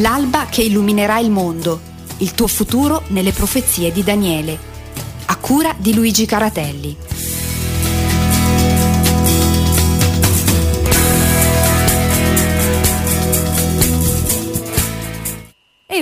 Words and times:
L'alba 0.00 0.46
che 0.46 0.62
illuminerà 0.62 1.18
il 1.18 1.30
mondo, 1.30 1.78
il 2.18 2.32
tuo 2.32 2.46
futuro 2.46 3.02
nelle 3.08 3.32
profezie 3.32 3.92
di 3.92 4.02
Daniele. 4.02 4.58
A 5.26 5.36
cura 5.36 5.74
di 5.76 5.94
Luigi 5.94 6.24
Caratelli. 6.24 6.96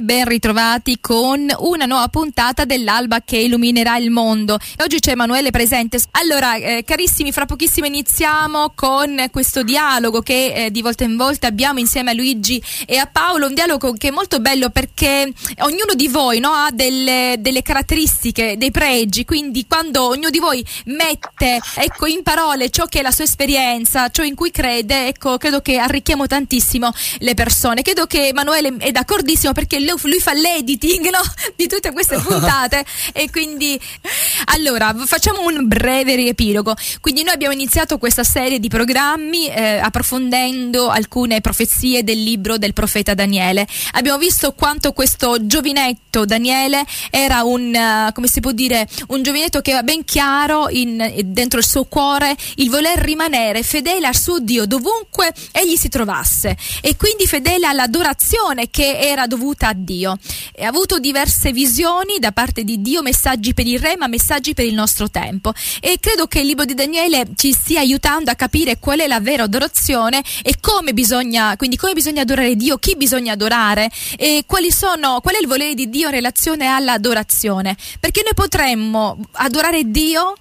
Ben 0.03 0.27
ritrovati 0.27 0.99
con 1.01 1.47
una 1.59 1.87
nuova 1.87 2.09
puntata 2.09 2.65
dell'alba 2.65 3.21
che 3.25 3.39
illuminerà 3.39 3.97
il 3.97 4.11
mondo. 4.11 4.59
Oggi 4.83 5.01
c'è 5.01 5.13
Emanuele 5.13 5.51
presente. 5.51 5.99
Allora, 6.13 6.57
eh, 6.57 6.85
carissimi, 6.85 7.33
fra 7.33 7.47
pochissimo 7.47 7.87
iniziamo 7.87 8.73
con 8.75 9.29
questo 9.31 9.63
dialogo 9.63 10.21
che 10.21 10.53
eh, 10.55 10.71
di 10.71 10.83
volta 10.83 11.05
in 11.05 11.17
volta 11.17 11.47
abbiamo 11.47 11.79
insieme 11.79 12.11
a 12.11 12.15
Luigi 12.15 12.63
e 12.87 12.97
a 12.97 13.07
Paolo, 13.07 13.47
un 13.47 13.55
dialogo 13.55 13.93
che 13.93 14.09
è 14.09 14.11
molto 14.11 14.41
bello 14.41 14.71
perché 14.71 15.33
ognuno 15.61 15.95
di 15.95 16.09
voi 16.09 16.39
no, 16.39 16.51
ha 16.51 16.71
delle, 16.73 17.37
delle, 17.39 17.63
caratteristiche, 17.63 18.57
dei 18.57 18.71
pregi, 18.71 19.25
quindi 19.25 19.67
quando 19.67 20.09
ognuno 20.09 20.31
di 20.31 20.39
voi 20.39 20.65
mette 20.87 21.61
ecco, 21.77 22.07
in 22.07 22.23
parole 22.23 22.71
ciò 22.71 22.87
che 22.87 23.01
è 23.01 23.03
la 23.03 23.11
sua 23.11 23.25
esperienza, 23.25 24.09
ciò 24.11 24.23
in 24.23 24.35
cui 24.35 24.51
crede, 24.51 25.09
ecco, 25.09 25.37
credo 25.39 25.61
che 25.61 25.79
arricchiamo 25.79 26.27
tantissimo 26.27 26.93
le 27.19 27.35
persone. 27.35 27.83
Credo 27.83 28.07
che 28.07 28.29
Emanuele 28.29 28.77
è 28.79 28.91
d'accordissimo 28.91 29.53
perché 29.53 29.79
lui 30.03 30.21
fa 30.21 30.33
l'editing 30.33 31.09
no? 31.11 31.21
di 31.57 31.67
tutte 31.67 31.93
queste 31.93 32.19
puntate. 32.23 32.85
E 33.13 33.31
quindi 33.31 33.79
allora 34.47 34.95
facciamo 35.07 35.47
un 35.47 35.67
breve 35.67 36.15
riepilogo. 36.15 36.75
Quindi 37.01 37.23
noi 37.23 37.35
abbiamo 37.35 37.55
iniziato 37.55 37.99
questa 37.99 38.25
serie 38.25 38.59
di 38.59 38.69
programmi 38.69 39.49
eh, 39.49 39.79
approfondendo 39.79 40.89
alcune 40.89 41.41
profezie 41.41 42.05
del 42.05 42.23
libro 42.23 42.59
del 42.59 42.73
profeta 42.73 43.15
Daniele. 43.15 43.67
Abbiamo 43.93 44.19
visto 44.19 44.53
quanto 44.53 44.93
questo 44.93 45.47
giovinetto 45.47 46.25
Daniele 46.25 46.85
era 47.11 47.43
un 47.43 47.75
uh, 47.75 48.13
come 48.13 48.27
si 48.27 48.41
può 48.41 48.53
dire 48.53 48.89
un 49.09 49.23
giovinetto 49.23 49.61
che 49.61 49.73
aveva 49.73 49.85
ben 49.85 50.05
chiaro 50.05 50.69
in, 50.69 51.23
dentro 51.25 51.59
il 51.59 51.67
suo 51.67 51.85
cuore 51.85 52.37
il 52.57 52.71
voler 52.71 52.99
rimanere 52.99 53.63
fedele 53.63 54.07
al 54.07 54.17
suo 54.17 54.41
Dio 54.41 54.67
dovunque 54.67 55.33
egli 55.53 55.77
si 55.77 55.89
trovasse. 55.89 56.57
E 56.81 56.97
quindi 56.97 57.27
fedele 57.27 57.67
all'adorazione 57.67 58.71
che 58.71 58.99
era 58.99 59.27
dovuta 59.27 59.69
a 59.69 59.75
Dio. 59.79 60.19
Ha 60.59 60.67
avuto 60.67 60.99
diverse 60.99 61.53
visioni 61.53 62.19
da 62.19 62.33
parte 62.33 62.65
di 62.65 62.81
Dio, 62.81 63.03
messaggi 63.03 63.55
per 63.55 63.67
il 63.67 63.79
re, 63.79 63.97
ma 63.97 64.07
messaggi 64.07 64.55
per 64.55 64.65
il 64.65 64.75
nostro 64.75 65.11
tempo. 65.11 65.53
E 65.81 65.99
credo 66.01 66.27
che 66.27 66.41
il 66.41 66.47
libro 66.47 66.65
di 66.65 66.75
Daniele 66.75 67.29
ci 67.35 67.53
stia 67.53 67.81
aiutando 67.81 68.31
a 68.31 68.35
capire 68.35 68.79
qual 68.79 69.01
è 69.01 69.07
la 69.07 69.21
vera 69.21 69.45
adorazione 69.45 70.23
e 70.43 70.57
come 70.61 70.93
bisogna, 70.93 71.57
quindi 71.57 71.77
come 71.77 71.93
bisogna 71.93 72.23
adorare 72.23 72.57
Dio, 72.57 72.79
chi 72.79 72.97
bisogna 72.97 73.33
adorare 73.33 73.91
e 74.17 74.45
sono, 74.71 75.21
qual 75.21 75.35
è 75.35 75.41
il 75.41 75.47
volere 75.47 75.75
di 75.75 75.89
Dio 75.89 76.09
in 76.09 76.15
relazione 76.15 76.67
all'adorazione. 76.67 77.77
Perché 77.99 78.23
noi 78.23 78.35
potremmo 78.35 79.19
adorare 79.33 79.91
Dio 79.91 80.35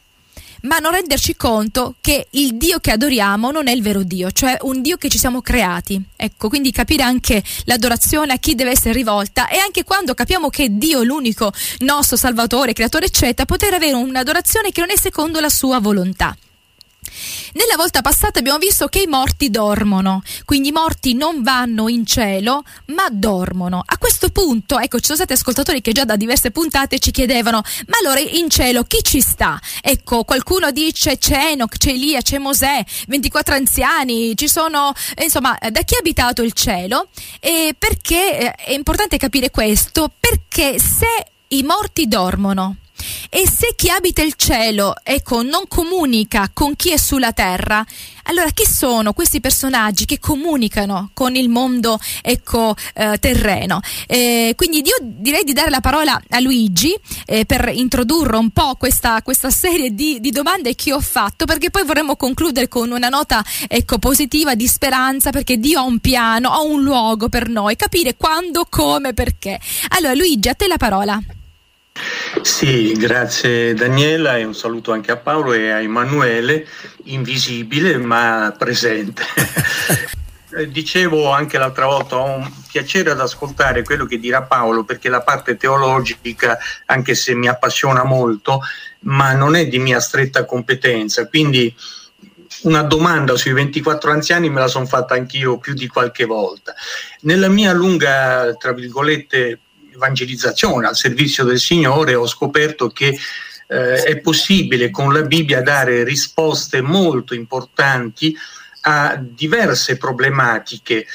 ma 0.67 0.77
non 0.79 0.91
renderci 0.91 1.35
conto 1.35 1.95
che 2.01 2.27
il 2.31 2.55
Dio 2.55 2.79
che 2.79 2.91
adoriamo 2.91 3.51
non 3.51 3.67
è 3.67 3.71
il 3.71 3.81
vero 3.81 4.03
Dio, 4.03 4.31
cioè 4.31 4.57
un 4.61 4.81
Dio 4.81 4.97
che 4.97 5.09
ci 5.09 5.17
siamo 5.17 5.41
creati. 5.41 5.99
Ecco, 6.15 6.49
quindi 6.49 6.71
capire 6.71 7.03
anche 7.03 7.41
l'adorazione 7.63 8.33
a 8.33 8.37
chi 8.37 8.53
deve 8.53 8.71
essere 8.71 8.93
rivolta 8.93 9.47
e 9.47 9.57
anche 9.57 9.83
quando 9.83 10.13
capiamo 10.13 10.49
che 10.49 10.77
Dio 10.77 11.01
è 11.01 11.05
l'unico 11.05 11.51
nostro 11.79 12.17
Salvatore, 12.17 12.73
Creatore, 12.73 13.05
eccetera, 13.05 13.45
poter 13.45 13.73
avere 13.73 13.93
un'adorazione 13.93 14.71
che 14.71 14.81
non 14.81 14.91
è 14.91 14.97
secondo 14.97 15.39
la 15.39 15.49
sua 15.49 15.79
volontà. 15.79 16.35
Nella 17.53 17.75
volta 17.75 18.01
passata 18.01 18.39
abbiamo 18.39 18.57
visto 18.57 18.87
che 18.87 19.01
i 19.01 19.07
morti 19.07 19.49
dormono, 19.49 20.21
quindi 20.45 20.69
i 20.69 20.71
morti 20.71 21.13
non 21.13 21.43
vanno 21.43 21.87
in 21.87 22.05
cielo, 22.05 22.64
ma 22.87 23.08
dormono. 23.09 23.83
A 23.86 23.97
questo 23.97 24.30
punto, 24.30 24.80
ecco, 24.80 24.97
ci 24.99 25.05
sono 25.05 25.17
stati 25.17 25.33
ascoltatori 25.33 25.81
che 25.81 25.92
già 25.92 26.05
da 26.05 26.15
diverse 26.15 26.52
puntate 26.52 26.99
ci 26.99 27.11
chiedevano: 27.11 27.61
ma 27.87 27.97
allora 28.03 28.19
in 28.19 28.49
cielo 28.49 28.83
chi 28.83 28.99
ci 29.02 29.21
sta? 29.21 29.59
Ecco, 29.81 30.23
qualcuno 30.23 30.71
dice 30.71 31.17
c'è 31.17 31.52
Enoch, 31.52 31.77
c'è 31.77 31.89
Elia, 31.89 32.21
c'è 32.21 32.37
Mosè, 32.37 32.83
24 33.08 33.55
anziani, 33.55 34.36
ci 34.36 34.47
sono, 34.47 34.93
insomma, 35.21 35.58
da 35.69 35.81
chi 35.81 35.95
ha 35.95 35.99
abitato 35.99 36.42
il 36.42 36.53
cielo? 36.53 37.08
E 37.39 37.75
perché 37.77 38.39
eh, 38.39 38.52
è 38.52 38.71
importante 38.73 39.17
capire 39.17 39.49
questo? 39.49 40.11
Perché 40.19 40.80
se 40.80 41.08
i 41.49 41.63
morti 41.63 42.08
dormono, 42.08 42.75
e 43.30 43.47
se 43.47 43.73
chi 43.75 43.89
abita 43.89 44.21
il 44.21 44.33
cielo, 44.35 44.95
ecco, 45.03 45.41
non 45.41 45.63
comunica 45.67 46.49
con 46.53 46.75
chi 46.75 46.91
è 46.91 46.97
sulla 46.97 47.33
terra, 47.33 47.85
allora 48.30 48.49
chi 48.49 48.65
sono 48.65 49.13
questi 49.13 49.39
personaggi 49.39 50.05
che 50.05 50.19
comunicano 50.19 51.11
con 51.13 51.36
il 51.36 51.49
mondo, 51.49 51.97
ecco, 52.21 52.75
eh, 52.93 53.17
terreno? 53.19 53.80
Eh, 54.05 54.53
quindi 54.55 54.81
io 54.83 54.95
direi 55.02 55.43
di 55.43 55.53
dare 55.53 55.69
la 55.69 55.80
parola 55.80 56.21
a 56.30 56.39
Luigi 56.39 56.93
eh, 57.25 57.45
per 57.45 57.71
introdurre 57.73 58.37
un 58.37 58.49
po' 58.52 58.75
questa, 58.75 59.21
questa 59.21 59.49
serie 59.49 59.93
di, 59.93 60.19
di, 60.19 60.31
domande 60.31 60.75
che 60.75 60.93
ho 60.93 60.99
fatto, 60.99 61.45
perché 61.45 61.69
poi 61.69 61.86
vorremmo 61.86 62.15
concludere 62.15 62.67
con 62.67 62.91
una 62.91 63.09
nota, 63.09 63.43
ecco, 63.67 63.97
positiva 63.97 64.55
di 64.55 64.67
speranza, 64.67 65.30
perché 65.30 65.57
Dio 65.57 65.80
ha 65.80 65.83
un 65.83 65.99
piano, 65.99 66.52
ha 66.52 66.61
un 66.61 66.81
luogo 66.81 67.30
per 67.30 67.47
noi, 67.47 67.75
capire 67.75 68.15
quando, 68.17 68.67
come, 68.69 69.13
perché. 69.13 69.59
Allora 69.89 70.13
Luigi, 70.13 70.49
a 70.49 70.53
te 70.53 70.67
la 70.67 70.77
parola. 70.77 71.19
Sì, 72.42 72.93
grazie 72.93 73.73
Daniela 73.73 74.37
e 74.37 74.43
un 74.43 74.53
saluto 74.53 74.92
anche 74.92 75.11
a 75.11 75.17
Paolo 75.17 75.53
e 75.53 75.71
a 75.71 75.81
Emanuele, 75.81 76.67
invisibile 77.05 77.98
ma 77.98 78.53
presente. 78.58 79.23
Dicevo 80.70 81.31
anche 81.31 81.58
l'altra 81.58 81.86
volta, 81.86 82.17
ho 82.17 82.37
un 82.37 82.52
piacere 82.71 83.11
ad 83.11 83.20
ascoltare 83.20 83.83
quello 83.83 84.05
che 84.05 84.20
dirà 84.20 84.43
Paolo 84.43 84.83
perché 84.83 85.09
la 85.09 85.21
parte 85.21 85.58
teologica, 85.58 86.58
anche 86.86 87.15
se 87.15 87.33
mi 87.36 87.48
appassiona 87.48 88.03
molto, 88.03 88.61
ma 89.02 89.33
non 89.33 89.55
è 89.55 89.67
di 89.67 89.80
mia 89.80 89.99
stretta 89.99 90.45
competenza, 90.45 91.27
quindi 91.27 91.73
una 92.64 92.81
domanda 92.81 93.36
sui 93.36 93.54
24 93.54 94.11
anziani 94.11 94.49
me 94.49 94.61
la 94.61 94.67
sono 94.67 94.86
fatta 94.86 95.14
anch'io 95.14 95.58
più 95.58 95.73
di 95.73 95.87
qualche 95.87 96.25
volta. 96.25 96.73
Nella 97.21 97.49
mia 97.49 97.73
lunga, 97.73 98.55
tra 98.58 98.73
virgolette, 98.73 99.59
evangelizzazione 99.97 100.87
al 100.87 100.95
servizio 100.95 101.43
del 101.43 101.59
Signore 101.59 102.15
ho 102.15 102.27
scoperto 102.27 102.89
che 102.89 103.17
eh, 103.67 104.03
è 104.03 104.17
possibile 104.19 104.89
con 104.89 105.11
la 105.11 105.23
Bibbia 105.23 105.61
dare 105.61 106.03
risposte 106.03 106.81
molto 106.81 107.33
importanti 107.33 108.36
a 108.81 109.19
diverse 109.19 109.97
problematiche 109.97 111.05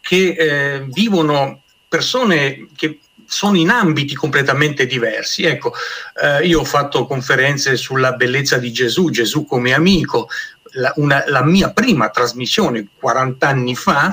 che 0.00 0.34
eh, 0.38 0.84
vivono 0.88 1.62
persone 1.88 2.66
che 2.76 2.98
sono 3.24 3.56
in 3.56 3.70
ambiti 3.70 4.14
completamente 4.14 4.84
diversi. 4.84 5.44
Ecco, 5.44 5.72
eh, 6.20 6.46
io 6.46 6.60
ho 6.60 6.64
fatto 6.64 7.06
conferenze 7.06 7.76
sulla 7.76 8.12
bellezza 8.12 8.58
di 8.58 8.70
Gesù, 8.72 9.08
Gesù 9.08 9.46
come 9.46 9.72
amico, 9.72 10.28
la, 10.72 10.92
una, 10.96 11.24
la, 11.26 11.42
mia 11.42 11.70
prima 11.72 12.08
trasmissione 12.10 12.86
40 12.98 13.46
anni 13.46 13.74
fa 13.74 14.12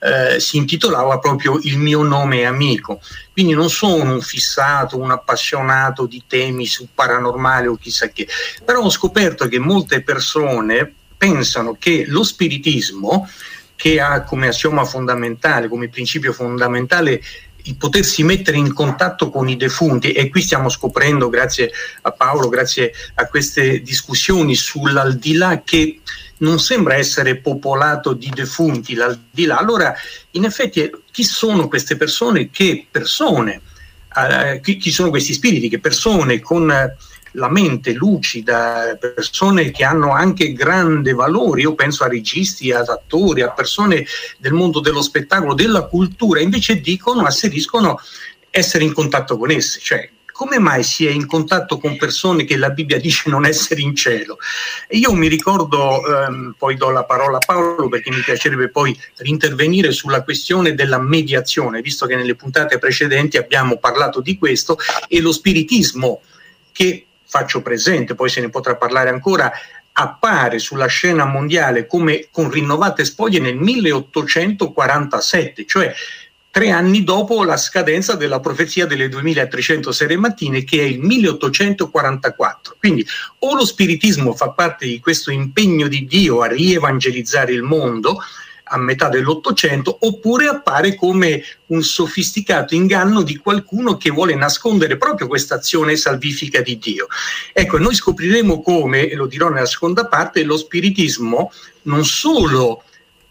eh, 0.00 0.40
si 0.40 0.56
intitolava 0.56 1.18
proprio 1.18 1.58
Il 1.62 1.78
mio 1.78 2.02
nome 2.02 2.40
è 2.40 2.44
amico. 2.44 3.00
Quindi 3.38 3.54
non 3.54 3.70
sono 3.70 4.14
un 4.14 4.20
fissato, 4.20 4.98
un 4.98 5.12
appassionato 5.12 6.06
di 6.06 6.24
temi 6.26 6.66
su 6.66 6.88
paranormale 6.92 7.68
o 7.68 7.76
chissà 7.76 8.08
che, 8.08 8.26
però 8.64 8.80
ho 8.80 8.90
scoperto 8.90 9.46
che 9.46 9.60
molte 9.60 10.02
persone 10.02 10.92
pensano 11.16 11.76
che 11.78 12.04
lo 12.08 12.24
spiritismo, 12.24 13.30
che 13.76 14.00
ha 14.00 14.24
come 14.24 14.48
assioma 14.48 14.84
fondamentale, 14.84 15.68
come 15.68 15.88
principio 15.88 16.32
fondamentale 16.32 17.22
il 17.62 17.76
potersi 17.76 18.24
mettere 18.24 18.56
in 18.56 18.72
contatto 18.72 19.30
con 19.30 19.48
i 19.48 19.56
defunti 19.56 20.10
e 20.10 20.28
qui 20.30 20.42
stiamo 20.42 20.68
scoprendo, 20.68 21.28
grazie 21.28 21.70
a 22.02 22.10
Paolo, 22.10 22.48
grazie 22.48 22.92
a 23.14 23.26
queste 23.28 23.82
discussioni 23.82 24.56
sull'aldilà 24.56 25.62
che 25.62 26.00
non 26.38 26.58
sembra 26.58 26.94
essere 26.94 27.36
popolato 27.36 28.12
di 28.12 28.30
defunti, 28.34 28.94
l'aldilà. 28.94 29.58
Allora, 29.58 29.94
in 30.32 30.44
effetti, 30.44 30.90
chi 31.10 31.24
sono 31.24 31.68
queste 31.68 31.96
persone? 31.96 32.50
Che 32.50 32.86
persone? 32.90 33.62
Eh, 34.14 34.60
chi, 34.62 34.76
chi, 34.76 34.90
sono 34.90 35.10
questi 35.10 35.32
spiriti? 35.32 35.68
Che 35.68 35.80
persone 35.80 36.40
con 36.40 36.72
la 37.32 37.50
mente 37.50 37.92
lucida, 37.92 38.96
persone 38.98 39.70
che 39.70 39.84
hanno 39.84 40.12
anche 40.12 40.52
grande 40.52 41.12
valore, 41.12 41.60
io 41.60 41.74
penso 41.74 42.04
a 42.04 42.08
registi, 42.08 42.72
ad 42.72 42.88
attori, 42.88 43.42
a 43.42 43.50
persone 43.50 44.04
del 44.38 44.52
mondo 44.52 44.80
dello 44.80 45.02
spettacolo, 45.02 45.54
della 45.54 45.82
cultura, 45.82 46.40
invece 46.40 46.80
dicono, 46.80 47.24
asseriscono 47.24 48.00
essere 48.50 48.84
in 48.84 48.92
contatto 48.92 49.36
con 49.36 49.50
esse, 49.50 49.78
cioè 49.80 50.10
come 50.38 50.60
mai 50.60 50.84
si 50.84 51.04
è 51.04 51.10
in 51.10 51.26
contatto 51.26 51.78
con 51.78 51.96
persone 51.96 52.44
che 52.44 52.56
la 52.56 52.70
Bibbia 52.70 53.00
dice 53.00 53.28
non 53.28 53.44
essere 53.44 53.80
in 53.80 53.96
cielo? 53.96 54.38
E 54.86 54.96
io 54.96 55.12
mi 55.12 55.26
ricordo, 55.26 56.00
ehm, 56.06 56.54
poi 56.56 56.76
do 56.76 56.90
la 56.90 57.02
parola 57.02 57.38
a 57.38 57.44
Paolo 57.44 57.88
perché 57.88 58.10
mi 58.10 58.20
piacerebbe 58.20 58.68
poi 58.68 58.96
rintervenire 59.16 59.90
sulla 59.90 60.22
questione 60.22 60.76
della 60.76 61.00
mediazione, 61.00 61.80
visto 61.80 62.06
che 62.06 62.14
nelle 62.14 62.36
puntate 62.36 62.78
precedenti 62.78 63.36
abbiamo 63.36 63.78
parlato 63.78 64.20
di 64.20 64.38
questo 64.38 64.78
e 65.08 65.20
lo 65.20 65.32
spiritismo 65.32 66.20
che 66.70 67.06
faccio 67.24 67.60
presente, 67.60 68.14
poi 68.14 68.28
se 68.28 68.40
ne 68.40 68.48
potrà 68.48 68.76
parlare 68.76 69.10
ancora, 69.10 69.50
appare 69.90 70.60
sulla 70.60 70.86
scena 70.86 71.24
mondiale 71.24 71.88
come 71.88 72.28
con 72.30 72.48
rinnovate 72.48 73.04
spoglie 73.04 73.40
nel 73.40 73.56
1847, 73.56 75.66
cioè 75.66 75.92
tre 76.58 76.72
anni 76.72 77.04
dopo 77.04 77.44
la 77.44 77.56
scadenza 77.56 78.16
della 78.16 78.40
profezia 78.40 78.84
delle 78.84 79.08
2300 79.08 79.92
sere 79.92 80.16
mattine 80.16 80.64
che 80.64 80.80
è 80.80 80.82
il 80.82 80.98
1844. 80.98 82.74
Quindi 82.80 83.06
o 83.38 83.54
lo 83.54 83.64
spiritismo 83.64 84.34
fa 84.34 84.50
parte 84.50 84.84
di 84.84 84.98
questo 84.98 85.30
impegno 85.30 85.86
di 85.86 86.04
Dio 86.04 86.40
a 86.40 86.48
rievangelizzare 86.48 87.52
il 87.52 87.62
mondo, 87.62 88.18
a 88.64 88.76
metà 88.76 89.08
dell'Ottocento, 89.08 89.98
oppure 90.00 90.48
appare 90.48 90.96
come 90.96 91.44
un 91.66 91.84
sofisticato 91.84 92.74
inganno 92.74 93.22
di 93.22 93.36
qualcuno 93.36 93.96
che 93.96 94.10
vuole 94.10 94.34
nascondere 94.34 94.96
proprio 94.96 95.28
questa 95.28 95.54
azione 95.54 95.94
salvifica 95.94 96.60
di 96.60 96.76
Dio. 96.76 97.06
Ecco, 97.52 97.78
noi 97.78 97.94
scopriremo 97.94 98.62
come, 98.62 99.06
e 99.06 99.14
lo 99.14 99.28
dirò 99.28 99.48
nella 99.48 99.64
seconda 99.64 100.06
parte, 100.06 100.42
lo 100.42 100.56
spiritismo 100.56 101.52
non 101.82 102.04
solo 102.04 102.82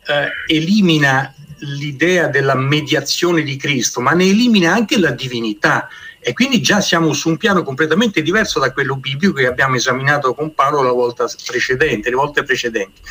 eh, 0.05 0.29
elimina 0.47 1.33
l'idea 1.59 2.27
della 2.27 2.55
mediazione 2.55 3.43
di 3.43 3.55
Cristo, 3.55 4.01
ma 4.01 4.11
ne 4.11 4.25
elimina 4.25 4.73
anche 4.73 4.99
la 4.99 5.11
divinità. 5.11 5.87
E 6.19 6.33
quindi 6.33 6.61
già 6.61 6.81
siamo 6.81 7.13
su 7.13 7.29
un 7.29 7.37
piano 7.37 7.63
completamente 7.63 8.21
diverso 8.21 8.59
da 8.59 8.73
quello 8.73 8.97
biblico 8.97 9.33
che 9.33 9.47
abbiamo 9.47 9.75
esaminato 9.75 10.33
con 10.33 10.53
Paolo 10.53 10.81
la 10.81 10.91
volta 10.91 11.25
precedente, 11.45 12.09
le 12.09 12.15
volte 12.15 12.43
precedenti. 12.43 13.01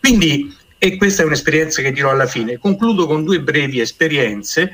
Quindi, 0.00 0.54
e 0.76 0.96
questa 0.96 1.22
è 1.22 1.26
un'esperienza 1.26 1.82
che 1.82 1.92
dirò 1.92 2.10
alla 2.10 2.26
fine. 2.26 2.58
Concludo 2.58 3.06
con 3.06 3.24
due 3.24 3.40
brevi 3.40 3.80
esperienze. 3.80 4.72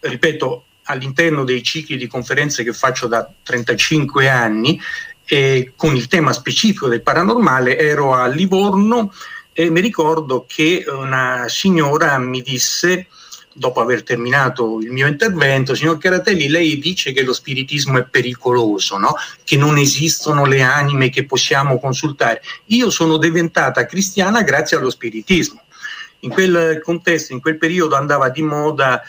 Ripeto, 0.00 0.64
all'interno 0.84 1.44
dei 1.44 1.62
cicli 1.62 1.96
di 1.96 2.06
conferenze 2.06 2.64
che 2.64 2.72
faccio 2.72 3.06
da 3.06 3.30
35 3.42 4.28
anni, 4.28 4.80
eh, 5.26 5.72
con 5.76 5.94
il 5.94 6.08
tema 6.08 6.32
specifico 6.32 6.88
del 6.88 7.02
paranormale, 7.02 7.78
ero 7.78 8.14
a 8.14 8.26
Livorno 8.26 9.12
e 9.60 9.68
mi 9.68 9.82
ricordo 9.82 10.46
che 10.48 10.86
una 10.88 11.44
signora 11.48 12.16
mi 12.16 12.40
disse, 12.40 13.08
dopo 13.52 13.82
aver 13.82 14.02
terminato 14.02 14.80
il 14.80 14.90
mio 14.90 15.06
intervento, 15.06 15.74
signor 15.74 15.98
Caratelli, 15.98 16.48
lei 16.48 16.78
dice 16.78 17.12
che 17.12 17.22
lo 17.22 17.34
spiritismo 17.34 17.98
è 17.98 18.04
pericoloso, 18.04 18.96
no? 18.96 19.14
che 19.44 19.58
non 19.58 19.76
esistono 19.76 20.46
le 20.46 20.62
anime 20.62 21.10
che 21.10 21.26
possiamo 21.26 21.78
consultare. 21.78 22.40
Io 22.68 22.88
sono 22.88 23.18
diventata 23.18 23.84
cristiana 23.84 24.40
grazie 24.40 24.78
allo 24.78 24.88
spiritismo. 24.88 25.60
In 26.20 26.30
quel 26.30 26.80
contesto, 26.82 27.34
in 27.34 27.42
quel 27.42 27.58
periodo 27.58 27.96
andava 27.96 28.30
di 28.30 28.40
moda 28.40 29.02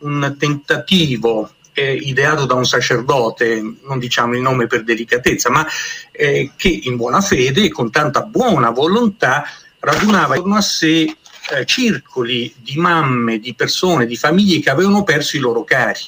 un 0.00 0.36
tentativo 0.38 1.50
eh, 1.72 1.94
ideato 1.94 2.44
da 2.44 2.52
un 2.52 2.66
sacerdote, 2.66 3.76
non 3.84 3.98
diciamo 3.98 4.34
il 4.34 4.42
nome 4.42 4.66
per 4.66 4.84
delicatezza, 4.84 5.48
ma 5.48 5.66
eh, 6.12 6.52
che 6.56 6.80
in 6.82 6.96
buona 6.96 7.22
fede 7.22 7.64
e 7.64 7.70
con 7.70 7.90
tanta 7.90 8.20
buona 8.20 8.68
volontà 8.68 9.44
radunava 9.84 10.34
intorno 10.34 10.56
a 10.56 10.62
sé 10.62 11.16
eh, 11.50 11.64
circoli 11.66 12.52
di 12.56 12.76
mamme, 12.76 13.38
di 13.38 13.54
persone, 13.54 14.06
di 14.06 14.16
famiglie 14.16 14.60
che 14.60 14.70
avevano 14.70 15.04
perso 15.04 15.36
i 15.36 15.40
loro 15.40 15.64
cari. 15.64 16.00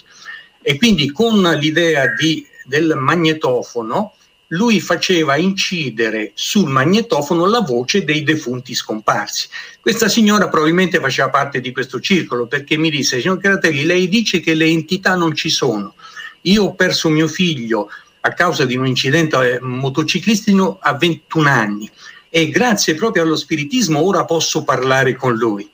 E 0.62 0.76
quindi 0.78 1.12
con 1.12 1.40
l'idea 1.60 2.06
di, 2.14 2.46
del 2.64 2.94
magnetofono 2.96 4.14
lui 4.50 4.80
faceva 4.80 5.36
incidere 5.36 6.30
sul 6.34 6.70
magnetofono 6.70 7.46
la 7.46 7.60
voce 7.60 8.04
dei 8.04 8.22
defunti 8.22 8.74
scomparsi. 8.74 9.48
Questa 9.80 10.08
signora 10.08 10.48
probabilmente 10.48 11.00
faceva 11.00 11.30
parte 11.30 11.60
di 11.60 11.72
questo 11.72 12.00
circolo 12.00 12.46
perché 12.46 12.76
mi 12.76 12.90
disse, 12.90 13.20
signor 13.20 13.38
Caratelli, 13.38 13.84
lei 13.84 14.08
dice 14.08 14.40
che 14.40 14.54
le 14.54 14.66
entità 14.66 15.16
non 15.16 15.34
ci 15.34 15.50
sono. 15.50 15.94
Io 16.42 16.64
ho 16.64 16.74
perso 16.74 17.08
mio 17.08 17.26
figlio 17.26 17.88
a 18.20 18.32
causa 18.32 18.64
di 18.64 18.76
un 18.76 18.86
incidente 18.86 19.54
eh, 19.54 19.60
motociclistico 19.60 20.78
a 20.80 20.94
21 20.94 21.48
anni 21.48 21.90
e 22.36 22.50
grazie 22.50 22.94
proprio 22.94 23.22
allo 23.22 23.34
spiritismo 23.34 23.98
ora 23.98 24.26
posso 24.26 24.62
parlare 24.62 25.16
con 25.16 25.32
lui. 25.32 25.66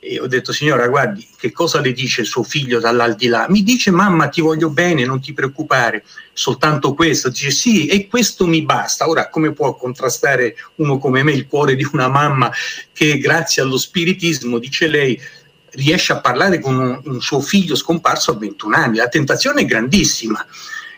E 0.00 0.18
ho 0.18 0.26
detto, 0.26 0.52
signora, 0.52 0.88
guardi, 0.88 1.24
che 1.36 1.52
cosa 1.52 1.80
le 1.80 1.92
dice 1.92 2.24
suo 2.24 2.42
figlio 2.42 2.80
dall'aldilà? 2.80 3.46
Mi 3.48 3.62
dice, 3.62 3.92
mamma, 3.92 4.26
ti 4.26 4.40
voglio 4.40 4.70
bene, 4.70 5.04
non 5.04 5.20
ti 5.20 5.32
preoccupare, 5.32 6.02
soltanto 6.32 6.94
questo. 6.94 7.28
Dice, 7.28 7.52
sì, 7.52 7.86
e 7.86 8.08
questo 8.08 8.44
mi 8.48 8.62
basta. 8.62 9.08
Ora, 9.08 9.28
come 9.28 9.52
può 9.52 9.76
contrastare 9.76 10.56
uno 10.76 10.98
come 10.98 11.22
me 11.22 11.30
il 11.30 11.46
cuore 11.46 11.76
di 11.76 11.86
una 11.92 12.08
mamma 12.08 12.50
che 12.92 13.18
grazie 13.18 13.62
allo 13.62 13.78
spiritismo, 13.78 14.58
dice 14.58 14.88
lei, 14.88 15.16
riesce 15.74 16.12
a 16.12 16.20
parlare 16.20 16.58
con 16.58 16.76
un, 16.76 17.00
un 17.04 17.20
suo 17.20 17.38
figlio 17.38 17.76
scomparso 17.76 18.32
a 18.32 18.36
21 18.36 18.74
anni? 18.74 18.96
La 18.96 19.06
tentazione 19.06 19.60
è 19.60 19.64
grandissima. 19.64 20.44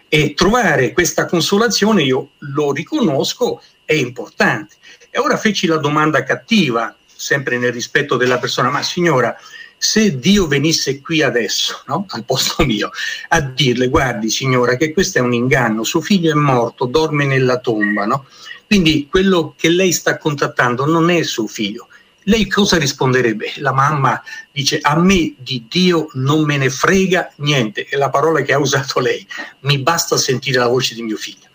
E 0.09 0.33
trovare 0.33 0.93
questa 0.93 1.27
consolazione, 1.27 2.03
io 2.03 2.31
lo 2.39 2.73
riconosco, 2.73 3.61
è 3.93 3.97
importante. 3.97 4.77
E 5.11 5.19
ora 5.19 5.37
feci 5.37 5.67
la 5.67 5.77
domanda 5.77 6.25
cattiva, 6.25 6.95
sempre 7.15 7.59
nel 7.59 7.73
rispetto 7.73 8.17
della 8.17 8.39
persona, 8.39 8.71
ma 8.71 8.83
signora, 8.83 9.37
se 9.77 10.19
Dio 10.19 10.47
venisse 10.47 11.01
qui 11.01 11.23
adesso, 11.23 11.83
no? 11.87 12.07
al 12.11 12.25
posto 12.25 12.65
mio, 12.65 12.91
a 13.29 13.41
dirle, 13.41 13.89
guardi 13.89 14.31
signora, 14.31 14.77
che 14.77 14.93
questo 14.93 15.19
è 15.19 15.21
un 15.21 15.33
inganno, 15.33 15.85
suo 15.85 16.01
figlio 16.01 16.31
è 16.31 16.35
morto, 16.35 16.87
dorme 16.87 17.27
nella 17.27 17.59
tomba, 17.59 18.07
no? 18.07 18.27
quindi 18.67 19.09
quello 19.11 19.55
che 19.57 19.69
lei 19.69 19.93
sta 19.93 20.19
contattando 20.19 20.87
non 20.87 21.11
è 21.11 21.23
suo 21.23 21.47
figlio. 21.47 21.89
Lei 22.27 22.47
cosa 22.47 22.79
risponderebbe? 22.79 23.55
La 23.57 23.73
mamma 23.73 24.23
dice 24.53 24.79
a 24.81 24.97
me 24.97 25.35
di 25.37 25.67
Dio 25.69 26.07
non 26.13 26.45
me 26.45 26.57
ne 26.57 26.71
frega 26.71 27.33
niente, 27.39 27.85
è 27.87 27.97
la 27.97 28.11
parola 28.11 28.43
che 28.43 28.53
ha 28.53 28.59
usato 28.59 29.01
lei, 29.01 29.27
mi 29.61 29.79
basta 29.79 30.17
sentire 30.17 30.61
la 30.61 30.69
voce 30.69 30.95
di 30.95 31.03
mio 31.03 31.17
figlio 31.17 31.51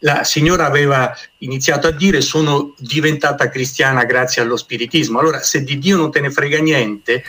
la 0.00 0.24
signora 0.24 0.66
aveva 0.66 1.16
iniziato 1.38 1.86
a 1.86 1.90
dire 1.90 2.20
sono 2.20 2.74
diventata 2.78 3.48
cristiana 3.48 4.04
grazie 4.04 4.42
allo 4.42 4.56
spiritismo. 4.56 5.18
Allora, 5.18 5.42
se 5.42 5.64
di 5.64 5.78
Dio 5.78 5.96
non 5.96 6.10
te 6.10 6.20
ne 6.20 6.30
frega 6.30 6.58
niente, 6.58 7.24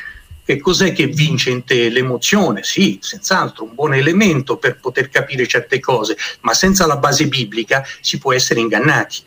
che 0.46 0.60
cos'è 0.60 0.94
che 0.94 1.08
vince 1.08 1.52
in 1.52 1.64
te? 1.64 1.90
L'emozione? 1.90 2.64
Sì, 2.64 2.98
senz'altro, 3.02 3.66
un 3.66 3.76
buon 3.76 3.94
elemento 3.94 4.58
per 4.58 4.80
poter 4.80 5.10
capire 5.10 5.48
certe 5.48 5.80
cose, 5.80 6.18
ma 6.42 6.54
senza 6.54 6.86
la 6.88 6.98
base 6.98 7.28
biblica 7.28 7.86
si 8.02 8.18
può 8.18 8.34
essere 8.34 8.60
ingannati. 8.60 9.18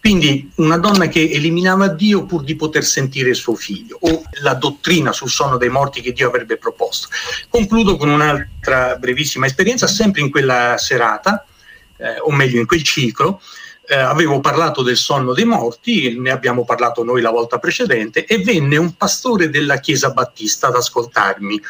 Quindi 0.00 0.50
una 0.56 0.76
donna 0.76 1.08
che 1.08 1.30
eliminava 1.30 1.88
Dio 1.88 2.26
pur 2.26 2.44
di 2.44 2.56
poter 2.56 2.84
sentire 2.84 3.32
suo 3.32 3.54
figlio, 3.54 3.96
o 4.00 4.22
la 4.42 4.52
dottrina 4.52 5.12
sul 5.12 5.30
sonno 5.30 5.56
dei 5.56 5.70
morti 5.70 6.02
che 6.02 6.12
Dio 6.12 6.28
avrebbe 6.28 6.58
proposto. 6.58 7.08
Concludo 7.48 7.96
con 7.96 8.10
un'altra 8.10 8.96
brevissima 8.96 9.46
esperienza, 9.46 9.86
sempre 9.86 10.20
in 10.20 10.30
quella 10.30 10.76
serata, 10.76 11.46
eh, 11.96 12.18
o 12.20 12.30
meglio 12.32 12.60
in 12.60 12.66
quel 12.66 12.82
ciclo, 12.82 13.40
eh, 13.86 13.96
avevo 13.96 14.40
parlato 14.40 14.82
del 14.82 14.96
sonno 14.96 15.32
dei 15.32 15.44
morti, 15.44 16.18
ne 16.18 16.30
abbiamo 16.30 16.64
parlato 16.64 17.04
noi 17.04 17.20
la 17.20 17.30
volta 17.30 17.58
precedente, 17.58 18.24
e 18.24 18.38
venne 18.38 18.76
un 18.76 18.96
pastore 18.96 19.50
della 19.50 19.78
Chiesa 19.78 20.10
Battista 20.10 20.68
ad 20.68 20.76
ascoltarmi. 20.76 21.60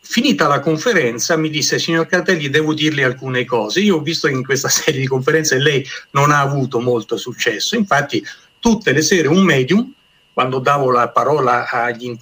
Finita 0.00 0.48
la 0.48 0.60
conferenza 0.60 1.36
mi 1.36 1.50
disse, 1.50 1.78
signor 1.78 2.06
Cartelli, 2.06 2.48
devo 2.50 2.74
dirle 2.74 3.04
alcune 3.04 3.44
cose. 3.44 3.80
Io 3.80 3.96
ho 3.96 4.00
visto 4.00 4.26
che 4.28 4.34
in 4.34 4.44
questa 4.44 4.68
serie 4.70 5.00
di 5.00 5.06
conferenze 5.06 5.58
lei 5.58 5.86
non 6.10 6.30
ha 6.30 6.40
avuto 6.40 6.80
molto 6.80 7.16
successo, 7.16 7.76
infatti 7.76 8.24
tutte 8.58 8.92
le 8.92 9.02
sere 9.02 9.28
un 9.28 9.42
medium 9.42 9.92
quando 10.32 10.58
davo 10.58 10.90
la 10.90 11.08
parola 11.08 11.68
agli, 11.68 12.16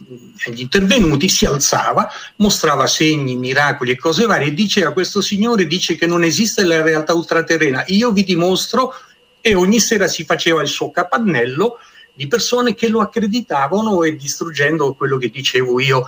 agli, 0.46 0.60
intervenuti, 0.60 1.28
si 1.28 1.44
alzava, 1.44 2.08
mostrava 2.36 2.86
segni, 2.86 3.36
miracoli 3.36 3.92
e 3.92 3.96
cose 3.98 4.26
varie 4.26 4.48
e 4.48 4.54
diceva 4.54 4.92
questo 4.92 5.20
signore 5.20 5.66
dice 5.66 5.94
che 5.96 6.06
non 6.06 6.24
esiste 6.24 6.64
la 6.64 6.82
realtà 6.82 7.14
ultraterrena, 7.14 7.84
io 7.88 8.10
vi 8.10 8.24
dimostro 8.24 8.94
e 9.40 9.54
ogni 9.54 9.80
sera 9.80 10.08
si 10.08 10.24
faceva 10.24 10.62
il 10.62 10.68
suo 10.68 10.90
capannello 10.90 11.78
di 12.18 12.26
persone 12.26 12.74
che 12.74 12.88
lo 12.88 13.00
accreditavano 13.00 14.02
e 14.02 14.16
distruggendo 14.16 14.94
quello 14.94 15.18
che 15.18 15.28
dicevo 15.28 15.78
io 15.78 16.04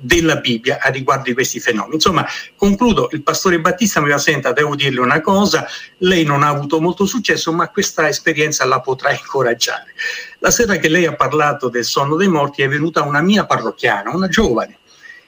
della 0.00 0.36
Bibbia 0.36 0.78
a 0.80 0.88
riguardo 0.88 1.24
di 1.24 1.34
questi 1.34 1.60
fenomeni. 1.60 1.94
Insomma, 1.94 2.26
concludo, 2.56 3.08
il 3.12 3.22
pastore 3.22 3.60
Battista 3.60 4.00
mi 4.00 4.08
va 4.08 4.18
senta, 4.18 4.52
devo 4.52 4.74
dirle 4.74 5.00
una 5.00 5.20
cosa, 5.20 5.66
lei 5.98 6.24
non 6.24 6.42
ha 6.42 6.48
avuto 6.48 6.80
molto 6.80 7.04
successo, 7.04 7.52
ma 7.52 7.68
questa 7.68 8.08
esperienza 8.08 8.64
la 8.64 8.80
potrà 8.80 9.12
incoraggiare. 9.12 9.92
La 10.38 10.50
sera 10.50 10.76
che 10.76 10.88
lei 10.88 11.04
ha 11.04 11.14
parlato 11.14 11.68
del 11.68 11.84
sonno 11.84 12.16
dei 12.16 12.28
morti 12.28 12.62
è 12.62 12.68
venuta 12.68 13.02
una 13.02 13.20
mia 13.20 13.44
parrocchiana, 13.44 14.10
una 14.10 14.28
giovane, 14.28 14.78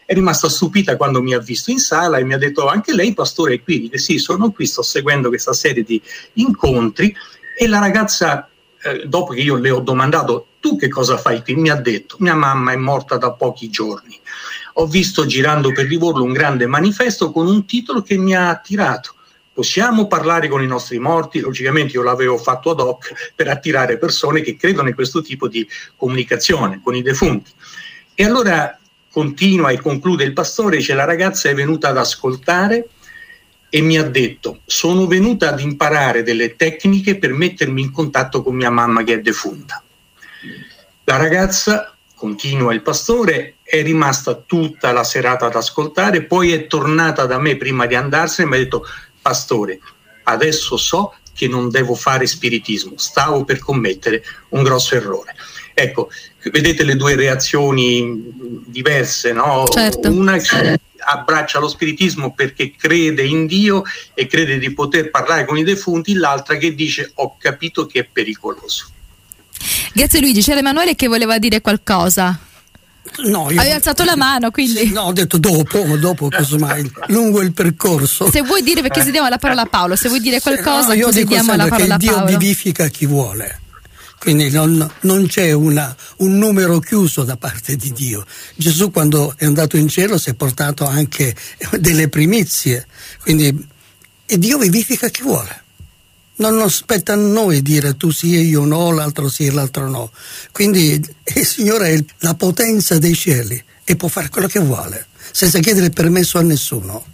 è 0.05 0.15
rimasta 0.15 0.49
stupita 0.49 0.97
quando 0.97 1.23
mi 1.23 1.35
ha 1.35 1.39
visto 1.39 1.71
in 1.71 1.79
sala 1.79 2.19
e 2.19 2.25
mi 2.25 2.35
ha 2.35 2.39
detto 2.39 2.67
anche 2.67 2.95
lei 2.95 3.15
pastore 3.15 3.55
è 3.55 3.63
qui, 3.63 3.81
dice 3.81 3.99
sì 3.99 4.19
sono 4.19 4.51
qui, 4.51 4.67
sto 4.67 4.83
seguendo 4.83 5.29
questa 5.29 5.53
serie 5.53 5.83
di 5.83 6.01
incontri. 6.35 7.15
E 7.57 7.69
la 7.69 7.79
ragazza 7.79 8.49
eh, 8.83 9.05
dopo 9.07 9.33
che 9.33 9.41
io 9.41 9.57
le 9.57 9.71
ho 9.71 9.81
domandato 9.81 10.47
tu 10.61 10.77
che 10.77 10.89
cosa 10.89 11.17
fai 11.17 11.43
qui, 11.43 11.55
mi 11.55 11.71
ha 11.71 11.77
detto 11.77 12.17
mia 12.21 12.35
mamma 12.35 12.73
è 12.73 12.77
morta 12.77 13.17
da 13.17 13.33
pochi 13.33 13.69
giorni 13.69 14.21
ho 14.75 14.87
visto 14.87 15.27
girando 15.27 15.73
per 15.73 15.87
Livorno 15.87 16.23
un 16.23 16.33
grande 16.33 16.67
manifesto 16.67 17.31
con 17.31 17.47
un 17.47 17.65
titolo 17.67 18.03
che 18.03 18.17
mi 18.17 18.35
ha 18.35 18.49
attirato. 18.49 19.15
Possiamo 19.53 20.07
parlare 20.07 20.49
con 20.49 20.63
i 20.63 20.67
nostri 20.67 20.99
morti? 20.99 21.41
Logicamente 21.41 21.95
io 21.95 22.03
l'avevo 22.03 22.39
fatto 22.39 22.71
ad 22.71 22.81
hoc 22.81 23.33
per 23.35 23.49
attirare 23.49 23.99
persone 23.99 24.41
che 24.41 24.57
credono 24.57 24.89
in 24.89 24.95
questo 24.95 25.21
tipo 25.21 25.47
di 25.47 25.69
comunicazione 25.97 26.81
con 26.83 26.95
i 26.95 27.03
defunti. 27.03 27.51
E 28.15 28.25
allora 28.25 28.79
continua 29.11 29.71
e 29.71 29.79
conclude 29.79 30.25
il 30.25 30.33
pastore, 30.33 30.79
dice 30.79 30.95
la 30.95 31.05
ragazza 31.05 31.51
è 31.51 31.55
venuta 31.55 31.89
ad 31.89 31.99
ascoltare 31.99 32.89
e 33.69 33.81
mi 33.83 33.99
ha 33.99 34.05
detto 34.05 34.61
sono 34.65 35.07
venuta 35.07 35.51
ad 35.51 35.61
imparare 35.61 36.23
delle 36.23 36.57
tecniche 36.57 37.19
per 37.19 37.33
mettermi 37.33 37.83
in 37.83 37.91
contatto 37.91 38.43
con 38.43 38.55
mia 38.55 38.71
mamma 38.71 39.05
che 39.05 39.15
è 39.15 39.21
defunta. 39.21 39.83
La 41.05 41.17
ragazza 41.17 41.92
continua 42.23 42.73
il 42.73 42.83
pastore, 42.83 43.57
è 43.65 43.83
rimasta 43.83 44.35
tutta 44.35 44.93
la 44.93 45.03
serata 45.03 45.47
ad 45.47 45.57
ascoltare, 45.57 46.23
poi 46.23 46.53
è 46.53 46.69
tornata 46.69 47.27
da 47.27 47.41
me 47.41 47.57
prima 47.57 47.87
di 47.87 47.97
andarsene 47.97 48.47
e 48.47 48.51
mi 48.51 48.57
ha 48.59 48.61
detto, 48.61 48.87
pastore, 49.21 49.81
adesso 50.23 50.77
so 50.77 51.17
che 51.35 51.49
non 51.49 51.69
devo 51.69 51.97
fare 51.97 52.29
spiritismo, 52.29 52.93
stavo 52.95 53.43
per 53.43 53.59
commettere 53.59 54.23
un 54.51 54.63
grosso 54.63 54.95
errore. 54.95 55.35
Ecco, 55.75 56.11
vedete 56.53 56.85
le 56.85 56.95
due 56.95 57.17
reazioni 57.17 58.23
diverse, 58.67 59.33
no? 59.33 59.67
Certo. 59.67 60.09
Una 60.09 60.37
che 60.37 60.79
abbraccia 60.99 61.59
lo 61.59 61.67
spiritismo 61.67 62.35
perché 62.35 62.77
crede 62.77 63.25
in 63.25 63.47
Dio 63.49 63.83
e 64.15 64.29
crede 64.29 64.59
di 64.59 64.73
poter 64.73 65.11
parlare 65.11 65.45
con 65.45 65.59
i 65.59 65.65
defunti, 65.65 66.15
l'altra 66.15 66.55
che 66.55 66.73
dice 66.73 67.11
ho 67.17 67.37
capito 67.37 67.85
che 67.87 67.99
è 67.99 68.05
pericoloso. 68.05 68.91
Grazie 69.93 70.21
Luigi, 70.21 70.43
c'era 70.43 70.61
Emanuele 70.61 70.95
che 70.95 71.09
voleva 71.09 71.39
dire 71.39 71.61
qualcosa. 71.61 72.39
No, 73.25 73.51
io... 73.51 73.61
Hai 73.61 73.71
alzato 73.71 74.05
la 74.05 74.17
mano, 74.17 74.51
quindi. 74.51 74.91
No, 74.91 75.03
ho 75.03 75.13
detto 75.13 75.37
dopo, 75.37 75.97
dopo 75.99 76.29
casomai, 76.29 76.91
lungo 77.09 77.43
il 77.43 77.53
percorso. 77.53 78.31
Se 78.31 78.43
vuoi 78.43 78.63
dire, 78.63 78.81
perché 78.81 79.03
se 79.03 79.11
diamo 79.11 79.29
la 79.29 79.39
parola 79.39 79.63
a 79.63 79.67
Paolo, 79.67 79.97
se 79.97 80.09
vuoi 80.09 80.21
dire 80.21 80.41
qualcosa, 80.41 80.89
no, 80.89 80.95
io 80.95 81.11
dico 81.11 81.29
diamo 81.29 81.55
la 81.55 81.67
parola 81.67 81.95
a 81.95 81.99
Dio 81.99 82.25
vivifica 82.25 82.89
chi 82.89 83.07
vuole. 83.07 83.61
Quindi 84.19 84.51
non, 84.51 84.89
non 85.01 85.27
c'è 85.27 85.51
una, 85.51 85.95
un 86.19 86.39
numero 86.39 86.79
chiuso 86.79 87.25
da 87.25 87.37
parte 87.37 87.75
di 87.75 87.91
Dio. 87.91 88.25
Gesù 88.55 88.93
quando 88.93 89.35
è 89.37 89.47
andato 89.47 89.77
in 89.77 89.89
cielo 89.89 90.17
si 90.17 90.31
è 90.31 90.35
portato 90.35 90.87
anche 90.87 91.35
delle 91.81 92.09
primizie. 92.09 92.87
Quindi, 93.21 93.67
e 94.25 94.39
Dio 94.39 94.59
vivifica 94.59 95.09
chi 95.09 95.23
vuole. 95.23 95.62
Non 96.43 96.61
aspetta 96.61 97.13
a 97.13 97.17
noi 97.17 97.63
dire 97.63 97.97
tu 97.97 98.11
sì 98.11 98.35
e 98.35 98.41
io 98.41 98.65
no, 98.65 98.91
l'altro 98.91 99.29
sì 99.29 99.47
e 99.47 99.53
l'altro 99.53 99.89
no. 99.89 100.11
Quindi 100.51 101.01
il 101.37 101.47
Signore 101.47 101.95
è 101.95 102.05
la 102.19 102.35
potenza 102.35 102.99
dei 102.99 103.15
cieli 103.15 103.63
e 103.85 103.95
può 103.95 104.09
fare 104.09 104.29
quello 104.29 104.49
che 104.49 104.59
vuole, 104.59 105.07
senza 105.31 105.61
chiedere 105.61 105.91
permesso 105.91 106.39
a 106.39 106.43
nessuno. 106.43 107.05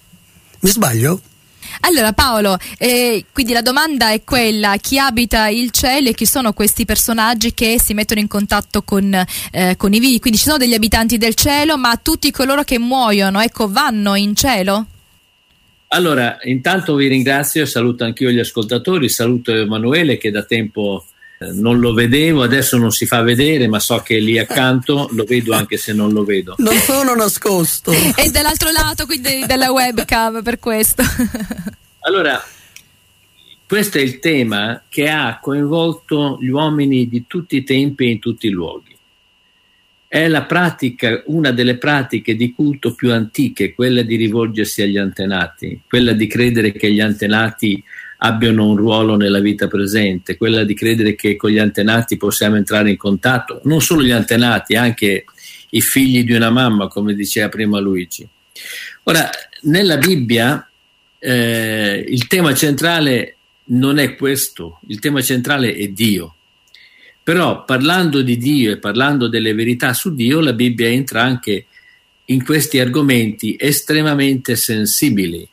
Mi 0.61 0.71
sbaglio? 0.71 1.21
Allora 1.81 2.15
Paolo, 2.15 2.57
eh, 2.79 3.27
quindi 3.31 3.53
la 3.53 3.61
domanda 3.61 4.13
è 4.13 4.25
quella, 4.25 4.79
chi 4.79 4.99
abita 4.99 5.49
il 5.49 5.73
cielo 5.73 6.09
e 6.09 6.15
chi 6.15 6.25
sono 6.25 6.55
questi 6.55 6.87
personaggi 6.87 7.53
che 7.53 7.79
si 7.79 7.93
mettono 7.93 8.21
in 8.21 8.29
contatto 8.29 8.81
con, 8.83 9.13
eh, 9.51 9.77
con 9.77 9.93
i 9.93 10.01
vivi? 10.01 10.21
Quindi 10.21 10.39
ci 10.39 10.47
sono 10.47 10.57
degli 10.57 10.73
abitanti 10.73 11.19
del 11.19 11.35
cielo, 11.35 11.77
ma 11.77 11.95
tutti 11.97 12.31
coloro 12.31 12.65
che 12.65 12.79
muoiono, 12.79 13.43
ecco, 13.43 13.71
vanno 13.71 14.15
in 14.15 14.35
cielo? 14.35 14.87
Allora, 15.89 16.39
intanto 16.43 16.95
vi 16.95 17.07
ringrazio 17.07 17.63
e 17.63 17.67
saluto 17.67 18.05
anch'io 18.05 18.31
gli 18.31 18.39
ascoltatori, 18.39 19.09
saluto 19.09 19.55
Emanuele 19.55 20.19
che 20.19 20.31
da 20.31 20.43
tempo 20.43 21.07
eh, 21.39 21.53
non 21.53 21.79
lo 21.79 21.95
vedevo, 21.95 22.43
adesso 22.43 22.77
non 22.77 22.91
si 22.91 23.07
fa 23.07 23.23
vedere, 23.23 23.69
ma 23.69 23.79
so 23.79 23.99
che 24.01 24.17
è 24.17 24.21
lì 24.21 24.39
accanto, 24.39 25.09
lo 25.13 25.25
vedo 25.25 25.55
anche 25.55 25.77
se 25.77 25.93
non 25.93 26.13
lo 26.13 26.25
vedo. 26.25 26.57
Non 26.59 26.77
sono 26.77 27.15
nascosto. 27.15 27.93
E 28.17 28.31
dall'altro 28.31 28.71
lato, 28.71 29.07
quindi 29.07 29.45
della 29.47 29.71
webcam 29.71 30.43
per 30.43 30.59
questo. 30.59 31.03
Allora, 32.01 32.43
questo 33.67 33.99
è 33.99 34.01
il 34.01 34.19
tema 34.19 34.83
che 34.89 35.11
ha 35.11 35.39
coinvolto 35.43 36.39
gli 36.41 36.49
uomini 36.49 37.07
di 37.07 37.27
tutti 37.27 37.57
i 37.57 37.65
tempi 37.65 38.07
e 38.07 38.11
in 38.13 38.19
tutti 38.19 38.47
i 38.47 38.51
luoghi. 38.51 38.88
È 40.09 40.27
la 40.27 40.45
pratica, 40.45 41.23
una 41.27 41.51
delle 41.51 41.77
pratiche 41.77 42.35
di 42.35 42.53
culto 42.53 42.95
più 42.95 43.13
antiche, 43.13 43.75
quella 43.75 44.01
di 44.01 44.17
rivolgersi 44.17 44.81
agli 44.81 44.97
antenati, 44.97 45.83
quella 45.87 46.13
di 46.13 46.27
credere 46.27 46.73
che 46.73 46.91
gli 46.91 47.01
antenati 47.01 47.83
abbiano 48.19 48.69
un 48.69 48.77
ruolo 48.77 49.17
nella 49.17 49.41
vita 49.41 49.69
presente, 49.69 50.39
quella 50.39 50.65
di 50.65 50.73
credere 50.73 51.15
che 51.15 51.37
con 51.37 51.51
gli 51.51 51.59
antenati 51.59 52.17
possiamo 52.17 52.57
entrare 52.57 52.91
in 52.91 52.97
contatto, 52.97 53.61
non 53.65 53.83
solo 53.83 54.03
gli 54.03 54.11
antenati, 54.11 54.77
anche 54.77 55.25
i 55.71 55.81
figli 55.83 56.25
di 56.25 56.33
una 56.33 56.51
mamma, 56.51 56.89
come 56.89 57.15
diceva 57.15 57.51
prima 57.51 57.79
Luigi. 57.79 58.27
Ora, 59.05 59.29
nella 59.63 59.99
Bibbia 59.99 60.69
eh, 61.19 62.05
il 62.09 62.27
tema 62.27 62.55
centrale 62.55 63.37
non 63.65 63.99
è 63.99 64.17
questo, 64.17 64.81
il 64.87 64.99
tema 65.01 65.21
centrale 65.21 65.75
è 65.75 65.89
Dio. 65.89 66.35
Però 67.29 67.63
parlando 67.67 68.23
di 68.23 68.39
Dio 68.39 68.73
e 68.73 68.79
parlando 68.79 69.29
delle 69.29 69.53
verità 69.53 69.93
su 69.93 70.15
Dio, 70.15 70.41
la 70.41 70.55
Bibbia 70.55 70.89
entra 70.89 71.25
anche 71.25 71.67
in 72.25 72.43
questi 72.43 72.79
argomenti 72.79 73.55
estremamente 73.59 74.57
sensibili. 74.57 75.47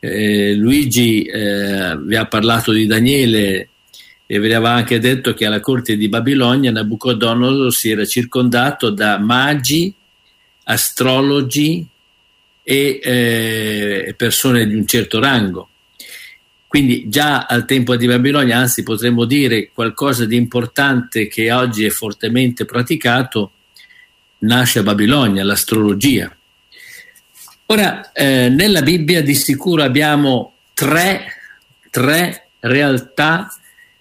Eh, 0.00 0.54
Luigi 0.56 1.22
eh, 1.22 1.96
vi 1.96 2.16
ha 2.16 2.26
parlato 2.26 2.72
di 2.72 2.86
Daniele 2.86 3.68
e 4.26 4.40
vi 4.40 4.46
aveva 4.46 4.72
anche 4.72 4.98
detto 4.98 5.32
che 5.32 5.46
alla 5.46 5.60
corte 5.60 5.96
di 5.96 6.08
Babilonia 6.08 6.72
Nabucodonosor 6.72 7.72
si 7.72 7.92
era 7.92 8.04
circondato 8.04 8.90
da 8.90 9.16
magi, 9.20 9.94
astrologi 10.64 11.86
e 12.64 12.98
eh, 13.00 14.14
persone 14.16 14.66
di 14.66 14.74
un 14.74 14.88
certo 14.88 15.20
rango. 15.20 15.68
Quindi 16.72 17.06
già 17.10 17.44
al 17.44 17.66
tempo 17.66 17.96
di 17.96 18.06
Babilonia, 18.06 18.56
anzi 18.56 18.82
potremmo 18.82 19.26
dire 19.26 19.68
qualcosa 19.74 20.24
di 20.24 20.36
importante 20.36 21.28
che 21.28 21.52
oggi 21.52 21.84
è 21.84 21.90
fortemente 21.90 22.64
praticato, 22.64 23.50
nasce 24.38 24.78
a 24.78 24.82
Babilonia, 24.82 25.44
l'astrologia. 25.44 26.34
Ora, 27.66 28.10
eh, 28.12 28.48
nella 28.48 28.80
Bibbia 28.80 29.22
di 29.22 29.34
sicuro 29.34 29.82
abbiamo 29.82 30.54
tre, 30.72 31.34
tre 31.90 32.48
realtà 32.60 33.54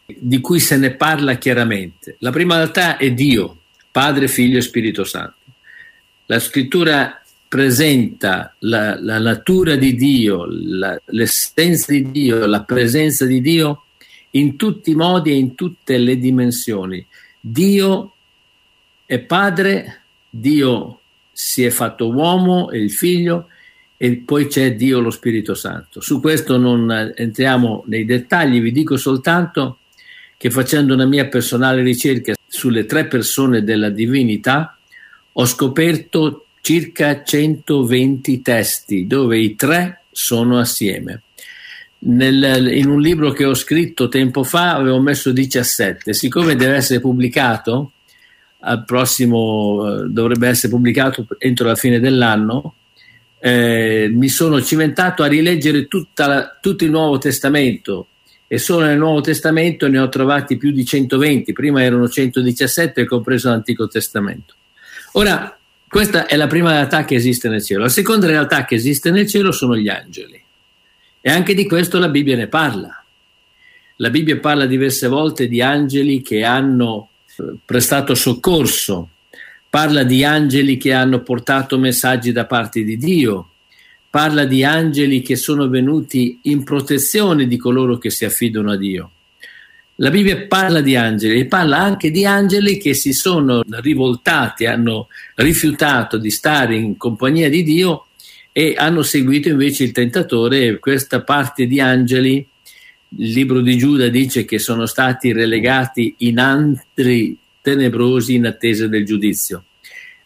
di 0.06 0.40
cui 0.40 0.62
se 0.62 0.78
ne 0.78 0.92
parla 0.92 1.34
chiaramente. 1.36 2.16
La 2.20 2.32
prima 2.32 2.56
realtà 2.56 2.96
è 2.96 3.12
Dio, 3.12 3.63
Padre, 3.92 4.30
Figlio 4.30 4.60
e 4.60 4.62
Spirito 4.62 5.04
Santo. 5.04 5.36
La 6.28 6.40
scrittura 6.40 7.21
presenta 7.51 8.55
la, 8.60 8.98
la 8.98 9.20
natura 9.20 9.75
di 9.75 9.93
Dio, 9.93 10.46
la, 10.48 10.98
l'essenza 11.08 11.91
di 11.91 12.10
Dio, 12.10 12.46
la 12.46 12.63
presenza 12.63 13.25
di 13.25 13.41
Dio 13.41 13.88
in 14.29 14.55
tutti 14.55 14.91
i 14.91 14.96
modi 14.96 15.31
e 15.31 15.36
in 15.36 15.53
tutte 15.53 15.98
le 15.98 16.17
dimensioni. 16.17 17.05
Dio 17.41 18.13
è 19.05 19.20
Padre, 19.20 20.03
Dio 20.29 21.01
si 21.29 21.65
è 21.65 21.72
fatto 21.72 22.10
uomo, 22.10 22.70
è 22.70 22.77
il 22.77 22.89
Figlio 22.89 23.50
e 23.98 24.15
poi 24.15 24.48
c'è 24.48 24.74
Dio 24.75 25.01
lo 25.01 25.10
Spirito 25.10 25.53
Santo. 25.53 26.00
Su 26.00 26.22
questo 26.22 26.55
non 26.55 27.12
entriamo 27.13 27.84
nei 27.88 28.05
dettagli, 28.05 28.62
vi 28.62 28.72
dico 28.72 28.96
soltanto 28.96 29.79
che 30.38 30.50
facendo 30.50 30.93
una 30.93 31.05
mia 31.05 31.27
personale 31.27 31.81
ricerca 31.81 32.34
sulle 32.48 32.86
tre 32.86 33.08
persone 33.08 33.62
della 33.62 33.89
divinità 33.89 34.77
ho 35.34 35.46
scoperto 35.46 36.46
circa 36.62 37.24
120 37.24 38.41
testi 38.41 39.08
dove 39.08 39.38
i 39.38 39.56
tre 39.56 40.03
sono 40.12 40.60
assieme. 40.60 41.24
Nel, 42.03 42.72
in 42.74 42.89
un 42.89 43.00
libro 43.00 43.32
che 43.32 43.46
ho 43.46 43.53
scritto 43.53 44.08
tempo 44.08 44.44
fa 44.44 44.75
avevo 44.75 45.00
messo 45.00 45.32
17, 45.32 46.13
siccome 46.13 46.56
deve 46.56 46.75
essere 46.75 47.00
pubblicato 47.00 47.91
al 48.62 48.86
prossimo, 48.86 50.03
dovrebbe 50.08 50.48
essere 50.48 50.72
pubblicato 50.74 51.27
entro 51.38 51.68
la 51.68 51.75
fine 51.75 52.00
dell'anno, 52.00 52.75
eh, 53.39 54.10
mi 54.13 54.30
sono 54.30 54.62
cimentato 54.62 55.24
a 55.24 55.27
rileggere 55.27 55.88
la, 56.15 56.58
tutto 56.62 56.84
il 56.84 56.91
Nuovo 56.91 57.18
Testamento 57.18 58.08
e 58.48 58.58
solo 58.58 58.86
nel 58.86 58.98
Nuovo 58.98 59.22
Testamento 59.22 59.88
ne 59.88 59.98
ho 59.98 60.10
trovati 60.10 60.58
più 60.58 60.72
di 60.72 60.86
120, 60.86 61.53
prima 61.53 61.84
erano 61.84 62.08
117 62.08 63.06
compreso 63.06 63.50
l'Antico 63.50 63.88
Testamento. 63.88 64.56
Ora, 65.13 65.58
questa 65.91 66.25
è 66.25 66.38
la 66.38 66.48
prima 66.48 66.71
realtà 66.71 67.03
che 67.03 67.15
esiste 67.15 67.50
nel 67.50 67.62
cielo. 67.62 67.81
La 67.81 67.89
seconda 67.89 68.25
realtà 68.25 68.63
che 68.63 68.75
esiste 68.75 69.12
nel 69.12 69.27
cielo 69.27 69.51
sono 69.51 69.75
gli 69.75 69.89
angeli. 69.89 70.41
E 71.19 71.29
anche 71.29 71.53
di 71.53 71.67
questo 71.67 72.00
la 72.00 72.07
Bibbia 72.07 72.38
ne 72.38 72.48
parla. 72.48 73.03
La 73.98 74.10
Bibbia 74.10 74.39
parla 74.39 74.65
diverse 74.67 75.10
volte 75.10 75.50
di 75.50 75.62
angeli 75.62 76.21
che 76.21 76.45
hanno 76.45 77.10
eh, 77.36 77.55
prestato 77.65 78.15
soccorso, 78.15 79.10
parla 79.69 80.03
di 80.03 80.24
angeli 80.24 80.77
che 80.77 80.93
hanno 80.93 81.24
portato 81.24 81.77
messaggi 81.77 82.31
da 82.31 82.45
parte 82.45 82.86
di 82.86 82.95
Dio, 82.95 83.50
parla 84.10 84.45
di 84.45 84.63
angeli 84.63 85.21
che 85.21 85.36
sono 85.36 85.67
venuti 85.67 86.39
in 86.43 86.63
protezione 86.63 87.48
di 87.48 87.57
coloro 87.57 87.98
che 87.98 88.12
si 88.12 88.24
affidano 88.24 88.71
a 88.71 88.77
Dio. 88.77 89.12
La 90.01 90.10
Bibbia 90.10 90.48
parla 90.48 90.81
di 90.81 90.96
angeli 90.96 91.41
e 91.41 91.46
parla 91.46 91.77
anche 91.77 92.10
di 92.10 92.25
angeli 92.25 92.79
che 92.79 92.96
si 92.96 93.13
sono 93.13 93.62
rivoltati, 93.67 94.65
hanno 94.65 95.10
rifiutato 95.36 96.17
di 96.17 96.31
stare 96.31 96.75
in 96.75 96.98
compagnia 96.98 97.50
di 97.50 97.62
Dio 97.62 98.08
e 98.51 98.74
hanno 98.75 99.03
seguito 99.03 99.50
invece 99.50 99.84
il 99.84 99.91
tentatore. 99.91 100.79
Questa 100.79 101.22
parte 101.22 101.67
di 101.67 101.79
angeli, 101.79 102.38
il 102.38 103.31
libro 103.31 103.62
di 103.62 103.77
Giuda 103.77 104.08
dice 104.08 104.43
che 104.43 104.58
sono 104.58 104.88
stati 104.88 105.34
relegati 105.34 106.15
in 106.20 106.39
antri 106.39 107.38
tenebrosi 107.62 108.34
in 108.34 108.48
attesa 108.48 108.88
del 108.88 109.05
giudizio. 109.05 109.65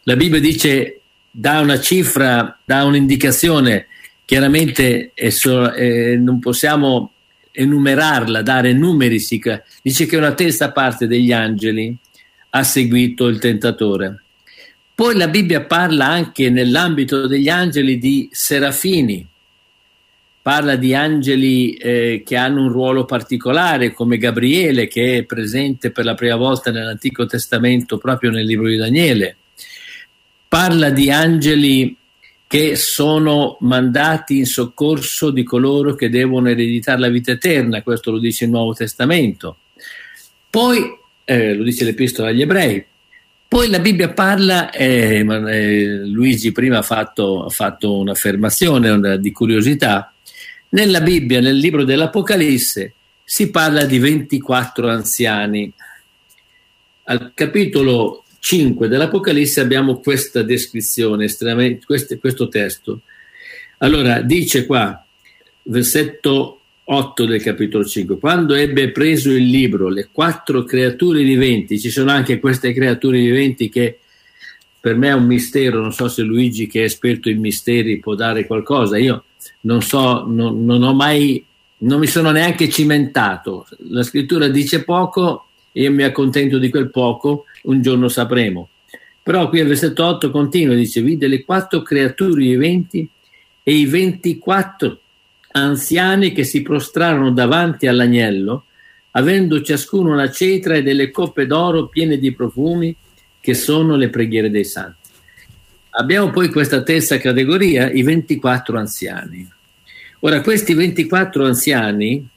La 0.04 0.16
Bibbia 0.16 0.40
dice, 0.40 1.02
dà 1.30 1.60
una 1.60 1.82
cifra, 1.82 2.58
dà 2.64 2.86
un'indicazione, 2.86 3.88
chiaramente 4.24 5.12
eh, 5.14 6.16
non 6.18 6.40
possiamo 6.40 7.12
enumerarla, 7.56 8.42
dare 8.42 8.74
numeri, 8.74 9.24
dice 9.82 10.06
che 10.06 10.18
una 10.18 10.34
terza 10.34 10.72
parte 10.72 11.08
degli 11.08 11.32
angeli 11.32 11.96
ha 12.50 12.64
seguito 12.64 13.28
il 13.28 13.40
tentatore. 13.40 14.22
Poi 14.94 15.16
la 15.18 15.28
Bibbia 15.28 15.64
parla 15.66 16.08
anche 16.08 16.50
nell'ambito 16.50 17.28
degli 17.28 17.50
angeli 17.50 17.98
di 17.98 18.30
serafini, 18.32 19.28
parla 20.42 20.76
di 20.76 20.94
angeli 20.94 21.74
eh, 21.74 22.24
che 22.26 22.36
hanno 22.38 22.62
un 22.62 22.70
ruolo 22.70 23.04
particolare, 23.04 23.92
come 23.92 24.18
Gabriele, 24.18 24.88
che 24.88 25.18
è 25.18 25.24
presente 25.24 25.92
per 25.92 26.06
la 26.06 26.14
prima 26.14 26.36
volta 26.36 26.72
nell'Antico 26.72 27.26
Testamento 27.26 27.98
proprio 27.98 28.32
nel 28.32 28.46
libro 28.46 28.68
di 28.68 28.78
Daniele. 28.78 29.38
Parla 30.48 30.92
di 30.92 31.12
angeli 31.12 31.98
che 32.48 32.76
sono 32.76 33.58
mandati 33.62 34.38
in 34.38 34.46
soccorso 34.46 35.32
di 35.32 35.44
coloro 35.44 35.96
che 35.96 36.10
devono 36.10 36.50
ereditare 36.50 37.00
la 37.00 37.10
vita 37.10 37.32
eterna, 37.32 37.82
questo 37.82 38.12
lo 38.12 38.20
dice 38.20 38.46
il 38.46 38.52
Nuovo 38.52 38.74
Testamento. 38.74 39.58
Poi, 40.50 40.98
eh, 41.26 41.54
lo 41.56 41.64
dice 41.64 41.84
l'Epistola 41.84 42.30
agli 42.30 42.42
Ebrei, 42.42 42.86
poi 43.48 43.70
la 43.70 43.80
Bibbia 43.80 44.12
parla, 44.12 44.70
eh, 44.72 45.26
eh, 45.26 45.86
Luigi 46.06 46.52
prima 46.52 46.80
ha 46.80 46.82
fatto, 46.82 47.46
ha 47.46 47.50
fatto 47.50 47.98
un'affermazione 48.00 48.90
una, 48.90 49.16
di 49.16 49.32
curiosità, 49.32 50.14
nella 50.70 51.00
Bibbia, 51.00 51.40
nel 51.40 51.58
libro 51.58 51.84
dell'Apocalisse, 51.84 52.94
si 53.24 53.50
parla 53.50 53.86
di 53.86 53.98
24 53.98 54.90
anziani. 54.90 55.72
Al 57.06 57.32
capitolo 57.34 58.25
5 58.46 58.88
dell'Apocalisse 58.88 59.60
abbiamo 59.60 59.98
questa 59.98 60.44
descrizione, 60.44 61.28
questo, 61.84 62.20
questo 62.20 62.48
testo. 62.48 63.00
Allora, 63.80 64.22
dice 64.22 64.68
qua, 64.68 65.04
versetto 65.64 66.60
8 66.84 67.26
del 67.26 67.42
capitolo 67.42 67.84
5, 67.84 68.20
quando 68.20 68.54
ebbe 68.54 68.92
preso 68.92 69.32
il 69.32 69.48
libro, 69.48 69.90
le 69.90 70.10
quattro 70.12 70.64
creature 70.64 71.24
viventi, 71.24 71.80
ci 71.80 71.90
sono 71.90 72.12
anche 72.12 72.40
queste 72.40 72.72
creature 72.72 73.18
viventi 73.18 73.68
che 73.68 73.98
per 74.80 74.96
me 74.96 75.08
è 75.08 75.14
un 75.14 75.26
mistero, 75.26 75.82
non 75.82 75.92
so 75.92 76.08
se 76.08 76.22
Luigi 76.22 76.68
che 76.68 76.82
è 76.82 76.84
esperto 76.84 77.30
in 77.30 77.40
misteri 77.40 77.98
può 77.98 78.14
dare 78.14 78.46
qualcosa, 78.46 79.00
io 79.00 79.24
non 79.62 79.82
so, 79.82 80.24
non, 80.28 80.64
non 80.64 80.84
ho 80.84 80.94
mai, 80.94 81.44
non 81.80 82.00
mi 82.00 82.06
sono 82.06 82.30
neanche 82.30 82.70
cimentato, 82.70 83.66
la 83.90 84.04
scrittura 84.04 84.48
dice 84.50 84.84
poco 84.84 85.48
io 85.82 85.92
mi 85.92 86.04
accontento 86.04 86.58
di 86.58 86.70
quel 86.70 86.90
poco, 86.90 87.46
un 87.64 87.82
giorno 87.82 88.08
sapremo. 88.08 88.70
Però 89.22 89.50
qui 89.50 89.60
al 89.60 89.68
versetto 89.68 90.06
8 90.06 90.32
continua, 90.32 90.76
dice, 90.76 91.02
vide 91.02 91.28
le 91.28 91.44
quattro 91.44 91.82
creature 91.82 92.40
viventi 92.40 93.10
e 93.64 93.74
i 93.74 93.86
24 93.86 95.00
anziani 95.52 96.32
che 96.32 96.44
si 96.44 96.62
prostrarono 96.62 97.32
davanti 97.32 97.88
all'agnello, 97.88 98.66
avendo 99.12 99.62
ciascuno 99.62 100.14
una 100.14 100.30
cetra 100.30 100.76
e 100.76 100.84
delle 100.84 101.10
coppe 101.12 101.46
d'oro 101.46 101.88
piene 101.88 102.20
di 102.20 102.34
profumi, 102.34 102.96
che 103.42 103.54
sono 103.54 103.96
le 103.96 104.10
preghiere 104.10 104.50
dei 104.50 104.66
santi. 104.66 105.10
Abbiamo 105.98 106.30
poi 106.30 106.50
questa 106.50 106.84
terza 106.84 107.18
categoria, 107.18 107.92
i 107.92 108.02
24 108.02 108.78
anziani. 108.78 109.50
Ora, 110.20 110.42
questi 110.42 110.74
24 110.74 111.46
anziani 111.46 112.28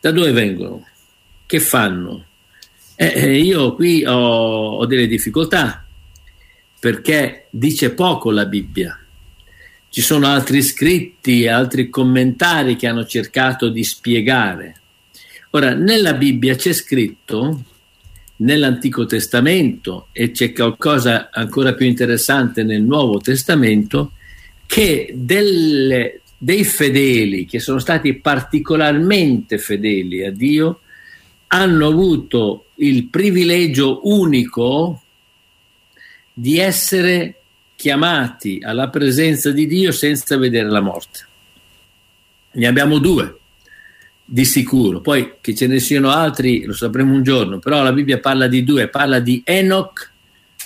da 0.00 0.10
dove 0.10 0.32
vengono? 0.32 0.86
Che 1.46 1.60
fanno? 1.60 2.26
Eh, 3.02 3.12
eh, 3.16 3.38
io 3.40 3.74
qui 3.74 4.04
ho, 4.04 4.76
ho 4.76 4.86
delle 4.86 5.08
difficoltà 5.08 5.84
perché 6.78 7.48
dice 7.50 7.94
poco 7.94 8.30
la 8.30 8.46
Bibbia 8.46 8.96
ci 9.88 10.00
sono 10.00 10.28
altri 10.28 10.62
scritti, 10.62 11.48
altri 11.48 11.90
commentari 11.90 12.76
che 12.76 12.86
hanno 12.86 13.04
cercato 13.04 13.70
di 13.70 13.82
spiegare. 13.82 14.76
Ora, 15.50 15.74
nella 15.74 16.14
Bibbia 16.14 16.54
c'è 16.54 16.72
scritto, 16.72 17.62
nell'Antico 18.36 19.04
Testamento, 19.04 20.06
e 20.12 20.30
c'è 20.30 20.52
qualcosa 20.52 21.28
ancora 21.30 21.74
più 21.74 21.84
interessante 21.84 22.62
nel 22.62 22.82
Nuovo 22.82 23.18
Testamento, 23.18 24.12
che 24.64 25.12
delle, 25.14 26.22
dei 26.38 26.64
fedeli 26.64 27.44
che 27.44 27.58
sono 27.58 27.78
stati 27.78 28.14
particolarmente 28.14 29.58
fedeli 29.58 30.24
a 30.24 30.30
Dio 30.30 30.80
hanno 31.54 31.86
avuto 31.86 32.66
il 32.76 33.08
privilegio 33.08 34.00
unico 34.04 35.02
di 36.32 36.58
essere 36.58 37.40
chiamati 37.76 38.60
alla 38.62 38.88
presenza 38.88 39.50
di 39.50 39.66
Dio 39.66 39.92
senza 39.92 40.38
vedere 40.38 40.70
la 40.70 40.80
morte. 40.80 41.26
Ne 42.52 42.66
abbiamo 42.66 42.98
due, 42.98 43.36
di 44.24 44.46
sicuro. 44.46 45.00
Poi 45.00 45.34
che 45.42 45.54
ce 45.54 45.66
ne 45.66 45.78
siano 45.78 46.10
altri 46.10 46.64
lo 46.64 46.72
sapremo 46.72 47.12
un 47.12 47.22
giorno, 47.22 47.58
però 47.58 47.82
la 47.82 47.92
Bibbia 47.92 48.18
parla 48.18 48.46
di 48.46 48.64
due, 48.64 48.88
parla 48.88 49.20
di 49.20 49.42
Enoch 49.44 50.10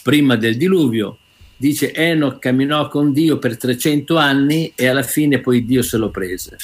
prima 0.04 0.36
del 0.36 0.56
diluvio. 0.56 1.18
Dice 1.56 1.92
Enoch 1.92 2.38
camminò 2.38 2.86
con 2.86 3.12
Dio 3.12 3.38
per 3.38 3.56
300 3.56 4.16
anni 4.16 4.72
e 4.76 4.86
alla 4.86 5.02
fine 5.02 5.40
poi 5.40 5.64
Dio 5.64 5.82
se 5.82 5.96
lo 5.96 6.10
prese, 6.10 6.58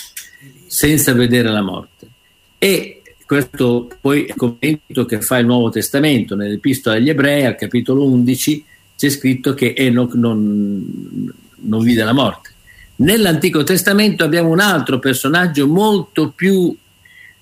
senza 0.66 1.12
vedere 1.12 1.48
la 1.48 1.62
morte. 1.62 2.06
E 2.58 3.01
questo 3.32 3.88
poi 3.98 4.24
è 4.24 4.28
il 4.28 4.34
commento 4.34 5.06
che 5.06 5.22
fa 5.22 5.38
il 5.38 5.46
Nuovo 5.46 5.70
Testamento 5.70 6.36
nell'Epistola 6.36 6.96
agli 6.96 7.08
Ebrei, 7.08 7.46
al 7.46 7.54
capitolo 7.54 8.04
11, 8.04 8.62
c'è 8.94 9.08
scritto 9.08 9.54
che 9.54 9.72
Enoch 9.74 10.12
non, 10.12 11.32
non 11.54 11.82
vide 11.82 12.04
la 12.04 12.12
morte. 12.12 12.50
Nell'Antico 12.96 13.62
Testamento 13.62 14.22
abbiamo 14.22 14.50
un 14.50 14.60
altro 14.60 14.98
personaggio 14.98 15.66
molto 15.66 16.28
più 16.28 16.76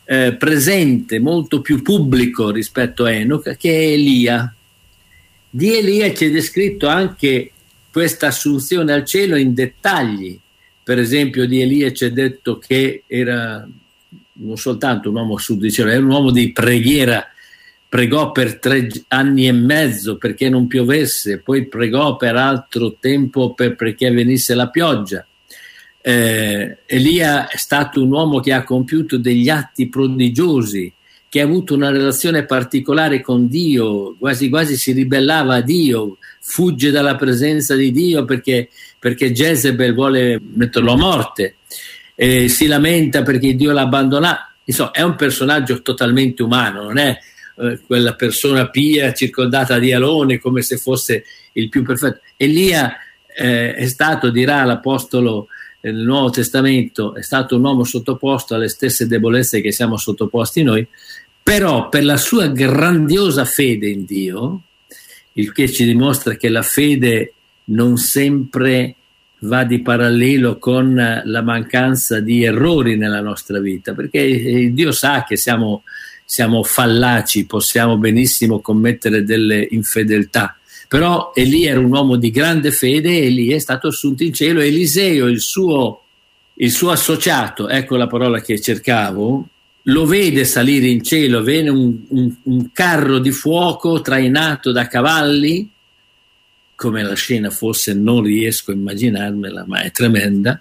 eh, 0.04 0.34
presente, 0.34 1.18
molto 1.18 1.60
più 1.60 1.82
pubblico 1.82 2.52
rispetto 2.52 3.02
a 3.02 3.10
Enoch, 3.10 3.56
che 3.56 3.72
è 3.72 3.90
Elia. 3.90 4.54
Di 5.50 5.76
Elia 5.76 6.12
c'è 6.12 6.30
descritto 6.30 6.86
anche 6.86 7.50
questa 7.90 8.28
assunzione 8.28 8.92
al 8.92 9.04
cielo 9.04 9.34
in 9.34 9.54
dettagli. 9.54 10.38
Per 10.84 11.00
esempio, 11.00 11.48
di 11.48 11.60
Elia 11.60 11.90
c'è 11.90 12.12
detto 12.12 12.58
che 12.58 13.02
era 13.08 13.68
non 14.42 14.56
soltanto 14.56 15.08
un 15.10 15.16
uomo 15.16 15.38
cielo, 15.38 15.90
era 15.90 15.98
un 15.98 16.10
uomo 16.10 16.30
di 16.30 16.52
preghiera 16.52 17.26
pregò 17.90 18.30
per 18.30 18.60
tre 18.60 18.88
anni 19.08 19.48
e 19.48 19.52
mezzo 19.52 20.16
perché 20.16 20.48
non 20.48 20.68
piovesse, 20.68 21.40
poi 21.40 21.66
pregò 21.66 22.14
per 22.14 22.36
altro 22.36 22.96
tempo 23.00 23.52
per, 23.52 23.74
perché 23.74 24.12
venisse 24.12 24.54
la 24.54 24.68
pioggia. 24.68 25.26
Eh, 26.00 26.78
Elia 26.86 27.48
è 27.48 27.56
stato 27.56 28.00
un 28.00 28.12
uomo 28.12 28.38
che 28.38 28.52
ha 28.52 28.62
compiuto 28.62 29.18
degli 29.18 29.48
atti 29.48 29.88
prodigiosi, 29.88 30.90
che 31.28 31.40
ha 31.40 31.44
avuto 31.44 31.74
una 31.74 31.90
relazione 31.90 32.44
particolare 32.44 33.20
con 33.20 33.48
Dio, 33.48 34.14
quasi 34.16 34.48
quasi 34.48 34.76
si 34.76 34.92
ribellava 34.92 35.56
a 35.56 35.60
Dio, 35.60 36.18
fugge 36.40 36.92
dalla 36.92 37.16
presenza 37.16 37.74
di 37.74 37.90
Dio 37.90 38.24
perché, 38.24 38.68
perché 39.00 39.32
Jezebel 39.32 39.94
vuole 39.94 40.40
metterlo 40.54 40.92
a 40.92 40.96
morte, 40.96 41.56
eh, 42.22 42.48
si 42.48 42.66
lamenta 42.66 43.22
perché 43.22 43.54
Dio 43.54 43.72
l'ha 43.72 43.80
abbandonato. 43.80 44.52
Insomma, 44.64 44.90
è 44.90 45.00
un 45.00 45.16
personaggio 45.16 45.80
totalmente 45.80 46.42
umano, 46.42 46.82
non 46.82 46.98
è 46.98 47.18
eh, 47.56 47.80
quella 47.86 48.12
persona 48.12 48.68
pia 48.68 49.14
circondata 49.14 49.78
di 49.78 49.90
alone 49.94 50.38
come 50.38 50.60
se 50.60 50.76
fosse 50.76 51.24
il 51.52 51.70
più 51.70 51.82
perfetto. 51.82 52.20
Elia 52.36 52.94
eh, 53.34 53.72
è 53.74 53.86
stato, 53.86 54.28
dirà 54.28 54.62
l'Apostolo 54.64 55.46
nel 55.80 55.94
Nuovo 55.94 56.28
Testamento, 56.28 57.14
è 57.14 57.22
stato 57.22 57.56
un 57.56 57.64
uomo 57.64 57.84
sottoposto 57.84 58.54
alle 58.54 58.68
stesse 58.68 59.06
debolezze 59.06 59.62
che 59.62 59.72
siamo 59.72 59.96
sottoposti 59.96 60.62
noi, 60.62 60.86
però 61.42 61.88
per 61.88 62.04
la 62.04 62.18
sua 62.18 62.48
grandiosa 62.48 63.46
fede 63.46 63.88
in 63.88 64.04
Dio, 64.04 64.60
il 65.32 65.52
che 65.52 65.72
ci 65.72 65.86
dimostra 65.86 66.34
che 66.34 66.50
la 66.50 66.62
fede 66.62 67.32
non 67.70 67.96
sempre 67.96 68.96
va 69.40 69.64
di 69.64 69.80
parallelo 69.80 70.58
con 70.58 71.22
la 71.24 71.42
mancanza 71.42 72.20
di 72.20 72.44
errori 72.44 72.96
nella 72.96 73.20
nostra 73.20 73.60
vita, 73.60 73.94
perché 73.94 74.70
Dio 74.72 74.92
sa 74.92 75.24
che 75.24 75.36
siamo 75.36 75.82
siamo 76.30 76.62
fallaci, 76.62 77.44
possiamo 77.44 77.98
benissimo 77.98 78.60
commettere 78.60 79.24
delle 79.24 79.66
infedeltà. 79.68 80.56
Però 80.86 81.32
Elia 81.34 81.70
era 81.70 81.80
un 81.80 81.90
uomo 81.90 82.14
di 82.14 82.30
grande 82.30 82.70
fede 82.70 83.20
e 83.20 83.30
lì 83.30 83.48
è 83.48 83.58
stato 83.58 83.88
assunto 83.88 84.22
in 84.22 84.32
cielo. 84.32 84.60
Eliseo, 84.60 85.26
il 85.26 85.40
suo, 85.40 86.04
il 86.54 86.70
suo 86.70 86.92
associato, 86.92 87.68
ecco 87.68 87.96
la 87.96 88.06
parola 88.06 88.40
che 88.40 88.60
cercavo, 88.60 89.48
lo 89.82 90.06
vede 90.06 90.44
salire 90.44 90.86
in 90.86 91.02
cielo, 91.02 91.42
vede 91.42 91.68
un, 91.68 91.98
un, 92.10 92.32
un, 92.44 92.70
carro 92.72 93.18
di 93.18 93.32
fuoco 93.32 94.00
trainato 94.00 94.70
da 94.70 94.86
cavalli, 94.86 95.68
come 96.80 97.02
la 97.02 97.14
scena 97.14 97.50
fosse 97.50 97.92
non 97.92 98.22
riesco 98.22 98.70
a 98.70 98.74
immaginarmela, 98.74 99.64
ma 99.66 99.82
è 99.82 99.90
tremenda, 99.90 100.58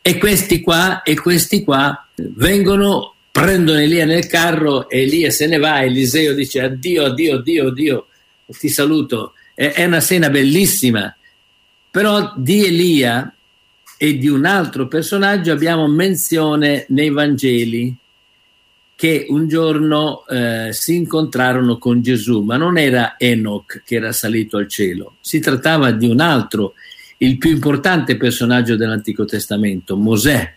e 0.00 0.16
questi 0.16 0.60
qua, 0.60 1.02
e 1.02 1.16
questi 1.16 1.64
qua 1.64 2.06
vengono 2.14 3.14
prendono 3.32 3.80
Elia 3.80 4.04
nel 4.04 4.28
carro 4.28 4.88
e 4.88 5.02
Elia 5.02 5.32
se 5.32 5.48
ne 5.48 5.58
va, 5.58 5.82
Eliseo 5.82 6.32
dice 6.32 6.60
addio, 6.60 7.06
addio, 7.06 7.38
addio, 7.38 7.66
addio, 7.66 8.06
ti 8.56 8.68
saluto. 8.68 9.32
È, 9.52 9.72
è 9.72 9.84
una 9.84 10.00
scena 10.00 10.30
bellissima, 10.30 11.12
però 11.90 12.34
di 12.36 12.64
Elia 12.64 13.34
e 13.96 14.16
di 14.16 14.28
un 14.28 14.44
altro 14.44 14.86
personaggio 14.86 15.50
abbiamo 15.50 15.88
menzione 15.88 16.86
nei 16.90 17.10
Vangeli. 17.10 17.92
Che 18.98 19.26
un 19.28 19.46
giorno 19.46 20.26
eh, 20.26 20.70
si 20.72 20.96
incontrarono 20.96 21.78
con 21.78 22.02
Gesù, 22.02 22.42
ma 22.42 22.56
non 22.56 22.76
era 22.76 23.14
Enoch 23.16 23.80
che 23.84 23.94
era 23.94 24.10
salito 24.10 24.56
al 24.56 24.66
cielo, 24.66 25.18
si 25.20 25.38
trattava 25.38 25.92
di 25.92 26.08
un 26.08 26.18
altro, 26.18 26.74
il 27.18 27.38
più 27.38 27.50
importante 27.50 28.16
personaggio 28.16 28.74
dell'Antico 28.74 29.24
Testamento, 29.24 29.96
Mosè. 29.96 30.52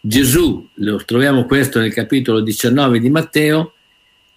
Gesù, 0.00 0.70
lo 0.74 1.04
troviamo 1.04 1.44
questo 1.44 1.78
nel 1.78 1.94
capitolo 1.94 2.40
19 2.40 2.98
di 2.98 3.10
Matteo, 3.10 3.74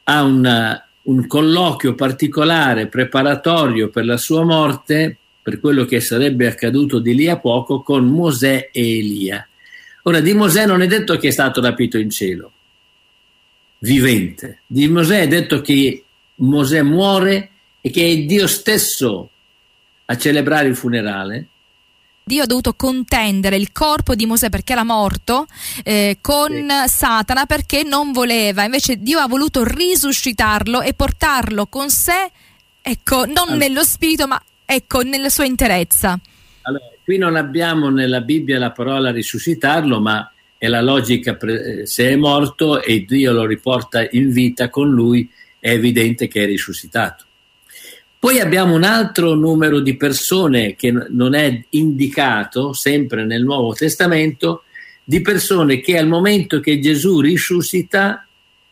ha 0.04 0.22
una, 0.22 0.88
un 1.02 1.26
colloquio 1.26 1.96
particolare 1.96 2.86
preparatorio 2.86 3.90
per 3.90 4.06
la 4.06 4.18
sua 4.18 4.44
morte, 4.44 5.18
per 5.42 5.60
quello 5.60 5.86
che 5.86 6.00
sarebbe 6.00 6.46
accaduto 6.46 7.00
di 7.00 7.16
lì 7.16 7.28
a 7.28 7.40
poco, 7.40 7.82
con 7.82 8.06
Mosè 8.06 8.70
e 8.72 8.98
Elia. 9.00 9.48
Ora, 10.04 10.20
di 10.20 10.36
Mosè 10.36 10.68
non 10.68 10.84
è 10.84 10.86
detto 10.86 11.18
che 11.18 11.30
è 11.30 11.32
stato 11.32 11.60
rapito 11.60 11.98
in 11.98 12.12
cielo, 12.12 12.52
vivente. 13.80 14.62
Di 14.66 14.88
Mosè 14.88 15.22
è 15.22 15.28
detto 15.28 15.62
che 15.62 16.04
Mosè 16.36 16.82
muore 16.82 17.50
e 17.82 17.90
che 17.90 18.08
è 18.08 18.18
Dio 18.18 18.48
stesso 18.48 19.30
a 20.06 20.18
celebrare 20.18 20.68
il 20.68 20.76
funerale. 20.76 21.48
Dio 22.28 22.42
ha 22.42 22.48
dovuto 22.48 22.74
contendere 22.74 23.56
il 23.56 23.72
corpo 23.72 24.16
di 24.16 24.26
Mosè 24.26 24.50
perché 24.50 24.74
era 24.74 24.84
morto 24.84 25.46
eh, 25.84 26.18
con 26.22 26.52
sì. 26.52 26.88
Satana 26.88 27.46
perché 27.46 27.84
non 27.84 28.12
voleva, 28.12 28.64
invece 28.64 28.98
Dio 28.98 29.20
ha 29.20 29.28
voluto 29.28 29.64
risuscitarlo 29.64 30.82
e 30.82 30.96
portarlo 30.96 31.68
con 31.68 31.92
sé, 31.92 32.32
ecco, 32.82 33.26
non 33.26 33.38
allora. 33.38 33.56
nello 33.58 33.84
spirito, 33.84 34.26
ma 34.26 34.42
ecco, 34.66 35.02
nella 35.02 35.30
sua 35.30 35.46
interezza. 35.46 36.20
Allora, 36.64 36.86
qui 37.04 37.20
non 37.20 37.36
abbiamo 37.36 37.92
nella 37.92 38.22
Bibbia 38.22 38.58
la 38.58 38.72
parola 38.72 39.12
risuscitarlo, 39.12 40.02
ma 40.02 40.28
è 40.65 40.67
la 40.67 40.82
logica, 40.82 41.38
se 41.84 42.10
è 42.10 42.15
morto 42.15 42.82
e 42.82 43.06
Dio 43.06 43.32
lo 43.32 43.45
riporta 43.45 44.08
in 44.12 44.32
vita 44.32 44.69
con 44.69 44.89
lui, 44.89 45.30
è 45.60 45.71
evidente 45.71 46.28
che 46.28 46.43
è 46.43 46.45
risuscitato. 46.45 47.23
Poi 48.19 48.39
abbiamo 48.39 48.73
un 48.73 48.84
altro 48.84 49.36
numero 49.36 49.80
di 49.80 49.95
persone 49.95 50.75
che 50.75 50.91
non 50.91 51.36
è 51.36 51.63
indicato, 51.69 52.73
sempre 52.73 53.23
nel 53.23 53.43
Nuovo 53.43 53.73
Testamento, 53.73 54.63
di 55.04 55.21
persone 55.21 55.80
che 55.80 55.97
al 55.97 56.08
momento 56.08 56.60
che 56.60 56.80
Gesù 56.80 57.21
risuscita, 57.21 58.25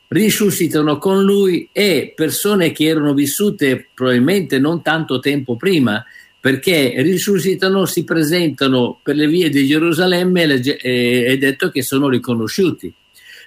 risuscitano 0.08 0.98
con 0.98 1.24
lui 1.24 1.70
e 1.72 2.14
persone 2.16 2.72
che 2.72 2.86
erano 2.86 3.14
vissute 3.14 3.90
probabilmente 3.94 4.58
non 4.58 4.82
tanto 4.82 5.20
tempo 5.20 5.56
prima, 5.56 6.04
perché 6.44 6.96
risuscitano, 6.98 7.86
si 7.86 8.04
presentano 8.04 9.00
per 9.02 9.16
le 9.16 9.30
vie 9.30 9.48
di 9.50 9.66
Gerusalemme 9.66 10.44
e 10.44 11.26
è 11.26 11.38
detto 11.38 11.70
che 11.70 11.82
sono 11.82 12.10
riconosciuti. 12.10 12.94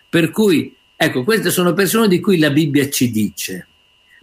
Per 0.08 0.30
cui, 0.30 0.74
ecco, 0.96 1.22
queste 1.22 1.50
sono 1.50 1.74
persone 1.74 2.08
di 2.08 2.20
cui 2.20 2.38
la 2.38 2.48
Bibbia 2.48 2.88
ci 2.88 3.10
dice. 3.10 3.66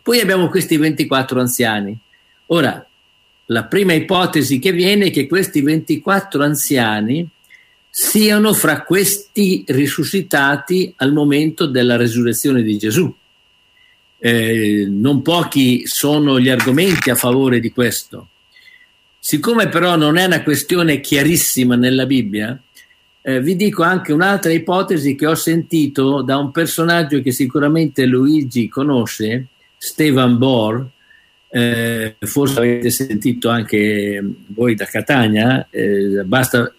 Poi 0.02 0.22
abbiamo 0.22 0.50
questi 0.50 0.78
24 0.78 1.40
anziani. 1.40 1.96
Ora, 2.48 2.84
la 3.46 3.64
prima 3.66 3.94
ipotesi 3.94 4.58
che 4.58 4.72
viene 4.72 5.06
è 5.06 5.12
che 5.12 5.28
questi 5.28 5.62
24 5.62 6.44
anziani 6.44 7.30
siano 7.92 8.54
fra 8.54 8.82
questi 8.82 9.64
risuscitati 9.68 10.92
al 10.98 11.14
momento 11.14 11.68
della 11.68 11.96
resurrezione 11.96 12.64
di 12.64 12.76
Gesù. 12.80 13.16
Eh, 14.18 14.88
non 14.90 15.22
pochi 15.22 15.86
sono 15.86 16.40
gli 16.40 16.50
argomenti 16.50 17.12
a 17.12 17.16
favore 17.16 17.60
di 17.60 17.72
questo. 17.72 18.30
Siccome 19.26 19.70
però 19.70 19.96
non 19.96 20.18
è 20.18 20.26
una 20.26 20.44
questione 20.44 21.00
chiarissima 21.00 21.78
nella 21.78 22.06
Bibbia, 22.06 22.62
eh, 23.22 23.40
vi 23.40 23.56
dico 23.56 23.82
anche 23.82 24.12
un'altra 24.12 24.52
ipotesi 24.52 25.16
che 25.16 25.26
ho 25.26 25.34
sentito 25.34 26.22
da 26.22 26.38
un 26.38 26.52
personaggio 26.52 27.22
che 27.22 27.32
sicuramente 27.32 28.06
Luigi 28.06 28.68
conosce, 28.68 29.48
Stefan 29.78 30.38
Bor, 30.38 30.86
eh, 31.48 32.18
forse 32.20 32.60
avete 32.60 32.90
sentito 32.90 33.48
anche 33.48 34.22
voi 34.48 34.76
da 34.76 34.84
Catania, 34.84 35.68
eh, 35.70 36.26
basta 36.26 36.74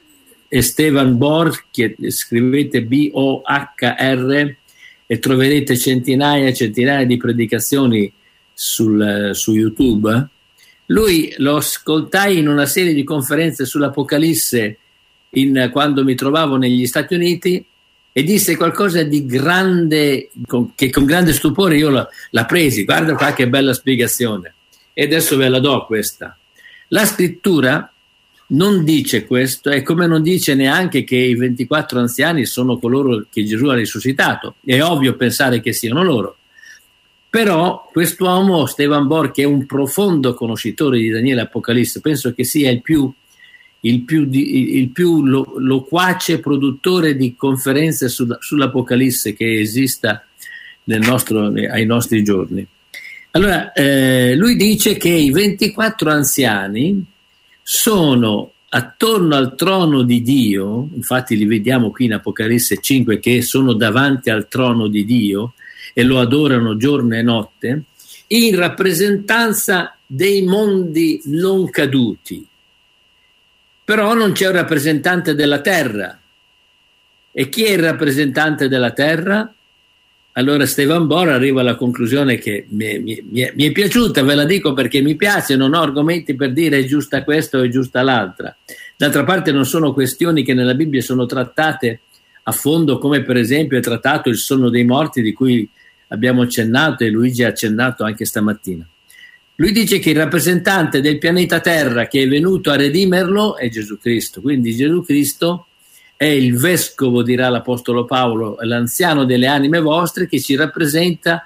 Esteban 0.47 1.17
Bor, 1.17 1.65
che 1.71 1.97
scrivete 2.09 2.83
B-O-H-R 2.83 4.57
e 5.07 5.19
troverete 5.19 5.79
centinaia 5.79 6.49
e 6.49 6.53
centinaia 6.53 7.07
di 7.07 7.17
predicazioni 7.17 8.13
sul, 8.53 9.31
su 9.33 9.55
YouTube 9.55 10.29
lui 10.87 11.33
lo 11.39 11.57
ascoltai 11.57 12.39
in 12.39 12.49
una 12.49 12.67
serie 12.67 12.93
di 12.93 13.05
conferenze 13.05 13.65
sull'Apocalisse 13.65 14.79
in, 15.31 15.71
quando 15.73 16.05
mi 16.05 16.15
trovavo 16.15 16.57
negli 16.57 16.87
Stati 16.87 17.15
Uniti 17.15 17.65
e 18.13 18.23
disse 18.23 18.57
qualcosa 18.57 19.03
di 19.03 19.27
grande, 19.27 20.31
con, 20.47 20.75
che 20.75 20.91
con 20.91 21.05
grande 21.05 21.33
stupore 21.33 21.77
io 21.77 21.91
la, 21.91 22.09
la 22.31 22.45
presi. 22.45 22.85
Guarda 22.85 23.15
qua 23.15 23.33
che 23.33 23.49
bella 23.49 23.73
spiegazione. 23.73 24.55
E 24.93 25.05
adesso 25.05 25.37
ve 25.37 25.49
la 25.49 25.59
do 25.59 25.85
questa. 25.87 26.37
La 26.89 27.05
scrittura 27.07 27.93
non 28.49 28.85
dice 28.85 29.27
questo, 29.27 29.71
è 29.71 29.83
come 29.83 30.07
non 30.07 30.23
dice 30.23 30.55
neanche 30.55 31.03
che 31.03 31.17
i 31.17 31.35
24 31.35 31.99
anziani 31.99 32.45
sono 32.45 32.79
coloro 32.79 33.25
che 33.31 33.45
Gesù 33.45 33.67
ha 33.67 33.75
risuscitato. 33.75 34.57
È 34.65 34.81
ovvio 34.81 35.17
pensare 35.17 35.61
che 35.61 35.73
siano 35.73 36.05
loro. 36.05 36.37
Però 37.35 37.91
quest'uomo, 37.91 38.65
Stefan 38.65 39.09
Bor, 39.09 39.33
che 39.33 39.43
è 39.43 39.45
un 39.45 39.67
profondo 39.67 40.35
conoscitore 40.35 40.99
di 40.99 41.09
Daniele 41.09 41.41
Apocalisse, 41.41 42.01
penso 42.01 42.33
che 42.33 42.45
sia 42.45 42.71
il 42.71 42.81
più, 42.81 43.13
il 43.81 44.03
più, 44.03 44.29
il 44.31 44.91
più 44.91 45.25
lo, 45.25 45.55
loquace 45.57 46.39
produttore 46.39 47.17
di 47.17 47.35
conferenze 47.35 48.09
su, 48.09 48.25
sull'Apocalisse 48.39 49.35
che 49.35 49.59
esista 49.59 50.25
nostro, 50.85 51.47
ai 51.49 51.85
nostri 51.85 52.23
giorni. 52.23 52.65
Allora, 53.33 53.73
eh, 53.73 54.37
lui 54.37 54.55
dice 54.55 54.97
che 54.97 55.09
i 55.09 55.33
24 55.33 56.13
anziani 56.13 57.05
sono 57.61 58.53
attorno 58.69 59.35
al 59.35 59.57
trono 59.57 60.03
di 60.03 60.23
Dio, 60.23 60.89
infatti 60.95 61.37
li 61.37 61.47
vediamo 61.47 61.91
qui 61.91 62.05
in 62.05 62.13
Apocalisse 62.13 62.79
5 62.81 63.19
che 63.19 63.43
sono 63.43 63.73
davanti 63.73 64.31
al 64.31 64.47
trono 64.47 64.87
di 64.87 65.05
Dio, 65.05 65.55
e 65.93 66.03
lo 66.03 66.21
adorano 66.21 66.77
giorno 66.77 67.15
e 67.15 67.23
notte, 67.23 67.83
in 68.29 68.57
rappresentanza 68.57 69.97
dei 70.07 70.43
mondi 70.43 71.21
non 71.25 71.69
caduti. 71.71 72.47
Però 73.85 74.15
non 74.15 74.33
c'è 74.33 74.47
un 74.47 74.55
rappresentante 74.55 75.35
della 75.35 75.61
terra. 75.61 76.19
E 77.33 77.49
chi 77.49 77.65
è 77.65 77.73
il 77.73 77.81
rappresentante 77.81 78.69
della 78.69 78.93
terra? 78.93 79.53
Allora 80.37 80.67
Stefan 80.67 81.07
Bor 81.07 81.29
arriva 81.29 81.61
alla 81.61 81.77
conclusione 81.77 82.39
che 82.39 82.67
mi, 82.71 82.99
mi, 82.99 83.23
mi, 83.31 83.65
è 83.67 83.73
piaciuta, 83.73 84.23
ve 84.25 84.35
la 84.35 84.45
dico 84.45 84.73
perché 84.73 85.01
mi 85.01 85.15
piace, 85.15 85.55
non 85.55 85.75
ho 85.75 85.81
argomenti 85.81 86.35
per 86.35 86.53
dire 86.53 86.79
è 86.79 86.85
giusta 86.85 87.23
questa 87.23 87.59
o 87.59 87.63
è 87.63 87.69
giusta 87.69 88.03
l'altra. 88.03 88.57
D'altra 88.97 89.23
parte 89.23 89.53
non 89.53 89.65
sono 89.65 89.93
questioni 89.93 90.43
che 90.43 90.55
nella 90.55 90.75
Bibbia 90.75 91.03
sono 91.03 91.25
trattate 91.27 92.01
a 92.45 92.53
fondo, 92.53 92.99
come 92.99 93.23
per 93.23 93.37
esempio 93.37 93.79
è 93.79 93.81
trattato 93.81 94.29
il 94.29 94.37
sonno 94.37 94.69
dei 94.69 94.85
morti 94.85 95.23
di 95.23 95.33
cui 95.33 95.69
abbiamo 96.09 96.43
accennato 96.43 97.05
e 97.05 97.11
Luigi 97.11 97.43
ha 97.43 97.49
accennato 97.49 98.05
anche 98.05 98.25
stamattina. 98.25 98.87
Lui 99.57 99.73
dice 99.73 99.99
che 99.99 100.11
il 100.11 100.17
rappresentante 100.17 101.01
del 101.01 101.19
pianeta 101.19 101.61
Terra 101.61 102.07
che 102.07 102.23
è 102.23 102.29
venuto 102.29 102.71
a 102.71 102.77
redimerlo 102.77 103.57
è 103.57 103.69
Gesù 103.69 103.99
Cristo, 103.99 104.41
quindi 104.41 104.75
Gesù 104.75 105.03
Cristo 105.03 105.67
è 106.17 106.27
il 106.27 106.57
vescovo, 106.57 107.23
dirà 107.23 107.49
l'Apostolo 107.49 108.05
Paolo, 108.05 108.57
l'anziano 108.61 109.25
delle 109.25 109.47
anime 109.47 109.81
vostre 109.81 110.27
che 110.27 110.41
ci 110.41 110.55
rappresenta 110.55 111.45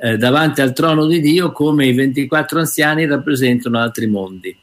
eh, 0.00 0.16
davanti 0.16 0.60
al 0.60 0.72
trono 0.72 1.06
di 1.06 1.20
Dio 1.20 1.52
come 1.52 1.86
i 1.86 1.92
24 1.92 2.58
anziani 2.58 3.06
rappresentano 3.06 3.78
altri 3.78 4.06
mondi. 4.06 4.56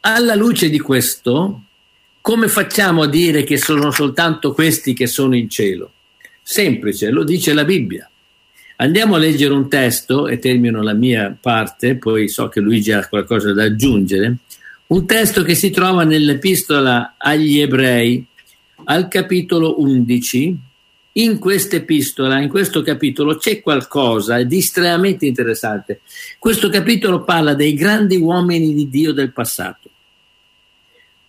Alla 0.00 0.34
luce 0.34 0.70
di 0.70 0.80
questo, 0.80 1.62
come 2.20 2.48
facciamo 2.48 3.02
a 3.02 3.08
dire 3.08 3.44
che 3.44 3.56
sono 3.56 3.90
soltanto 3.90 4.52
questi 4.52 4.92
che 4.92 5.06
sono 5.06 5.34
in 5.34 5.48
cielo? 5.48 5.92
Semplice, 6.42 7.10
lo 7.10 7.24
dice 7.24 7.54
la 7.54 7.64
Bibbia. 7.64 8.08
Andiamo 8.76 9.14
a 9.14 9.18
leggere 9.18 9.52
un 9.52 9.68
testo 9.68 10.26
e 10.26 10.38
termino 10.38 10.82
la 10.82 10.94
mia 10.94 11.36
parte, 11.38 11.96
poi 11.96 12.28
so 12.28 12.48
che 12.48 12.60
Luigi 12.60 12.92
ha 12.92 13.06
qualcosa 13.06 13.52
da 13.52 13.64
aggiungere. 13.64 14.36
Un 14.88 15.06
testo 15.06 15.42
che 15.42 15.54
si 15.54 15.70
trova 15.70 16.04
nell'epistola 16.04 17.14
agli 17.16 17.60
ebrei 17.60 18.24
al 18.84 19.08
capitolo 19.08 19.80
11. 19.80 20.56
In 21.12 21.38
questa 21.38 21.76
epistola, 21.76 22.40
in 22.40 22.48
questo 22.48 22.82
capitolo, 22.82 23.36
c'è 23.36 23.60
qualcosa 23.60 24.42
di 24.42 24.58
estremamente 24.58 25.26
interessante. 25.26 26.00
Questo 26.38 26.68
capitolo 26.70 27.22
parla 27.22 27.54
dei 27.54 27.74
grandi 27.74 28.16
uomini 28.16 28.72
di 28.72 28.88
Dio 28.88 29.12
del 29.12 29.32
passato. 29.32 29.89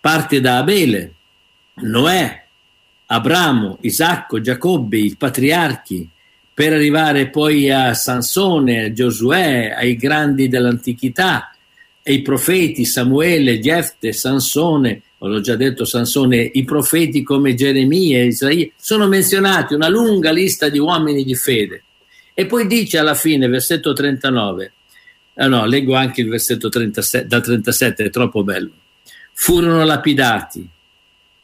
Parte 0.02 0.40
da 0.40 0.56
Abele, 0.56 1.14
Noè, 1.74 2.44
Abramo, 3.06 3.78
Isacco, 3.82 4.40
Giacobbe, 4.40 4.98
i 4.98 5.14
patriarchi, 5.16 6.08
per 6.52 6.72
arrivare 6.72 7.30
poi 7.30 7.70
a 7.70 7.94
Sansone, 7.94 8.86
a 8.86 8.92
Giosuè, 8.92 9.72
ai 9.76 9.94
grandi 9.94 10.48
dell'antichità, 10.48 11.54
e 12.02 12.14
i 12.14 12.22
profeti 12.22 12.84
Samuele, 12.84 13.60
Jefte, 13.60 14.12
Sansone, 14.12 15.02
l'ho 15.18 15.40
già 15.40 15.54
detto 15.54 15.84
Sansone, 15.84 16.50
i 16.52 16.64
profeti 16.64 17.22
come 17.22 17.54
Geremia 17.54 18.24
Isaia, 18.24 18.68
sono 18.74 19.06
menzionati 19.06 19.74
una 19.74 19.88
lunga 19.88 20.32
lista 20.32 20.68
di 20.68 20.80
uomini 20.80 21.22
di 21.22 21.36
fede. 21.36 21.84
E 22.34 22.46
poi 22.46 22.66
dice 22.66 22.98
alla 22.98 23.14
fine, 23.14 23.46
versetto 23.46 23.92
39, 23.92 24.72
ah 25.36 25.46
no, 25.46 25.64
leggo 25.64 25.94
anche 25.94 26.22
il 26.22 26.28
versetto 26.28 26.68
37, 26.68 27.28
da 27.28 27.40
37, 27.40 28.04
è 28.06 28.10
troppo 28.10 28.42
bello. 28.42 28.72
Furono 29.32 29.84
lapidati, 29.84 30.66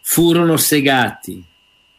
furono 0.01 0.57
segati, 0.57 1.43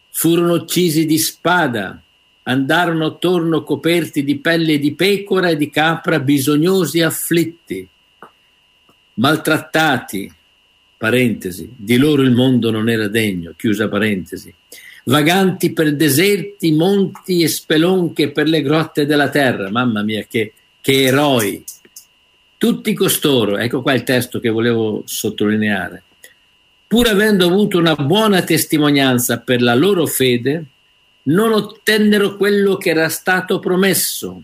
furono 0.10 0.54
uccisi 0.54 1.06
di 1.06 1.18
spada, 1.18 2.02
andarono 2.44 3.06
attorno 3.06 3.64
coperti 3.64 4.24
di 4.24 4.38
pelle 4.38 4.80
di 4.80 4.94
pecora 4.94 5.50
e 5.50 5.58
di 5.58 5.70
capra, 5.70 6.20
bisognosi 6.20 7.00
e 7.00 7.04
afflitti, 7.04 7.88
maltrattati, 9.16 10.34
parentesi, 10.98 11.70
di 11.76 11.98
loro 11.98 12.24
il 12.24 12.32
mondo 12.32 12.72
non 12.72 12.90
era 12.90 13.08
degno, 13.08 13.54
chiusa 13.56 13.88
parentesi, 13.88 14.54
vaganti 15.06 15.72
per 15.72 15.96
deserti, 15.96 16.72
monti 16.72 17.42
e 17.42 17.48
spelonche 17.48 18.32
per 18.32 18.48
le 18.48 18.62
grotte 18.62 19.06
della 19.06 19.30
terra, 19.30 19.70
mamma 19.70 20.02
mia 20.02 20.26
che, 20.28 20.54
che 20.82 21.04
eroi, 21.04 21.64
tutti 22.60 22.94
costoro, 22.94 23.58
ecco 23.58 23.82
qua 23.82 23.94
il 23.94 24.04
testo 24.04 24.42
che 24.42 24.50
volevo 24.50 25.04
sottolineare, 25.06 26.04
pur 26.86 27.08
avendo 27.08 27.46
avuto 27.46 27.78
una 27.78 27.96
buona 27.96 28.42
testimonianza 28.42 29.40
per 29.40 29.62
la 29.62 29.74
loro 29.74 30.06
fede, 30.06 30.66
non 31.24 31.54
ottennero 31.54 32.36
quello 32.36 32.76
che 32.76 32.90
era 32.90 33.08
stato 33.08 33.60
promesso, 33.60 34.44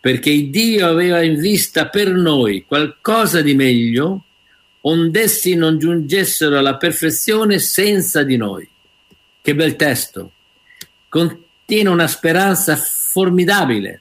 perché 0.00 0.50
Dio 0.50 0.88
aveva 0.88 1.22
in 1.22 1.38
vista 1.38 1.86
per 1.86 2.10
noi 2.10 2.64
qualcosa 2.66 3.40
di 3.42 3.54
meglio, 3.54 4.24
ond'essi 4.80 5.54
non 5.54 5.78
giungessero 5.78 6.58
alla 6.58 6.76
perfezione 6.76 7.60
senza 7.60 8.24
di 8.24 8.36
noi. 8.36 8.68
Che 9.40 9.54
bel 9.54 9.76
testo! 9.76 10.32
Contiene 11.08 11.90
una 11.90 12.08
speranza 12.08 12.74
formidabile. 12.74 14.00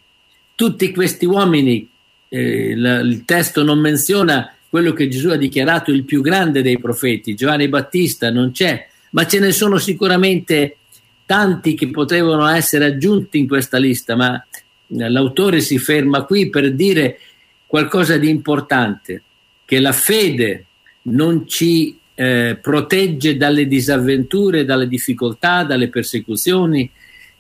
Tutti 0.56 0.92
questi 0.92 1.26
uomini, 1.26 1.88
eh, 2.36 2.76
la, 2.76 3.00
il 3.00 3.24
testo 3.24 3.64
non 3.64 3.80
menziona 3.80 4.54
quello 4.68 4.92
che 4.92 5.08
Gesù 5.08 5.30
ha 5.30 5.38
dichiarato 5.38 5.92
il 5.92 6.04
più 6.04 6.22
grande 6.22 6.62
dei 6.62 6.78
profeti, 6.78 7.34
Giovanni 7.34 7.70
Battista 7.70 8.30
non 8.30 8.52
c'è, 8.52 8.86
ma 9.12 9.26
ce 9.26 9.40
ne 9.40 9.54
sono 9.54 9.78
sicuramente 9.78 10.78
tanti 11.26 11.76
che 11.76 11.90
potevano 11.90 12.46
essere 12.48 12.86
aggiunti 12.86 13.38
in 13.38 13.48
questa 13.48 13.78
lista, 13.78 14.18
ma 14.18 14.46
l'autore 14.88 15.62
si 15.62 15.80
ferma 15.80 16.24
qui 16.24 16.50
per 16.50 16.74
dire 16.74 17.20
qualcosa 17.66 18.18
di 18.18 18.28
importante, 18.28 19.24
che 19.64 19.80
la 19.80 19.94
fede 19.94 20.66
non 21.04 21.48
ci 21.48 21.98
eh, 22.14 22.58
protegge 22.62 23.38
dalle 23.38 23.68
disavventure, 23.68 24.66
dalle 24.66 24.90
difficoltà, 24.90 25.64
dalle 25.64 25.88
persecuzioni, 25.88 26.90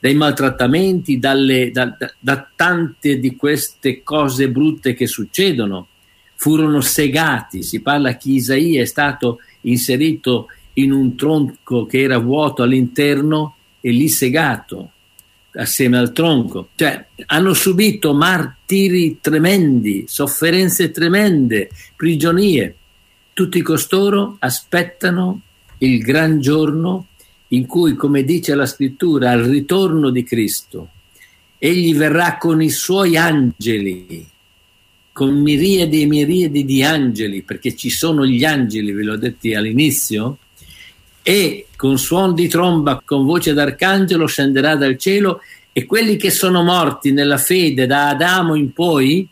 dai 0.05 0.13
maltrattamenti, 0.13 1.17
dalle, 1.17 1.71
da, 1.71 1.87
da, 1.97 2.13
da 2.19 2.47
tante 2.55 3.17
di 3.17 3.35
queste 3.35 4.03
cose 4.03 4.51
brutte 4.51 4.93
che 4.93 5.07
succedono. 5.07 5.87
Furono 6.35 6.79
segati, 6.79 7.63
si 7.63 7.81
parla 7.81 8.15
che 8.15 8.29
Isaia 8.29 8.83
è 8.83 8.85
stato 8.85 9.39
inserito 9.61 10.49
in 10.73 10.91
un 10.91 11.15
tronco 11.15 11.87
che 11.87 12.01
era 12.01 12.19
vuoto 12.19 12.61
all'interno 12.61 13.55
e 13.81 13.89
lì 13.89 14.07
segato 14.07 14.91
assieme 15.55 15.97
al 15.97 16.11
tronco. 16.11 16.69
Cioè, 16.75 17.07
hanno 17.25 17.55
subito 17.55 18.13
martiri 18.13 19.17
tremendi, 19.19 20.03
sofferenze 20.07 20.91
tremende, 20.91 21.71
prigionie. 21.95 22.75
Tutti 23.33 23.59
costoro 23.63 24.35
aspettano 24.37 25.41
il 25.79 25.97
gran 25.97 26.39
giorno 26.39 27.07
in 27.49 27.65
cui, 27.65 27.95
come 27.95 28.23
dice 28.23 28.55
la 28.55 28.65
scrittura, 28.65 29.31
al 29.31 29.43
ritorno 29.43 30.09
di 30.09 30.23
Cristo, 30.23 30.89
egli 31.57 31.95
verrà 31.95 32.37
con 32.37 32.61
i 32.61 32.69
suoi 32.69 33.17
angeli, 33.17 34.27
con 35.11 35.41
miriadi 35.41 36.01
e 36.01 36.05
miriadi 36.05 36.65
di 36.65 36.83
angeli, 36.83 37.41
perché 37.41 37.75
ci 37.75 37.89
sono 37.89 38.25
gli 38.25 38.43
angeli, 38.43 38.91
ve 38.91 39.03
l'ho 39.03 39.17
detto 39.17 39.47
all'inizio, 39.55 40.37
e 41.21 41.67
con 41.75 41.97
suon 41.97 42.35
di 42.35 42.47
tromba, 42.47 43.01
con 43.03 43.25
voce 43.25 43.53
d'arcangelo 43.53 44.27
scenderà 44.27 44.75
dal 44.75 44.97
cielo 44.97 45.41
e 45.71 45.85
quelli 45.85 46.17
che 46.17 46.29
sono 46.29 46.61
morti 46.63 47.11
nella 47.11 47.37
fede 47.37 47.87
da 47.87 48.09
Adamo 48.09 48.55
in 48.55 48.71
poi 48.71 49.27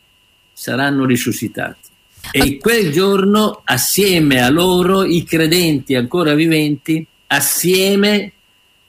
saranno 0.51 1.05
risuscitati. 1.05 1.91
E 2.31 2.57
quel 2.57 2.91
giorno, 2.91 3.61
assieme 3.63 4.41
a 4.41 4.49
loro, 4.49 5.03
i 5.03 5.23
credenti 5.23 5.93
ancora 5.93 6.33
viventi, 6.33 7.05
assieme 7.35 8.31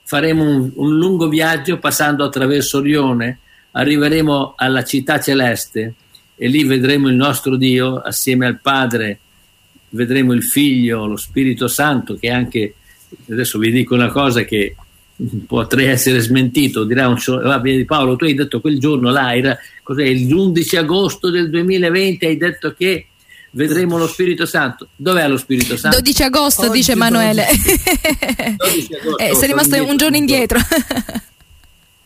faremo 0.02 0.44
un, 0.44 0.70
un 0.74 0.96
lungo 0.96 1.28
viaggio 1.28 1.78
passando 1.78 2.24
attraverso 2.24 2.78
Orione, 2.78 3.38
arriveremo 3.72 4.54
alla 4.56 4.84
città 4.84 5.18
celeste 5.18 5.94
e 6.36 6.48
lì 6.48 6.64
vedremo 6.64 7.08
il 7.08 7.14
nostro 7.14 7.56
Dio 7.56 7.96
assieme 7.96 8.46
al 8.46 8.60
Padre, 8.60 9.18
vedremo 9.90 10.32
il 10.32 10.42
Figlio, 10.42 11.06
lo 11.06 11.16
Spirito 11.16 11.68
Santo 11.68 12.16
che 12.16 12.30
anche 12.30 12.74
adesso 13.30 13.58
vi 13.58 13.70
dico 13.70 13.94
una 13.94 14.10
cosa 14.10 14.42
che 14.42 14.74
potrei 15.46 15.86
essere 15.86 16.18
smentito, 16.18 16.84
dirà 16.84 17.08
un 17.08 17.16
va 17.26 17.60
bene 17.60 17.84
Paolo, 17.84 18.16
tu 18.16 18.24
hai 18.24 18.34
detto 18.34 18.60
quel 18.60 18.78
giorno 18.78 19.10
là, 19.10 19.34
era 19.34 19.56
cos'è, 19.82 20.08
l'11 20.12 20.78
agosto 20.78 21.30
del 21.30 21.48
2020, 21.50 22.26
hai 22.26 22.36
detto 22.36 22.74
che 22.74 23.06
vedremo 23.54 23.98
lo 23.98 24.06
Spirito 24.06 24.46
Santo. 24.46 24.88
Dov'è 24.94 25.26
lo 25.28 25.36
Spirito 25.36 25.76
Santo? 25.76 26.00
12 26.00 26.22
agosto, 26.22 26.62
Oggi 26.62 26.70
dice 26.72 26.92
Emanuele. 26.92 27.46
12 28.56 28.94
agosto, 29.00 29.18
eh, 29.18 29.34
sei 29.34 29.48
rimasto 29.48 29.82
un 29.82 29.96
giorno 29.96 30.16
indietro. 30.16 30.58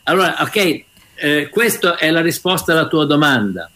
allora, 0.04 0.36
ok, 0.40 0.84
eh, 1.14 1.48
questa 1.50 1.96
è 1.96 2.10
la 2.10 2.20
risposta 2.20 2.72
alla 2.72 2.86
tua 2.86 3.04
domanda. 3.04 3.70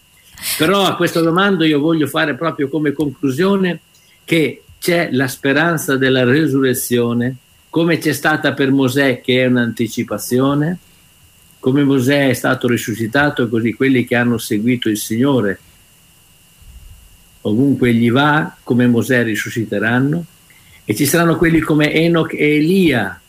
Però 0.57 0.85
a 0.85 0.95
questa 0.95 1.21
domanda 1.21 1.65
io 1.65 1.79
voglio 1.79 2.07
fare 2.07 2.35
proprio 2.35 2.67
come 2.67 2.91
conclusione 2.91 3.79
che 4.25 4.63
c'è 4.79 5.09
la 5.11 5.27
speranza 5.27 5.95
della 5.95 6.23
resurrezione, 6.25 7.35
come 7.69 7.97
c'è 7.97 8.13
stata 8.13 8.53
per 8.53 8.71
Mosè 8.71 9.21
che 9.21 9.41
è 9.41 9.45
un'anticipazione, 9.45 10.77
come 11.59 11.83
Mosè 11.83 12.27
è 12.27 12.33
stato 12.33 12.67
risuscitato, 12.67 13.47
così 13.47 13.73
quelli 13.73 14.05
che 14.05 14.15
hanno 14.15 14.37
seguito 14.37 14.89
il 14.89 14.97
Signore 14.97 15.59
ovunque 17.43 17.93
gli 17.93 18.11
va, 18.11 18.55
come 18.63 18.87
Mosè 18.87 19.23
risusciteranno, 19.23 20.25
e 20.85 20.95
ci 20.95 21.05
saranno 21.05 21.37
quelli 21.37 21.59
come 21.59 21.93
Enoch 21.93 22.33
e 22.33 22.55
Elia 22.55 23.19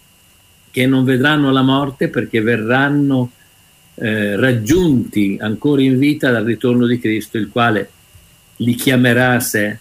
che 0.70 0.87
non 0.87 1.05
vedranno 1.05 1.53
la 1.53 1.62
morte 1.62 2.09
perché 2.09 2.40
verranno 2.40 3.31
eh, 3.94 4.35
raggiunti 4.35 5.38
ancora 5.40 5.83
in 5.83 5.98
vita 5.98 6.33
dal 6.33 6.44
ritorno 6.44 6.87
di 6.87 6.98
Cristo, 6.98 7.38
il 7.38 7.48
quale 7.48 7.90
li 8.57 8.74
chiamerà 8.74 9.35
a 9.35 9.40
sé 9.40 9.79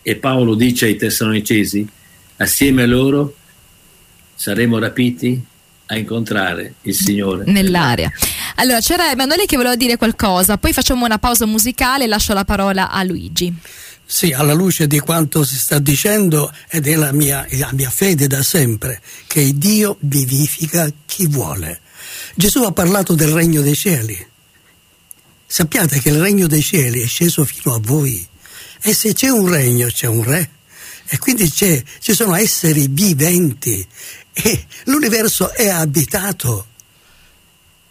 e 0.00 0.16
Paolo 0.16 0.54
dice 0.54 0.86
ai 0.86 0.96
Tessalonicesi, 0.96 1.86
assieme 2.36 2.82
a 2.82 2.86
loro 2.86 3.36
saremo 4.34 4.78
rapiti 4.78 5.44
a 5.86 5.96
incontrare 5.96 6.74
il 6.82 6.94
Signore 6.94 7.44
nell'aria. 7.46 8.10
Allora, 8.62 8.78
c'era 8.78 9.10
Emanuele 9.10 9.44
che 9.44 9.56
voleva 9.56 9.74
dire 9.74 9.96
qualcosa, 9.96 10.56
poi 10.56 10.72
facciamo 10.72 11.04
una 11.04 11.18
pausa 11.18 11.46
musicale 11.46 12.04
e 12.04 12.06
lascio 12.06 12.32
la 12.32 12.44
parola 12.44 12.92
a 12.92 13.02
Luigi. 13.02 13.52
Sì, 14.06 14.30
alla 14.30 14.52
luce 14.52 14.86
di 14.86 15.00
quanto 15.00 15.42
si 15.42 15.56
sta 15.56 15.80
dicendo 15.80 16.54
ed 16.68 16.86
è 16.86 17.10
mia, 17.10 17.44
la 17.50 17.70
mia 17.72 17.90
fede 17.90 18.28
da 18.28 18.40
sempre, 18.44 19.02
che 19.26 19.50
Dio 19.58 19.96
vivifica 20.02 20.88
chi 21.04 21.26
vuole. 21.26 21.80
Gesù 22.36 22.62
ha 22.62 22.70
parlato 22.70 23.14
del 23.14 23.32
regno 23.32 23.62
dei 23.62 23.74
cieli. 23.74 24.26
Sappiate 25.44 25.98
che 25.98 26.10
il 26.10 26.20
regno 26.20 26.46
dei 26.46 26.62
cieli 26.62 27.02
è 27.02 27.06
sceso 27.08 27.44
fino 27.44 27.74
a 27.74 27.80
voi 27.82 28.24
e 28.80 28.94
se 28.94 29.12
c'è 29.12 29.28
un 29.28 29.48
regno 29.48 29.88
c'è 29.88 30.06
un 30.06 30.22
re. 30.22 30.50
E 31.08 31.18
quindi 31.18 31.50
ci 31.50 31.84
sono 31.98 32.36
esseri 32.36 32.86
viventi 32.88 33.84
e 34.32 34.66
l'universo 34.84 35.52
è 35.52 35.68
abitato. 35.68 36.68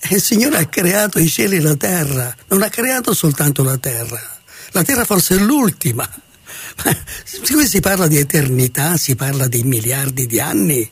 Il 0.10 0.22
Signore 0.22 0.58
ha 0.58 0.66
creato 0.66 1.20
i 1.20 1.28
cieli 1.28 1.58
e 1.58 1.62
la 1.62 1.76
terra, 1.76 2.36
non 2.48 2.64
ha 2.64 2.70
creato 2.70 3.14
soltanto 3.14 3.64
la 3.64 3.78
terra. 3.78 4.40
La 4.72 4.84
terra 4.84 5.06
forse 5.06 5.36
è 5.36 5.40
l'ultima. 5.40 6.08
Ma 6.84 6.98
qui 7.46 7.68
si 7.68 7.80
parla 7.80 8.08
di 8.08 8.18
eternità, 8.18 8.98
si 8.98 9.16
parla 9.16 9.48
di 9.48 9.64
miliardi 9.64 10.26
di 10.26 10.40
anni. 10.40 10.90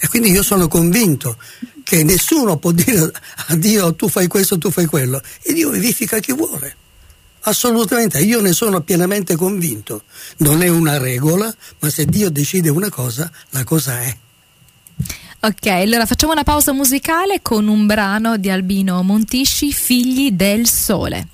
E 0.00 0.08
quindi 0.08 0.30
io 0.30 0.42
sono 0.42 0.68
convinto 0.68 1.36
che 1.82 2.04
nessuno 2.04 2.56
può 2.56 2.70
dire 2.70 3.10
a 3.46 3.56
Dio 3.56 3.94
tu 3.94 4.08
fai 4.08 4.28
questo, 4.28 4.58
tu 4.58 4.70
fai 4.70 4.86
quello. 4.86 5.20
E 5.42 5.52
Dio 5.52 5.70
vivifica 5.70 6.18
chi 6.20 6.32
vuole. 6.32 6.76
Assolutamente, 7.42 8.20
io 8.20 8.40
ne 8.40 8.52
sono 8.52 8.80
pienamente 8.82 9.36
convinto. 9.36 10.04
Non 10.38 10.62
è 10.62 10.68
una 10.68 10.98
regola, 10.98 11.52
ma 11.80 11.90
se 11.90 12.04
Dio 12.04 12.30
decide 12.30 12.68
una 12.68 12.90
cosa, 12.90 13.30
la 13.50 13.64
cosa 13.64 14.00
è. 14.00 14.16
Ok, 15.40 15.66
allora 15.66 16.04
facciamo 16.04 16.32
una 16.32 16.42
pausa 16.42 16.72
musicale 16.72 17.40
con 17.42 17.68
un 17.68 17.86
brano 17.86 18.36
di 18.38 18.50
Albino 18.50 19.00
Montisci, 19.04 19.72
Figli 19.72 20.32
del 20.32 20.66
Sole. 20.66 21.28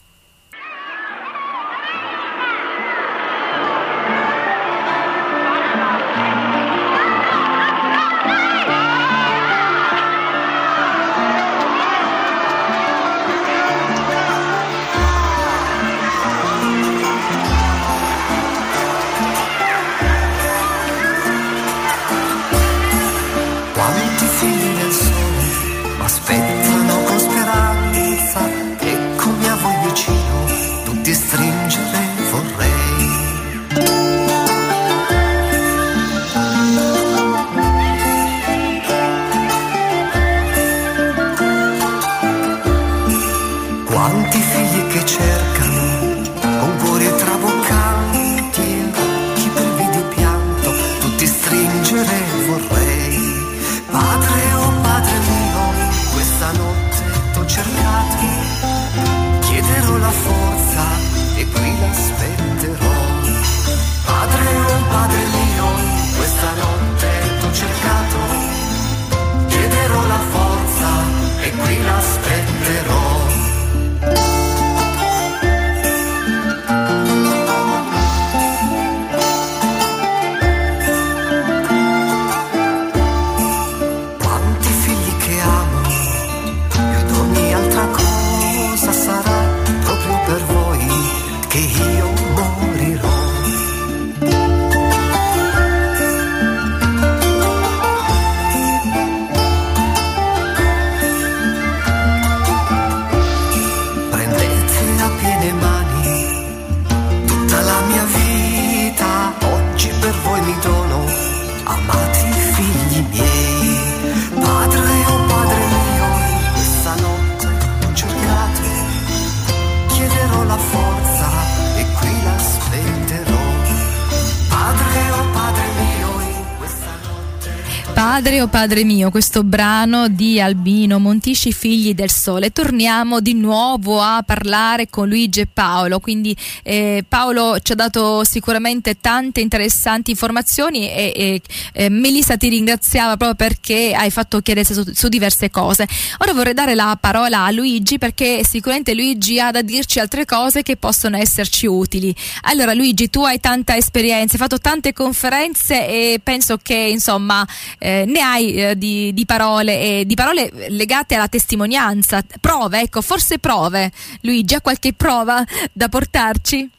Padre 128.14 128.42
o 128.42 128.46
Padre 128.46 128.84
mio, 128.84 129.10
questo 129.10 129.42
brano 129.42 130.06
di 130.06 130.40
Albino 130.40 131.00
Montisci, 131.00 131.52
Figli 131.52 131.94
del 131.94 132.12
Sole. 132.12 132.52
Torniamo 132.52 133.18
di 133.18 133.34
nuovo 133.34 134.00
a 134.00 134.22
parlare 134.24 134.88
con 134.88 135.08
Luigi 135.08 135.40
e 135.40 135.48
Paolo. 135.52 135.98
Quindi 135.98 136.34
eh, 136.62 137.04
Paolo 137.08 137.58
ci 137.60 137.72
ha 137.72 137.74
dato 137.74 138.22
sicuramente 138.22 139.00
tante 139.00 139.40
interessanti 139.40 140.12
informazioni 140.12 140.88
e, 140.88 141.12
e 141.16 141.42
eh, 141.72 141.88
Melissa 141.88 142.36
ti 142.36 142.48
ringraziava 142.50 143.16
proprio 143.16 143.48
perché 143.48 143.92
hai 143.96 144.12
fatto 144.12 144.38
chiarezza 144.38 144.74
su, 144.74 144.84
su, 144.94 145.08
diverse 145.08 145.50
cose. 145.50 145.84
Ora 146.18 146.32
vorrei 146.34 146.54
dare 146.54 146.76
la 146.76 146.96
parola 147.00 147.42
a 147.42 147.50
Luigi 147.50 147.98
perché 147.98 148.42
sicuramente 148.44 148.94
Luigi 148.94 149.40
ha 149.40 149.50
da 149.50 149.62
dirci 149.62 149.98
altre 149.98 150.24
cose 150.24 150.62
che 150.62 150.76
possono 150.76 151.16
esserci 151.16 151.66
utili. 151.66 152.14
Allora 152.42 152.74
Luigi, 152.74 153.10
tu 153.10 153.24
hai 153.24 153.40
tanta 153.40 153.76
esperienza, 153.76 154.34
hai 154.34 154.38
fatto 154.38 154.60
tante 154.60 154.92
conferenze 154.92 155.88
e 155.88 156.20
penso 156.22 156.58
che 156.62 156.74
insomma 156.76 157.44
eh, 157.80 158.02
ne 158.06 158.20
hai 158.20 158.54
eh, 158.54 158.78
di, 158.78 159.12
di, 159.12 159.24
parole, 159.24 159.80
eh, 159.80 160.04
di 160.06 160.14
parole 160.14 160.50
legate 160.68 161.14
alla 161.14 161.28
testimonianza, 161.28 162.22
prove, 162.40 162.80
ecco, 162.80 163.02
forse 163.02 163.38
prove. 163.38 163.90
Luigi, 164.22 164.54
ha 164.54 164.60
qualche 164.60 164.92
prova 164.92 165.44
da 165.72 165.88
portarci? 165.88 166.70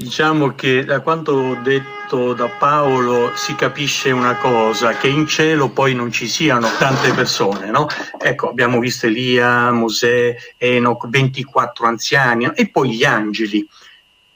Diciamo 0.00 0.54
che 0.54 0.82
da 0.86 1.00
quanto 1.00 1.58
detto 1.62 2.32
da 2.32 2.48
Paolo 2.48 3.32
si 3.34 3.54
capisce 3.54 4.10
una 4.10 4.34
cosa, 4.36 4.96
che 4.96 5.08
in 5.08 5.26
cielo 5.26 5.68
poi 5.68 5.94
non 5.94 6.10
ci 6.10 6.26
siano 6.26 6.68
tante 6.78 7.12
persone, 7.12 7.70
no? 7.70 7.86
Ecco, 8.18 8.48
abbiamo 8.48 8.78
visto 8.78 9.06
Elia, 9.06 9.70
Mosè, 9.70 10.34
Enoch, 10.56 11.06
24 11.06 11.86
anziani 11.86 12.50
e 12.54 12.70
poi 12.70 12.94
gli 12.94 13.04
angeli 13.04 13.68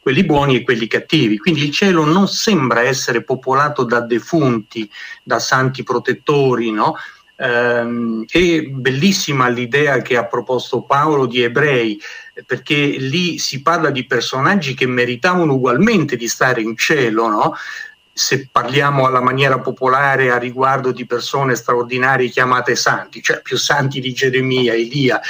quelli 0.04 0.22
buoni 0.22 0.56
e 0.56 0.62
quelli 0.62 0.86
cattivi. 0.86 1.38
Quindi 1.38 1.62
il 1.62 1.70
cielo 1.70 2.04
non 2.04 2.28
sembra 2.28 2.82
essere 2.82 3.22
popolato 3.24 3.84
da 3.84 4.00
defunti, 4.00 4.88
da 5.22 5.38
santi 5.38 5.82
protettori, 5.82 6.70
no? 6.70 6.94
Ehm, 7.36 8.26
è 8.28 8.60
bellissima 8.64 9.48
l'idea 9.48 10.02
che 10.02 10.18
ha 10.18 10.26
proposto 10.26 10.82
Paolo 10.82 11.24
di 11.24 11.40
ebrei, 11.40 11.98
perché 12.44 12.74
lì 12.74 13.38
si 13.38 13.62
parla 13.62 13.88
di 13.88 14.04
personaggi 14.04 14.74
che 14.74 14.86
meritavano 14.86 15.54
ugualmente 15.54 16.16
di 16.16 16.28
stare 16.28 16.60
in 16.60 16.76
cielo, 16.76 17.28
no? 17.28 17.54
se 18.16 18.48
parliamo 18.52 19.06
alla 19.06 19.20
maniera 19.20 19.58
popolare 19.58 20.30
a 20.30 20.38
riguardo 20.38 20.92
di 20.92 21.04
persone 21.04 21.56
straordinarie 21.56 22.28
chiamate 22.28 22.76
santi, 22.76 23.20
cioè 23.20 23.40
più 23.42 23.56
santi 23.56 24.00
di 24.00 24.12
Geremia, 24.12 24.74
Elia, 24.74 25.20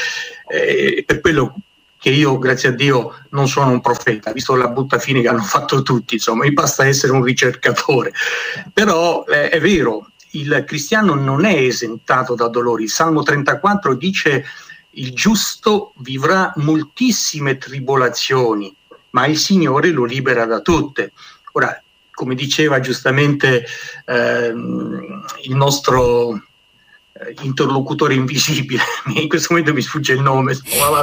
eh, 0.46 1.02
per 1.06 1.20
quello 1.20 1.54
che 2.04 2.10
io, 2.10 2.36
grazie 2.36 2.68
a 2.68 2.72
Dio, 2.72 3.14
non 3.30 3.48
sono 3.48 3.70
un 3.70 3.80
profeta, 3.80 4.30
visto 4.30 4.54
la 4.56 4.68
brutta 4.68 4.98
fine 4.98 5.22
che 5.22 5.28
hanno 5.28 5.40
fatto 5.40 5.80
tutti, 5.80 6.16
insomma, 6.16 6.44
mi 6.44 6.52
basta 6.52 6.84
essere 6.84 7.14
un 7.14 7.22
ricercatore. 7.22 8.12
Però 8.74 9.24
eh, 9.26 9.48
è 9.48 9.58
vero, 9.58 10.10
il 10.32 10.64
cristiano 10.66 11.14
non 11.14 11.46
è 11.46 11.54
esentato 11.54 12.34
da 12.34 12.48
dolori. 12.48 12.82
Il 12.82 12.90
Salmo 12.90 13.22
34 13.22 13.94
dice 13.94 14.44
il 14.90 15.14
giusto 15.14 15.94
vivrà 16.00 16.52
moltissime 16.56 17.56
tribolazioni, 17.56 18.76
ma 19.12 19.24
il 19.24 19.38
Signore 19.38 19.88
lo 19.88 20.04
libera 20.04 20.44
da 20.44 20.60
tutte. 20.60 21.12
Ora, 21.52 21.82
come 22.10 22.34
diceva 22.34 22.80
giustamente 22.80 23.64
eh, 24.04 24.48
il 24.48 25.54
nostro 25.54 26.38
interlocutore 27.42 28.14
invisibile, 28.14 28.82
in 29.14 29.28
questo 29.28 29.48
momento 29.50 29.72
mi 29.72 29.82
sfugge 29.82 30.12
il 30.12 30.20
nome, 30.20 30.56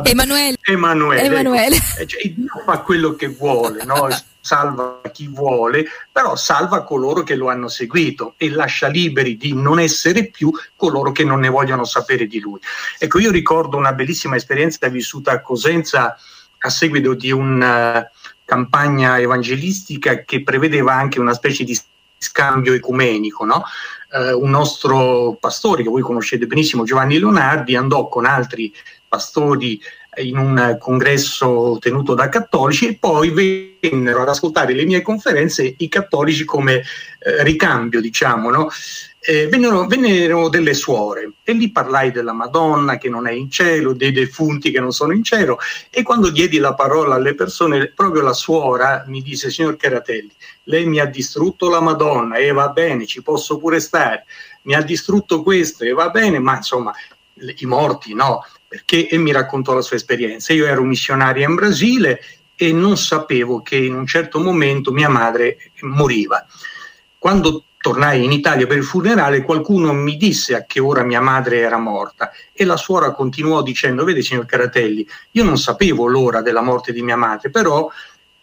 Emanuele. 0.04 0.58
Emanuele. 0.62 1.24
Emanuele. 1.24 1.76
Ecco. 1.76 2.06
Cioè, 2.06 2.34
fa 2.65 2.80
quello 2.80 3.15
che 3.15 3.28
vuole, 3.30 3.84
no? 3.86 4.08
salva 4.41 5.02
chi 5.13 5.28
vuole, 5.28 5.86
però 6.12 6.36
salva 6.36 6.84
coloro 6.84 7.21
che 7.21 7.36
lo 7.36 7.50
hanno 7.50 7.67
seguito 7.67 8.34
e 8.38 8.50
lascia 8.50 8.88
liberi 8.88 9.38
di 9.38 9.54
non 9.54 9.80
essere 9.80 10.28
più 10.28 10.52
coloro 10.76 11.12
che 11.12 11.24
non 11.24 11.39
ne 11.39 11.50
vogliono 11.50 11.86
sapere 11.86 12.26
di 12.26 12.39
lui. 12.39 12.60
Ecco, 12.97 13.19
io 13.19 13.32
ricordo 13.32 13.78
una 13.78 13.93
bellissima 13.93 14.36
esperienza 14.36 14.88
vissuta 14.89 15.32
a 15.32 15.41
Cosenza 15.41 16.17
a 16.63 16.69
seguito 16.69 17.13
di 17.13 17.32
una 17.32 18.00
uh, 18.00 18.06
campagna 18.45 19.19
evangelistica 19.19 20.24
che 20.24 20.43
prevedeva 20.43 20.93
anche 20.93 21.19
una 21.19 21.34
specie 21.34 21.63
di 21.63 21.80
scambio 22.22 22.74
ecumenico, 22.74 23.46
no? 23.46 23.63
eh, 24.13 24.32
un 24.32 24.50
nostro 24.50 25.38
pastore 25.40 25.84
che 25.84 25.90
voi 25.90 26.02
conoscete 26.02 26.46
benissimo, 26.46 26.84
Giovanni 26.84 27.17
Leonardi, 27.17 27.76
andò 27.76 28.08
con 28.08 28.26
altri 28.26 28.74
pastori 29.08 29.82
in 30.17 30.38
un 30.38 30.78
congresso 30.80 31.78
tenuto 31.80 32.13
da 32.13 32.28
cattolici 32.28 32.88
e 32.88 32.98
poi 33.00 33.80
vennero 33.82 34.22
ad 34.22 34.28
ascoltare 34.28 34.74
le 34.74 34.86
mie 34.86 35.02
conferenze 35.02 35.74
i 35.78 35.88
cattolici 35.88 36.44
come 36.44 36.84
eh, 37.19 37.44
ricambio, 37.44 38.02
diciamo, 38.02 38.50
no? 38.50 38.69
Eh, 39.24 39.48
vennero, 39.48 39.86
vennero, 39.86 40.50
delle 40.50 40.74
suore 40.74 41.34
e 41.44 41.54
lì 41.54 41.72
parlai 41.72 42.12
della 42.12 42.34
Madonna 42.34 42.98
che 42.98 43.08
non 43.08 43.28
è 43.28 43.32
in 43.32 43.52
cielo, 43.52 43.94
dei 43.94 44.12
defunti 44.12 44.72
che 44.72 44.80
non 44.80 44.92
sono 44.92 45.13
in 45.13 45.24
cielo 45.24 45.60
e 45.92 46.02
quando 46.02 46.32
diedi 46.32 46.58
la 46.58 46.74
parola 46.74 47.15
alle 47.15 47.36
persone, 47.36 47.92
proprio 47.92 48.24
la 48.24 48.34
suora 48.34 49.04
mi 49.08 49.22
disse, 49.22 49.52
signor 49.52 49.78
Caratelli, 49.78 50.32
lei 50.63 50.86
mi 50.88 51.00
ha 51.00 51.06
distrutto 51.06 51.69
la 51.69 51.82
Madonna 51.82 52.38
e 52.38 52.52
va 52.52 52.69
bene, 52.69 53.06
ci 53.06 53.22
posso 53.22 53.58
pure 53.58 53.80
stare, 53.80 54.26
mi 54.63 54.74
ha 54.74 54.82
distrutto 54.82 55.44
questo 55.44 55.84
e 55.84 55.92
va 55.92 56.10
bene, 56.10 56.40
ma 56.40 56.56
insomma 56.56 56.92
i 57.36 57.65
morti 57.65 58.15
no, 58.15 58.44
perché 58.67 59.08
e 59.08 59.17
mi 59.17 59.32
raccontò 59.32 59.74
la 59.74 59.82
sua 59.82 59.98
esperienza. 59.98 60.54
Io 60.54 60.65
ero 60.65 60.84
missionaria 60.84 61.48
in 61.48 61.56
Brasile 61.56 62.22
e 62.56 62.72
non 62.72 62.98
sapevo 62.98 63.62
che 63.62 63.76
in 63.76 63.94
un 63.94 64.08
certo 64.08 64.40
momento 64.40 64.92
mia 64.92 65.10
madre 65.10 65.72
moriva. 65.82 66.46
Quando 67.22 67.65
tornai 67.78 68.24
in 68.24 68.32
Italia 68.32 68.65
per 68.65 68.78
il 68.78 68.84
funerale, 68.84 69.44
qualcuno 69.44 69.94
mi 69.94 70.17
disse 70.17 70.56
a 70.56 70.65
che 70.65 70.80
ora 70.80 71.04
mia 71.04 71.22
madre 71.22 71.60
era 71.60 71.78
morta 71.78 72.32
e 72.52 72.65
la 72.65 72.78
suora 72.78 73.12
continuò 73.12 73.62
dicendo, 73.62 74.04
vede 74.04 74.24
signor 74.24 74.48
Caratelli, 74.48 75.08
io 75.34 75.44
non 75.44 75.60
sapevo 75.60 76.08
l'ora 76.08 76.42
della 76.42 76.63
morte 76.63 76.92
di 76.92 77.04
mia 77.04 77.15
madre, 77.15 77.52
però 77.52 77.88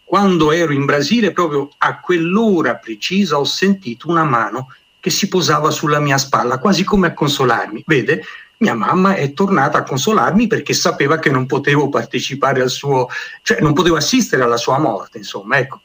quando 0.05 0.53
ero 0.53 0.73
in 0.73 0.85
Brasile, 0.85 1.33
proprio 1.33 1.71
a 1.79 1.99
quell'ora 1.99 2.77
precisa, 2.77 3.41
ho 3.41 3.45
sentito 3.45 4.09
una 4.09 4.23
mano 4.23 4.73
che 5.01 5.11
si 5.11 5.27
posava 5.27 5.71
sulla 5.71 5.99
mia 5.99 6.17
spalla, 6.17 6.61
quasi 6.61 6.85
come 6.85 7.09
a 7.09 7.15
consolarmi. 7.15 7.83
Vede, 7.85 8.23
mia 8.59 8.75
mamma 8.75 9.17
è 9.17 9.33
tornata 9.33 9.79
a 9.79 9.83
consolarmi 9.83 10.47
perché 10.47 10.73
sapeva 10.73 11.19
che 11.19 11.31
non 11.31 11.47
potevo 11.47 11.89
partecipare 11.89 12.63
al 12.63 12.71
suo, 12.71 13.09
cioè 13.43 13.61
non 13.61 13.73
potevo 13.73 13.97
assistere 13.97 14.45
alla 14.45 14.57
sua 14.57 14.79
morte, 14.79 15.19
insomma, 15.19 15.59
ecco. 15.59 15.81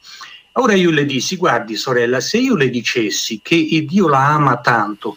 Ora 0.56 0.74
io 0.74 0.90
le 0.90 1.04
dissi, 1.04 1.36
guardi 1.36 1.74
sorella, 1.74 2.20
se 2.20 2.38
io 2.38 2.54
le 2.54 2.70
dicessi 2.70 3.40
che 3.42 3.84
Dio 3.88 4.06
la 4.06 4.28
ama 4.28 4.58
tanto, 4.58 5.16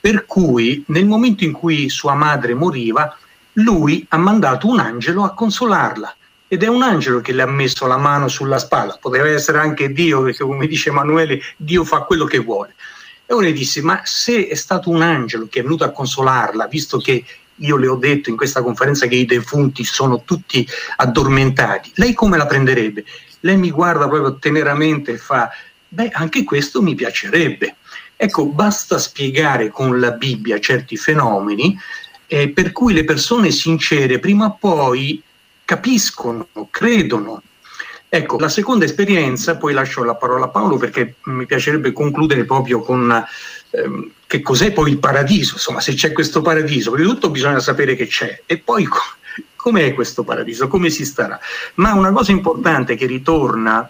per 0.00 0.24
cui 0.24 0.82
nel 0.86 1.04
momento 1.04 1.44
in 1.44 1.52
cui 1.52 1.90
sua 1.90 2.14
madre 2.14 2.54
moriva, 2.54 3.14
lui 3.54 4.06
ha 4.08 4.16
mandato 4.16 4.66
un 4.66 4.78
angelo 4.78 5.24
a 5.24 5.34
consolarla 5.34 6.16
ed 6.48 6.62
è 6.62 6.68
un 6.68 6.82
angelo 6.82 7.20
che 7.20 7.32
le 7.32 7.42
ha 7.42 7.46
messo 7.46 7.86
la 7.86 7.98
mano 7.98 8.28
sulla 8.28 8.58
spalla, 8.58 8.96
poteva 8.98 9.28
essere 9.28 9.58
anche 9.58 9.92
Dio, 9.92 10.22
perché 10.22 10.42
come 10.42 10.66
dice 10.66 10.88
Emanuele, 10.88 11.38
Dio 11.58 11.84
fa 11.84 12.00
quello 12.00 12.24
che 12.24 12.38
vuole. 12.38 12.74
E 13.26 13.34
ora 13.34 13.44
le 13.44 13.52
disse, 13.52 13.82
ma 13.82 14.00
se 14.04 14.48
è 14.48 14.54
stato 14.54 14.88
un 14.88 15.02
angelo 15.02 15.48
che 15.50 15.60
è 15.60 15.62
venuto 15.62 15.84
a 15.84 15.90
consolarla, 15.90 16.66
visto 16.66 16.96
che 16.96 17.22
io 17.56 17.76
le 17.76 17.88
ho 17.88 17.96
detto 17.96 18.30
in 18.30 18.36
questa 18.36 18.62
conferenza 18.62 19.06
che 19.06 19.16
i 19.16 19.26
defunti 19.26 19.84
sono 19.84 20.22
tutti 20.24 20.66
addormentati, 20.96 21.92
lei 21.96 22.14
come 22.14 22.38
la 22.38 22.46
prenderebbe? 22.46 23.04
Lei 23.40 23.56
mi 23.56 23.70
guarda 23.70 24.08
proprio 24.08 24.36
teneramente 24.36 25.12
e 25.12 25.18
fa, 25.18 25.50
beh, 25.88 26.10
anche 26.12 26.44
questo 26.44 26.82
mi 26.82 26.94
piacerebbe. 26.94 27.76
Ecco, 28.16 28.46
basta 28.46 28.98
spiegare 28.98 29.70
con 29.70 30.00
la 30.00 30.10
Bibbia 30.10 30.58
certi 30.58 30.96
fenomeni 30.96 31.78
eh, 32.26 32.50
per 32.50 32.72
cui 32.72 32.92
le 32.92 33.04
persone 33.04 33.50
sincere 33.50 34.18
prima 34.18 34.46
o 34.46 34.56
poi 34.58 35.22
capiscono, 35.64 36.48
credono. 36.70 37.42
Ecco, 38.08 38.38
la 38.38 38.48
seconda 38.48 38.84
esperienza, 38.84 39.56
poi 39.56 39.74
lascio 39.74 40.02
la 40.02 40.14
parola 40.14 40.46
a 40.46 40.48
Paolo 40.48 40.76
perché 40.76 41.16
mi 41.24 41.46
piacerebbe 41.46 41.92
concludere 41.92 42.44
proprio 42.44 42.80
con 42.80 43.24
ehm, 43.70 44.10
che 44.26 44.40
cos'è 44.40 44.72
poi 44.72 44.90
il 44.92 44.98
paradiso, 44.98 45.54
insomma 45.54 45.80
se 45.80 45.94
c'è 45.94 46.12
questo 46.12 46.40
paradiso, 46.40 46.90
prima 46.90 47.08
di 47.08 47.14
tutto 47.14 47.30
bisogna 47.30 47.60
sapere 47.60 47.96
che 47.96 48.06
c'è 48.06 48.42
e 48.46 48.58
poi 48.58 48.86
com'è 49.68 49.92
questo 49.92 50.24
paradiso, 50.24 50.66
come 50.66 50.88
si 50.88 51.04
starà. 51.04 51.38
Ma 51.74 51.92
una 51.92 52.10
cosa 52.10 52.32
importante 52.32 52.96
che 52.96 53.04
ritorna 53.04 53.88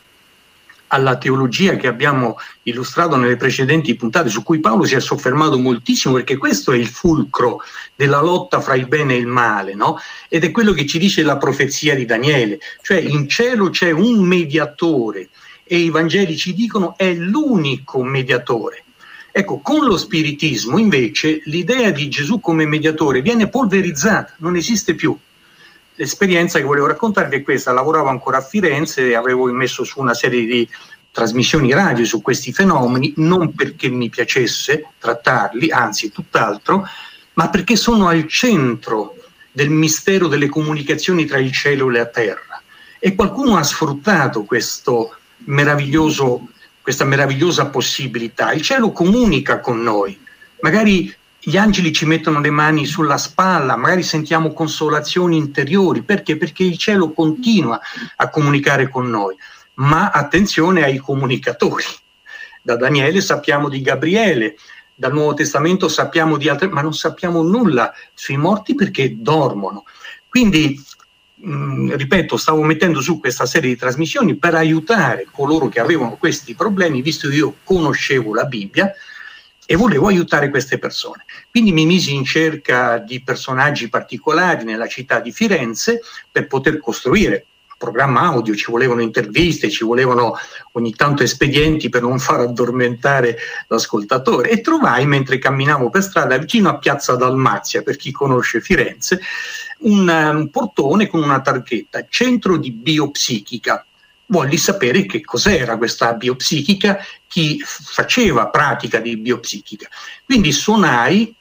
alla 0.88 1.16
teologia 1.18 1.76
che 1.76 1.86
abbiamo 1.86 2.36
illustrato 2.62 3.14
nelle 3.16 3.36
precedenti 3.36 3.94
puntate, 3.94 4.28
su 4.28 4.42
cui 4.42 4.58
Paolo 4.58 4.84
si 4.84 4.96
è 4.96 5.00
soffermato 5.00 5.56
moltissimo, 5.58 6.14
perché 6.14 6.36
questo 6.36 6.72
è 6.72 6.76
il 6.76 6.88
fulcro 6.88 7.60
della 7.94 8.20
lotta 8.20 8.60
fra 8.60 8.74
il 8.74 8.88
bene 8.88 9.14
e 9.14 9.18
il 9.18 9.26
male, 9.26 9.74
no? 9.74 9.98
ed 10.28 10.44
è 10.44 10.50
quello 10.50 10.72
che 10.72 10.86
ci 10.86 10.98
dice 10.98 11.22
la 11.22 11.36
profezia 11.36 11.94
di 11.94 12.04
Daniele, 12.04 12.58
cioè 12.82 12.98
in 12.98 13.28
cielo 13.28 13.70
c'è 13.70 13.92
un 13.92 14.18
mediatore 14.20 15.28
e 15.62 15.78
i 15.78 15.90
Vangeli 15.90 16.36
ci 16.36 16.54
dicono 16.54 16.96
è 16.96 17.12
l'unico 17.12 18.02
mediatore. 18.02 18.84
Ecco, 19.30 19.58
con 19.58 19.84
lo 19.84 19.96
spiritismo 19.96 20.78
invece 20.78 21.42
l'idea 21.44 21.90
di 21.90 22.08
Gesù 22.08 22.40
come 22.40 22.64
mediatore 22.64 23.20
viene 23.20 23.48
polverizzata, 23.48 24.34
non 24.38 24.56
esiste 24.56 24.94
più 24.94 25.16
l'esperienza 25.98 26.58
che 26.58 26.64
volevo 26.64 26.86
raccontarvi 26.86 27.36
è 27.36 27.42
questa, 27.42 27.72
lavoravo 27.72 28.08
ancora 28.08 28.38
a 28.38 28.42
Firenze 28.42 29.08
e 29.08 29.14
avevo 29.14 29.44
messo 29.46 29.82
su 29.82 30.00
una 30.00 30.14
serie 30.14 30.46
di 30.46 30.68
trasmissioni 31.10 31.72
radio 31.72 32.04
su 32.04 32.22
questi 32.22 32.52
fenomeni, 32.52 33.12
non 33.16 33.52
perché 33.54 33.88
mi 33.88 34.08
piacesse 34.08 34.90
trattarli, 34.98 35.70
anzi 35.70 36.12
tutt'altro, 36.12 36.86
ma 37.34 37.48
perché 37.50 37.74
sono 37.74 38.06
al 38.06 38.28
centro 38.28 39.16
del 39.50 39.70
mistero 39.70 40.28
delle 40.28 40.48
comunicazioni 40.48 41.24
tra 41.24 41.38
il 41.38 41.50
cielo 41.50 41.88
e 41.88 41.92
la 41.92 42.06
terra. 42.06 42.62
E 43.00 43.16
qualcuno 43.16 43.56
ha 43.56 43.64
sfruttato 43.64 44.46
meraviglioso, 45.46 46.46
questa 46.80 47.04
meravigliosa 47.04 47.66
possibilità. 47.66 48.52
Il 48.52 48.62
cielo 48.62 48.92
comunica 48.92 49.58
con 49.58 49.82
noi, 49.82 50.16
magari 50.60 51.12
gli 51.40 51.56
angeli 51.56 51.92
ci 51.92 52.04
mettono 52.04 52.40
le 52.40 52.50
mani 52.50 52.84
sulla 52.84 53.16
spalla, 53.16 53.76
magari 53.76 54.02
sentiamo 54.02 54.52
consolazioni 54.52 55.36
interiori, 55.36 56.02
perché? 56.02 56.36
Perché 56.36 56.64
il 56.64 56.76
cielo 56.76 57.12
continua 57.12 57.80
a 58.16 58.28
comunicare 58.28 58.88
con 58.88 59.08
noi, 59.08 59.36
ma 59.74 60.10
attenzione 60.10 60.82
ai 60.82 60.98
comunicatori. 60.98 61.84
Da 62.62 62.76
Daniele 62.76 63.20
sappiamo 63.20 63.68
di 63.68 63.80
Gabriele, 63.80 64.56
dal 64.94 65.12
Nuovo 65.12 65.34
Testamento 65.34 65.88
sappiamo 65.88 66.36
di 66.36 66.48
altre, 66.48 66.68
ma 66.68 66.82
non 66.82 66.92
sappiamo 66.92 67.42
nulla 67.42 67.94
sui 68.14 68.36
morti 68.36 68.74
perché 68.74 69.14
dormono. 69.16 69.84
Quindi, 70.28 70.84
mh, 71.36 71.52
mm, 71.52 71.92
ripeto, 71.94 72.36
stavo 72.36 72.62
mettendo 72.64 73.00
su 73.00 73.20
questa 73.20 73.46
serie 73.46 73.70
di 73.70 73.76
trasmissioni 73.76 74.34
per 74.34 74.56
aiutare 74.56 75.28
coloro 75.30 75.68
che 75.68 75.78
avevano 75.78 76.16
questi 76.16 76.56
problemi, 76.56 77.00
visto 77.00 77.28
che 77.28 77.36
io 77.36 77.54
conoscevo 77.62 78.34
la 78.34 78.44
Bibbia, 78.44 78.92
e 79.70 79.76
volevo 79.76 80.06
aiutare 80.06 80.48
queste 80.48 80.78
persone. 80.78 81.26
Quindi 81.50 81.72
mi 81.72 81.84
misi 81.84 82.14
in 82.14 82.24
cerca 82.24 82.96
di 82.96 83.22
personaggi 83.22 83.90
particolari 83.90 84.64
nella 84.64 84.86
città 84.86 85.20
di 85.20 85.30
Firenze 85.30 86.00
per 86.32 86.46
poter 86.46 86.78
costruire 86.78 87.44
programma 87.76 88.22
audio, 88.22 88.56
ci 88.56 88.70
volevano 88.70 89.02
interviste, 89.02 89.70
ci 89.70 89.84
volevano 89.84 90.36
ogni 90.72 90.92
tanto 90.94 91.22
espedienti 91.22 91.90
per 91.90 92.02
non 92.02 92.18
far 92.18 92.40
addormentare 92.40 93.36
l'ascoltatore. 93.68 94.50
E 94.50 94.62
trovai 94.62 95.06
mentre 95.06 95.38
camminavo 95.38 95.90
per 95.90 96.02
strada 96.02 96.38
vicino 96.38 96.70
a 96.70 96.78
Piazza 96.78 97.14
Dalmazia, 97.14 97.82
per 97.82 97.96
chi 97.96 98.10
conosce 98.10 98.60
Firenze, 98.62 99.20
un, 99.80 100.08
un 100.08 100.48
portone 100.50 101.06
con 101.06 101.22
una 101.22 101.40
targhetta, 101.40 102.06
centro 102.08 102.56
di 102.56 102.72
biopsichica 102.72 103.86
volli 104.28 104.56
sapere 104.56 105.06
che 105.06 105.20
cos'era 105.22 105.76
questa 105.76 106.12
biopsichica, 106.14 106.98
chi 107.26 107.60
faceva 107.64 108.48
pratica 108.48 108.98
di 108.98 109.16
biopsichica. 109.16 109.88
Quindi 110.24 110.52
suonai 110.52 111.34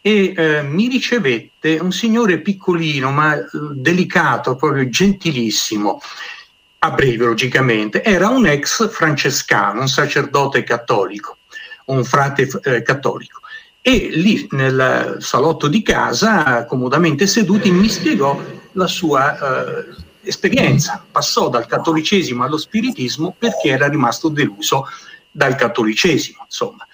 e 0.00 0.32
eh, 0.36 0.62
mi 0.62 0.88
ricevette 0.88 1.78
un 1.80 1.92
signore 1.92 2.40
piccolino 2.40 3.10
ma 3.10 3.36
eh, 3.36 3.48
delicato, 3.72 4.56
proprio 4.56 4.88
gentilissimo, 4.88 6.00
a 6.80 6.90
breve 6.92 7.24
logicamente, 7.24 8.04
era 8.04 8.28
un 8.28 8.46
ex 8.46 8.88
francescano, 8.88 9.80
un 9.80 9.88
sacerdote 9.88 10.62
cattolico, 10.62 11.38
un 11.86 12.04
frate 12.04 12.48
eh, 12.62 12.82
cattolico. 12.82 13.40
E 13.80 14.10
lì 14.12 14.46
nel 14.52 15.16
salotto 15.18 15.66
di 15.66 15.82
casa, 15.82 16.64
comodamente 16.66 17.26
seduti, 17.26 17.70
mi 17.70 17.88
spiegò 17.88 18.40
la 18.72 18.86
sua 18.86 19.36
eh, 19.38 20.06
esperienza, 20.28 21.04
passò 21.10 21.48
dal 21.48 21.66
cattolicesimo 21.66 22.44
allo 22.44 22.58
spiritismo 22.58 23.34
perché 23.38 23.68
era 23.68 23.88
rimasto 23.88 24.28
deluso 24.28 24.86
dal 25.30 25.56
cattolicesimo, 25.56 26.42
insomma. 26.44 26.86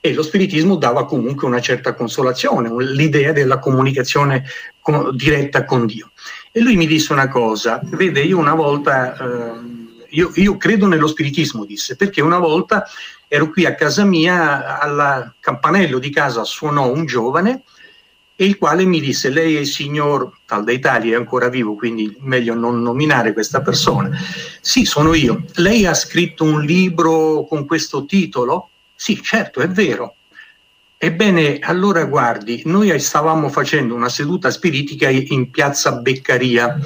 E 0.00 0.12
lo 0.12 0.22
spiritismo 0.22 0.76
dava 0.76 1.06
comunque 1.06 1.46
una 1.46 1.62
certa 1.62 1.94
consolazione, 1.94 2.70
l'idea 2.92 3.32
della 3.32 3.58
comunicazione 3.58 4.44
con, 4.80 5.16
diretta 5.16 5.64
con 5.64 5.86
Dio. 5.86 6.10
E 6.52 6.60
lui 6.60 6.76
mi 6.76 6.86
disse 6.86 7.12
una 7.12 7.28
cosa, 7.28 7.80
vede, 7.82 8.20
io 8.20 8.36
una 8.36 8.52
volta, 8.52 9.16
eh, 9.16 9.60
io, 10.10 10.30
io 10.34 10.56
credo 10.58 10.86
nello 10.86 11.06
spiritismo, 11.06 11.64
disse, 11.64 11.96
perché 11.96 12.20
una 12.20 12.38
volta 12.38 12.84
ero 13.28 13.48
qui 13.48 13.64
a 13.64 13.74
casa 13.74 14.04
mia, 14.04 14.78
al 14.78 15.34
campanello 15.40 15.98
di 15.98 16.10
casa 16.10 16.44
suonò 16.44 16.92
un 16.92 17.06
giovane, 17.06 17.62
e 18.36 18.44
il 18.44 18.58
quale 18.58 18.84
mi 18.84 19.00
disse 19.00 19.28
lei 19.30 19.56
è 19.56 19.60
il 19.60 19.66
signor 19.66 20.38
tal 20.44 20.64
dei 20.64 20.80
tali 20.80 21.10
è 21.10 21.14
ancora 21.14 21.48
vivo 21.48 21.74
quindi 21.74 22.16
meglio 22.20 22.54
non 22.54 22.82
nominare 22.82 23.32
questa 23.32 23.60
persona. 23.60 24.10
Sì 24.60 24.84
sono 24.84 25.14
io. 25.14 25.44
Lei 25.54 25.86
ha 25.86 25.94
scritto 25.94 26.42
un 26.42 26.62
libro 26.62 27.44
con 27.44 27.64
questo 27.64 28.04
titolo? 28.06 28.70
Sì 28.94 29.20
certo 29.22 29.60
è 29.60 29.68
vero. 29.68 30.16
Ebbene 30.96 31.58
allora 31.60 32.04
guardi 32.06 32.62
noi 32.64 32.98
stavamo 32.98 33.48
facendo 33.48 33.94
una 33.94 34.08
seduta 34.08 34.50
spiritica 34.50 35.08
in 35.08 35.50
piazza 35.50 35.92
Beccaria 35.92 36.76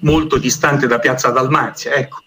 molto 0.00 0.36
distante 0.36 0.88
da 0.88 0.98
piazza 0.98 1.30
Dalmazia 1.30 1.92
ecco. 1.92 2.22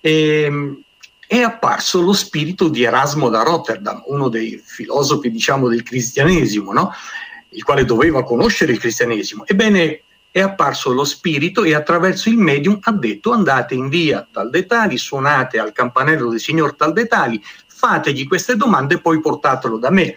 E, 0.00 0.42
ehm, 0.42 0.82
è 1.26 1.40
apparso 1.40 2.02
lo 2.02 2.12
spirito 2.12 2.68
di 2.68 2.82
Erasmo 2.82 3.30
da 3.30 3.42
Rotterdam 3.42 4.02
uno 4.08 4.28
dei 4.28 4.60
filosofi 4.62 5.30
diciamo 5.30 5.68
del 5.68 5.82
cristianesimo 5.82 6.72
no? 6.72 6.92
Il 7.52 7.62
quale 7.62 7.84
doveva 7.84 8.24
conoscere 8.24 8.72
il 8.72 8.78
cristianesimo. 8.78 9.44
Ebbene, 9.46 10.02
è 10.30 10.40
apparso 10.40 10.92
lo 10.92 11.04
spirito 11.04 11.62
e 11.62 11.74
attraverso 11.74 12.30
il 12.30 12.38
medium 12.38 12.78
ha 12.80 12.92
detto 12.92 13.32
andate 13.32 13.74
in 13.74 13.88
via 13.88 14.26
Taldetali, 14.30 14.96
suonate 14.96 15.58
al 15.58 15.72
campanello 15.72 16.30
del 16.30 16.40
signor 16.40 16.74
Taldetali, 16.74 17.42
fategli 17.66 18.26
queste 18.26 18.56
domande 18.56 18.94
e 18.94 19.00
poi 19.00 19.20
portatelo 19.20 19.76
da 19.76 19.90
me. 19.90 20.16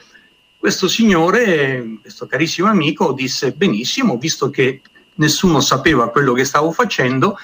Questo 0.58 0.88
signore, 0.88 1.98
questo 2.02 2.28
carissimo 2.28 2.70
amico, 2.70 3.12
disse 3.12 3.52
benissimo, 3.52 4.18
visto 4.18 4.50
che 4.50 4.82
nessuno 5.16 5.60
sapeva 5.60 6.10
quello 6.10 6.34
che 6.34 6.46
stavo 6.46 6.72
facendo, 6.72 7.38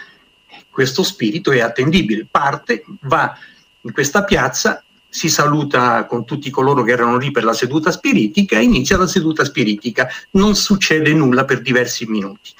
questo 0.70 1.04
spirito 1.04 1.52
è 1.52 1.60
attendibile, 1.60 2.26
parte, 2.30 2.86
va 3.02 3.38
in 3.82 3.92
questa 3.92 4.24
piazza 4.24 4.82
si 5.14 5.28
saluta 5.28 6.06
con 6.06 6.24
tutti 6.24 6.50
coloro 6.50 6.84
che 6.84 6.94
erano 6.94 7.18
lì 7.18 7.32
per 7.32 7.44
la 7.44 7.52
seduta 7.52 7.92
spiritica 7.92 8.58
e 8.58 8.64
inizia 8.64 8.98
la 8.98 9.08
seduta 9.08 9.44
spiritica. 9.44 10.08
Non 10.32 10.56
succede 10.56 11.14
nulla 11.14 11.44
per 11.44 11.62
diversi 11.62 12.06
minuti. 12.06 12.52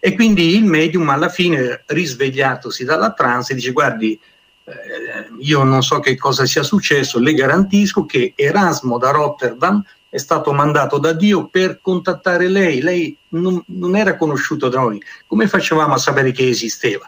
E 0.00 0.14
quindi 0.14 0.56
il 0.56 0.64
medium 0.64 1.06
alla 1.10 1.28
fine, 1.28 1.82
risvegliatosi 1.84 2.84
dalla 2.84 3.12
trance, 3.12 3.54
dice 3.54 3.72
guardi, 3.72 4.18
eh, 4.64 4.72
io 5.40 5.62
non 5.64 5.82
so 5.82 6.00
che 6.00 6.16
cosa 6.16 6.46
sia 6.46 6.62
successo, 6.62 7.18
le 7.18 7.34
garantisco 7.34 8.06
che 8.06 8.32
Erasmo 8.34 8.96
da 8.96 9.10
Rotterdam 9.10 9.84
è 10.08 10.16
stato 10.16 10.52
mandato 10.52 10.96
da 10.96 11.12
Dio 11.12 11.48
per 11.48 11.80
contattare 11.82 12.48
lei. 12.48 12.80
Lei 12.80 13.14
non, 13.30 13.62
non 13.66 13.96
era 13.96 14.16
conosciuto 14.16 14.70
da 14.70 14.80
noi. 14.80 15.02
Come 15.26 15.46
facevamo 15.46 15.92
a 15.92 15.98
sapere 15.98 16.32
che 16.32 16.48
esisteva? 16.48 17.06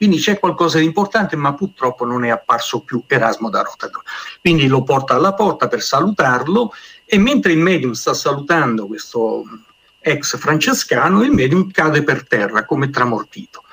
Quindi 0.00 0.16
c'è 0.16 0.38
qualcosa 0.38 0.78
di 0.78 0.86
importante, 0.86 1.36
ma 1.36 1.52
purtroppo 1.52 2.06
non 2.06 2.24
è 2.24 2.30
apparso 2.30 2.80
più 2.80 3.04
Erasmo 3.06 3.50
da 3.50 3.60
Rotterdam. 3.60 4.00
Quindi 4.40 4.66
lo 4.66 4.82
porta 4.82 5.14
alla 5.14 5.34
porta 5.34 5.68
per 5.68 5.82
salutarlo 5.82 6.72
e 7.04 7.18
mentre 7.18 7.52
il 7.52 7.58
medium 7.58 7.92
sta 7.92 8.14
salutando 8.14 8.86
questo 8.86 9.44
ex 9.98 10.38
francescano, 10.38 11.22
il 11.22 11.32
medium 11.32 11.70
cade 11.70 12.02
per 12.02 12.26
terra 12.26 12.64
come 12.64 12.88
tramortito. 12.88 13.64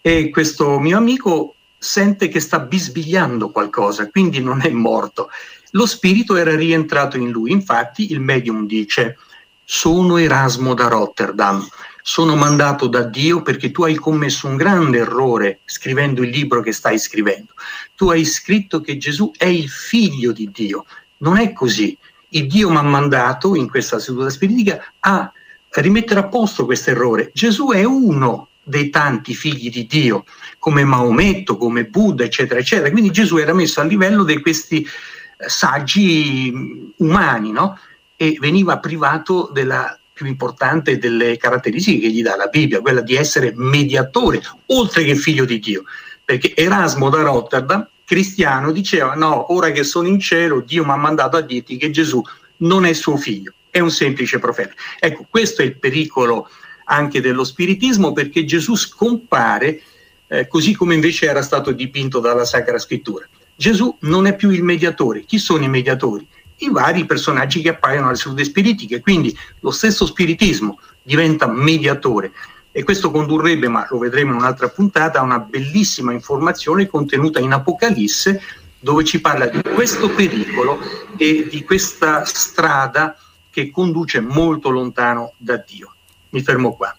E 0.00 0.30
questo 0.30 0.80
mio 0.80 0.96
amico 0.96 1.54
sente 1.78 2.26
che 2.26 2.40
sta 2.40 2.58
bisbigliando 2.58 3.50
qualcosa, 3.52 4.10
quindi 4.10 4.40
non 4.40 4.62
è 4.62 4.70
morto. 4.70 5.30
Lo 5.70 5.86
spirito 5.86 6.34
era 6.34 6.56
rientrato 6.56 7.16
in 7.16 7.30
lui, 7.30 7.52
infatti 7.52 8.10
il 8.10 8.18
medium 8.18 8.66
dice 8.66 9.16
sono 9.62 10.16
Erasmo 10.16 10.74
da 10.74 10.88
Rotterdam, 10.88 11.64
sono 12.02 12.34
mandato 12.36 12.88
da 12.88 13.02
Dio 13.04 13.42
perché 13.42 13.70
tu 13.70 13.84
hai 13.84 13.94
commesso 13.94 14.48
un 14.48 14.56
grande 14.56 14.98
errore 14.98 15.60
scrivendo 15.64 16.22
il 16.22 16.30
libro 16.30 16.60
che 16.60 16.72
stai 16.72 16.98
scrivendo. 16.98 17.52
Tu 17.94 18.10
hai 18.10 18.24
scritto 18.24 18.80
che 18.80 18.96
Gesù 18.96 19.30
è 19.36 19.46
il 19.46 19.68
figlio 19.68 20.32
di 20.32 20.50
Dio. 20.52 20.84
Non 21.18 21.38
è 21.38 21.52
così. 21.52 21.96
Il 22.30 22.48
Dio 22.48 22.70
mi 22.70 22.76
ha 22.76 22.82
mandato 22.82 23.54
in 23.54 23.68
questa 23.68 23.98
seduta 23.98 24.30
spiritica 24.30 24.94
a 25.00 25.32
rimettere 25.80 26.20
a 26.20 26.28
posto 26.28 26.64
questo 26.64 26.90
errore. 26.90 27.30
Gesù 27.32 27.70
è 27.70 27.84
uno 27.84 28.48
dei 28.62 28.90
tanti 28.90 29.34
figli 29.34 29.70
di 29.70 29.86
Dio, 29.86 30.24
come 30.58 30.84
Maometto, 30.84 31.56
come 31.56 31.84
Buddha, 31.84 32.24
eccetera, 32.24 32.60
eccetera. 32.60 32.90
Quindi 32.90 33.10
Gesù 33.10 33.36
era 33.36 33.52
messo 33.52 33.80
a 33.80 33.84
livello 33.84 34.24
di 34.24 34.40
questi 34.40 34.82
eh, 34.84 35.48
saggi 35.48 36.92
umani, 36.96 37.52
no? 37.52 37.78
E 38.16 38.36
veniva 38.40 38.78
privato 38.78 39.50
della 39.52 39.98
più 40.22 40.30
importante 40.30 40.98
delle 40.98 41.36
caratteristiche 41.36 42.06
che 42.06 42.12
gli 42.12 42.22
dà 42.22 42.36
la 42.36 42.46
Bibbia, 42.46 42.80
quella 42.80 43.00
di 43.00 43.16
essere 43.16 43.52
mediatore, 43.54 44.40
oltre 44.66 45.02
che 45.02 45.16
figlio 45.16 45.44
di 45.44 45.58
Dio. 45.58 45.82
Perché 46.24 46.54
Erasmo 46.54 47.10
da 47.10 47.22
Rotterdam, 47.22 47.88
cristiano, 48.04 48.70
diceva 48.70 49.14
no, 49.14 49.52
ora 49.52 49.70
che 49.72 49.82
sono 49.82 50.06
in 50.06 50.20
cielo, 50.20 50.60
Dio 50.60 50.84
mi 50.84 50.92
ha 50.92 50.96
mandato 50.96 51.36
a 51.36 51.40
dirti 51.40 51.76
che 51.76 51.90
Gesù 51.90 52.22
non 52.58 52.86
è 52.86 52.92
suo 52.92 53.16
figlio, 53.16 53.52
è 53.68 53.80
un 53.80 53.90
semplice 53.90 54.38
profeta. 54.38 54.74
Ecco, 55.00 55.26
questo 55.28 55.62
è 55.62 55.64
il 55.64 55.76
pericolo 55.76 56.48
anche 56.84 57.20
dello 57.20 57.44
spiritismo 57.44 58.12
perché 58.12 58.44
Gesù 58.44 58.76
scompare 58.76 59.82
eh, 60.28 60.46
così 60.46 60.74
come 60.74 60.94
invece 60.94 61.26
era 61.26 61.42
stato 61.42 61.72
dipinto 61.72 62.20
dalla 62.20 62.44
Sacra 62.44 62.78
Scrittura. 62.78 63.28
Gesù 63.54 63.96
non 64.00 64.26
è 64.26 64.36
più 64.36 64.50
il 64.50 64.62
mediatore. 64.62 65.24
Chi 65.24 65.38
sono 65.38 65.64
i 65.64 65.68
mediatori? 65.68 66.26
I 66.62 66.70
vari 66.70 67.06
personaggi 67.06 67.60
che 67.60 67.70
appaiono 67.70 68.08
alle 68.08 68.16
sedute 68.16 68.44
spiritiche, 68.44 69.00
quindi 69.00 69.36
lo 69.60 69.70
stesso 69.70 70.06
spiritismo 70.06 70.78
diventa 71.02 71.48
mediatore 71.48 72.32
e 72.70 72.84
questo 72.84 73.10
condurrebbe, 73.10 73.68
ma 73.68 73.86
lo 73.90 73.98
vedremo 73.98 74.30
in 74.30 74.38
un'altra 74.38 74.68
puntata, 74.68 75.18
a 75.18 75.22
una 75.22 75.38
bellissima 75.40 76.12
informazione 76.12 76.86
contenuta 76.86 77.38
in 77.40 77.52
Apocalisse 77.52 78.40
dove 78.78 79.04
ci 79.04 79.20
parla 79.20 79.46
di 79.46 79.60
questo 79.74 80.08
pericolo 80.08 80.78
e 81.16 81.46
di 81.50 81.62
questa 81.64 82.24
strada 82.24 83.16
che 83.50 83.70
conduce 83.70 84.20
molto 84.20 84.70
lontano 84.70 85.34
da 85.36 85.62
Dio. 85.64 85.94
Mi 86.30 86.42
fermo 86.42 86.74
qua. 86.74 86.96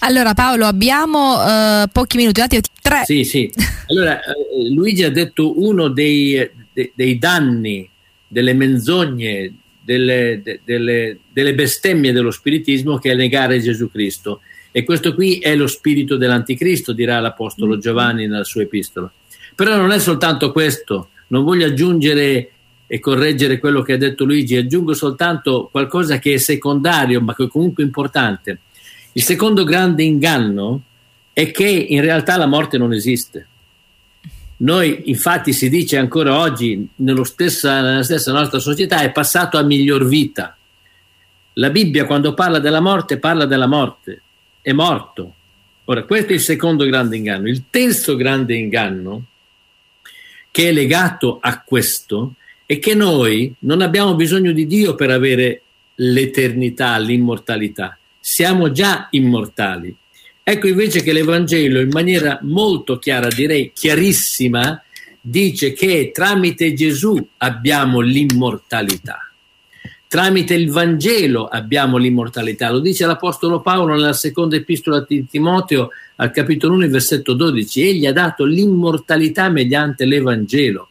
Allora 0.00 0.32
Paolo, 0.32 0.64
abbiamo 0.66 1.42
uh, 1.42 1.88
pochi 1.92 2.16
minuti, 2.16 2.42
tre. 2.80 3.02
Sì, 3.04 3.24
sì. 3.24 3.52
Allora, 3.88 4.14
uh, 4.14 4.72
Luigi 4.72 5.02
ha 5.02 5.10
detto 5.10 5.60
uno 5.60 5.88
dei, 5.88 6.50
de, 6.72 6.92
dei 6.94 7.18
danni, 7.18 7.90
delle 8.32 8.54
menzogne, 8.54 9.52
delle, 9.82 10.40
de, 10.42 10.60
delle, 10.64 11.18
delle 11.32 11.54
bestemmie 11.54 12.12
dello 12.12 12.30
spiritismo 12.30 12.98
che 12.98 13.10
è 13.10 13.14
negare 13.16 13.58
Gesù 13.60 13.90
Cristo. 13.90 14.40
E 14.70 14.84
questo 14.84 15.14
qui 15.14 15.38
è 15.38 15.56
lo 15.56 15.66
spirito 15.66 16.16
dell'anticristo, 16.16 16.92
dirà 16.92 17.18
l'Apostolo 17.18 17.76
mm. 17.76 17.80
Giovanni 17.80 18.26
nella 18.28 18.44
sua 18.44 18.62
epistola. 18.62 19.12
Però 19.56 19.76
non 19.76 19.90
è 19.90 19.98
soltanto 19.98 20.52
questo, 20.52 21.08
non 21.28 21.42
voglio 21.42 21.66
aggiungere 21.66 22.52
e 22.86 22.98
correggere 23.00 23.58
quello 23.58 23.82
che 23.82 23.94
ha 23.94 23.98
detto 23.98 24.24
Luigi, 24.24 24.56
aggiungo 24.56 24.94
soltanto 24.94 25.68
qualcosa 25.70 26.18
che 26.18 26.34
è 26.34 26.38
secondario, 26.38 27.20
ma 27.20 27.34
che 27.34 27.44
è 27.44 27.48
comunque 27.48 27.82
importante. 27.82 28.60
Il 29.12 29.22
secondo 29.22 29.64
grande 29.64 30.04
inganno 30.04 30.82
è 31.32 31.50
che 31.50 31.68
in 31.68 32.00
realtà 32.00 32.36
la 32.36 32.46
morte 32.46 32.78
non 32.78 32.92
esiste. 32.92 33.46
Noi, 34.62 35.02
infatti, 35.06 35.52
si 35.52 35.70
dice 35.70 35.96
ancora 35.96 36.38
oggi, 36.38 36.86
stessa, 37.22 37.80
nella 37.80 38.02
stessa 38.02 38.32
nostra 38.32 38.58
società, 38.58 39.00
è 39.00 39.10
passato 39.10 39.56
a 39.56 39.62
miglior 39.62 40.06
vita. 40.06 40.56
La 41.54 41.70
Bibbia, 41.70 42.04
quando 42.04 42.34
parla 42.34 42.58
della 42.58 42.80
morte, 42.80 43.18
parla 43.18 43.46
della 43.46 43.66
morte, 43.66 44.22
è 44.60 44.72
morto. 44.72 45.34
Ora, 45.84 46.04
questo 46.04 46.32
è 46.32 46.34
il 46.34 46.40
secondo 46.40 46.84
grande 46.84 47.16
inganno. 47.16 47.48
Il 47.48 47.64
terzo 47.70 48.16
grande 48.16 48.54
inganno, 48.54 49.24
che 50.50 50.68
è 50.68 50.72
legato 50.72 51.38
a 51.40 51.62
questo, 51.62 52.34
è 52.66 52.78
che 52.78 52.94
noi 52.94 53.52
non 53.60 53.80
abbiamo 53.80 54.14
bisogno 54.14 54.52
di 54.52 54.66
Dio 54.66 54.94
per 54.94 55.10
avere 55.10 55.62
l'eternità, 55.94 56.98
l'immortalità. 56.98 57.98
Siamo 58.18 58.70
già 58.72 59.08
immortali. 59.10 59.96
Ecco 60.50 60.66
invece 60.66 61.04
che 61.04 61.12
l'Evangelo 61.12 61.78
in 61.78 61.90
maniera 61.92 62.40
molto 62.42 62.98
chiara, 62.98 63.28
direi 63.28 63.70
chiarissima, 63.72 64.82
dice 65.20 65.72
che 65.72 66.10
tramite 66.12 66.72
Gesù 66.72 67.24
abbiamo 67.36 68.00
l'immortalità. 68.00 69.30
Tramite 70.08 70.54
il 70.54 70.68
Vangelo 70.72 71.46
abbiamo 71.46 71.98
l'immortalità. 71.98 72.68
Lo 72.72 72.80
dice 72.80 73.06
l'Apostolo 73.06 73.60
Paolo 73.60 73.94
nella 73.94 74.12
seconda 74.12 74.56
epistola 74.56 75.04
di 75.06 75.24
Timoteo 75.24 75.90
al 76.16 76.32
capitolo 76.32 76.74
1, 76.74 76.88
versetto 76.88 77.34
12. 77.34 77.82
Egli 77.82 78.06
ha 78.06 78.12
dato 78.12 78.44
l'immortalità 78.44 79.48
mediante 79.50 80.04
l'Evangelo. 80.04 80.88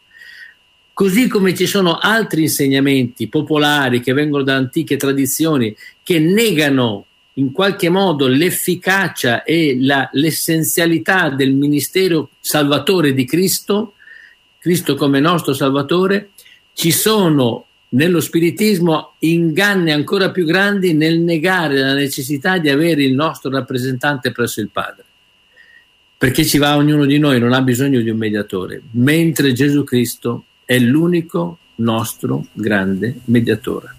Così 0.94 1.28
come 1.28 1.54
ci 1.54 1.66
sono 1.66 1.98
altri 1.98 2.44
insegnamenti 2.44 3.28
popolari 3.28 4.00
che 4.00 4.14
vengono 4.14 4.42
da 4.42 4.54
antiche 4.54 4.96
tradizioni 4.96 5.76
che 6.02 6.18
negano 6.18 7.04
in 7.34 7.52
qualche 7.52 7.88
modo 7.88 8.26
l'efficacia 8.26 9.44
e 9.44 9.76
la, 9.80 10.08
l'essenzialità 10.12 11.30
del 11.30 11.52
ministero 11.52 12.30
salvatore 12.40 13.14
di 13.14 13.24
Cristo, 13.24 13.94
Cristo 14.58 14.94
come 14.94 15.20
nostro 15.20 15.52
salvatore, 15.52 16.30
ci 16.72 16.90
sono 16.90 17.66
nello 17.90 18.20
spiritismo 18.20 19.14
inganni 19.20 19.90
ancora 19.90 20.30
più 20.30 20.44
grandi 20.44 20.92
nel 20.94 21.20
negare 21.20 21.78
la 21.78 21.94
necessità 21.94 22.58
di 22.58 22.68
avere 22.68 23.02
il 23.02 23.14
nostro 23.14 23.50
rappresentante 23.50 24.32
presso 24.32 24.60
il 24.60 24.68
Padre. 24.70 25.04
Perché 26.16 26.44
ci 26.44 26.58
va 26.58 26.76
ognuno 26.76 27.06
di 27.06 27.18
noi, 27.18 27.40
non 27.40 27.52
ha 27.52 27.62
bisogno 27.62 28.00
di 28.00 28.10
un 28.10 28.18
mediatore, 28.18 28.82
mentre 28.92 29.52
Gesù 29.52 29.84
Cristo 29.84 30.44
è 30.64 30.78
l'unico 30.78 31.58
nostro 31.76 32.46
grande 32.52 33.20
mediatore. 33.24 33.94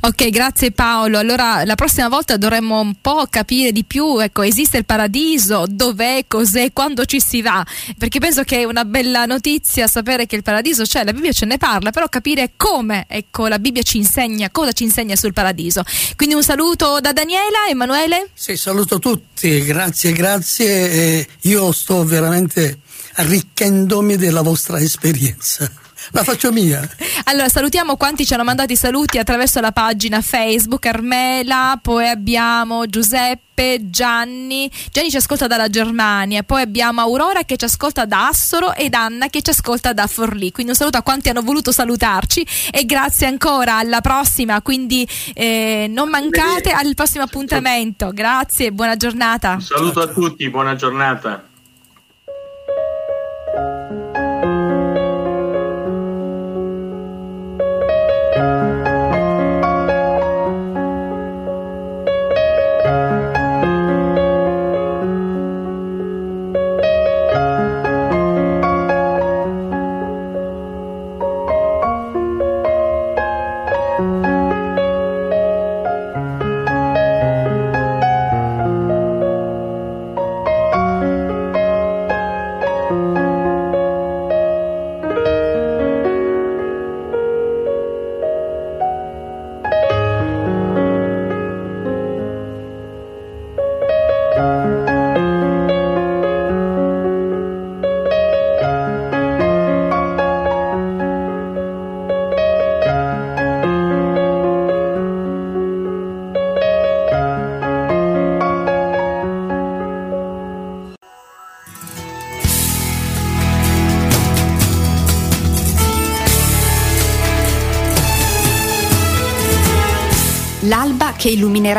Ok, 0.00 0.28
grazie 0.30 0.72
Paolo. 0.72 1.18
Allora 1.18 1.64
la 1.64 1.74
prossima 1.74 2.08
volta 2.08 2.36
dovremmo 2.36 2.80
un 2.80 2.94
po' 3.00 3.26
capire 3.28 3.72
di 3.72 3.84
più, 3.84 4.18
ecco, 4.18 4.42
esiste 4.42 4.78
il 4.78 4.84
paradiso, 4.84 5.64
dov'è, 5.68 6.24
cos'è, 6.26 6.72
quando 6.72 7.04
ci 7.04 7.20
si 7.20 7.42
va, 7.42 7.64
perché 7.96 8.18
penso 8.18 8.42
che 8.42 8.60
è 8.60 8.64
una 8.64 8.84
bella 8.84 9.24
notizia 9.26 9.86
sapere 9.86 10.26
che 10.26 10.36
il 10.36 10.42
paradiso 10.42 10.84
c'è, 10.84 11.04
la 11.04 11.12
Bibbia 11.12 11.32
ce 11.32 11.46
ne 11.46 11.58
parla, 11.58 11.90
però 11.90 12.08
capire 12.08 12.52
come, 12.56 13.06
ecco, 13.08 13.46
la 13.48 13.58
Bibbia 13.58 13.82
ci 13.82 13.96
insegna, 13.98 14.50
cosa 14.50 14.72
ci 14.72 14.84
insegna 14.84 15.16
sul 15.16 15.32
paradiso. 15.32 15.82
Quindi 16.16 16.34
un 16.34 16.42
saluto 16.42 17.00
da 17.00 17.12
Daniela, 17.12 17.66
Emanuele. 17.68 18.30
Sì, 18.34 18.56
saluto 18.56 18.98
tutti, 18.98 19.62
grazie, 19.64 20.12
grazie. 20.12 21.26
Io 21.42 21.72
sto 21.72 22.04
veramente 22.04 22.80
arricchendomi 23.14 24.16
della 24.16 24.42
vostra 24.42 24.78
esperienza. 24.78 25.70
La 26.10 26.22
faccio 26.22 26.52
mia. 26.52 26.88
Allora, 27.24 27.48
salutiamo 27.48 27.96
quanti 27.96 28.24
ci 28.24 28.34
hanno 28.34 28.44
mandato 28.44 28.72
i 28.72 28.76
saluti 28.76 29.18
attraverso 29.18 29.60
la 29.60 29.72
pagina 29.72 30.20
Facebook, 30.20 30.86
Armela, 30.86 31.78
poi 31.80 32.08
abbiamo 32.08 32.86
Giuseppe, 32.86 33.90
Gianni. 33.90 34.70
Gianni 34.90 35.10
ci 35.10 35.16
ascolta 35.16 35.46
dalla 35.46 35.68
Germania, 35.68 36.42
poi 36.42 36.62
abbiamo 36.62 37.00
Aurora 37.00 37.42
che 37.42 37.56
ci 37.56 37.64
ascolta 37.64 38.04
da 38.04 38.28
Assoro 38.28 38.74
ed 38.74 38.94
Anna 38.94 39.28
che 39.28 39.42
ci 39.42 39.50
ascolta 39.50 39.92
da 39.92 40.06
Forlì. 40.06 40.52
Quindi 40.52 40.72
un 40.72 40.78
saluto 40.78 40.98
a 40.98 41.02
quanti 41.02 41.28
hanno 41.28 41.42
voluto 41.42 41.72
salutarci 41.72 42.46
e 42.70 42.84
grazie 42.84 43.26
ancora, 43.26 43.76
alla 43.76 44.00
prossima. 44.00 44.62
Quindi 44.62 45.06
eh, 45.34 45.86
non 45.90 46.08
mancate 46.08 46.70
al 46.70 46.94
prossimo 46.94 47.24
appuntamento. 47.24 48.12
Grazie, 48.12 48.66
e 48.66 48.72
buona 48.72 48.96
giornata. 48.96 49.54
Un 49.54 49.60
saluto 49.60 50.00
a 50.00 50.06
tutti, 50.06 50.48
buona 50.48 50.74
giornata. 50.76 51.47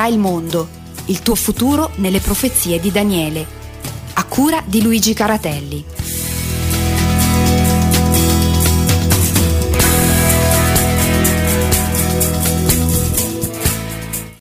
Il 0.09 0.19
mondo, 0.19 0.67
il 1.05 1.21
tuo 1.21 1.35
futuro 1.35 1.91
nelle 1.95 2.19
profezie 2.19 2.79
di 2.79 2.91
Daniele. 2.91 3.45
A 4.13 4.25
cura 4.25 4.61
di 4.65 4.81
Luigi 4.81 5.13
Caratelli. 5.13 5.98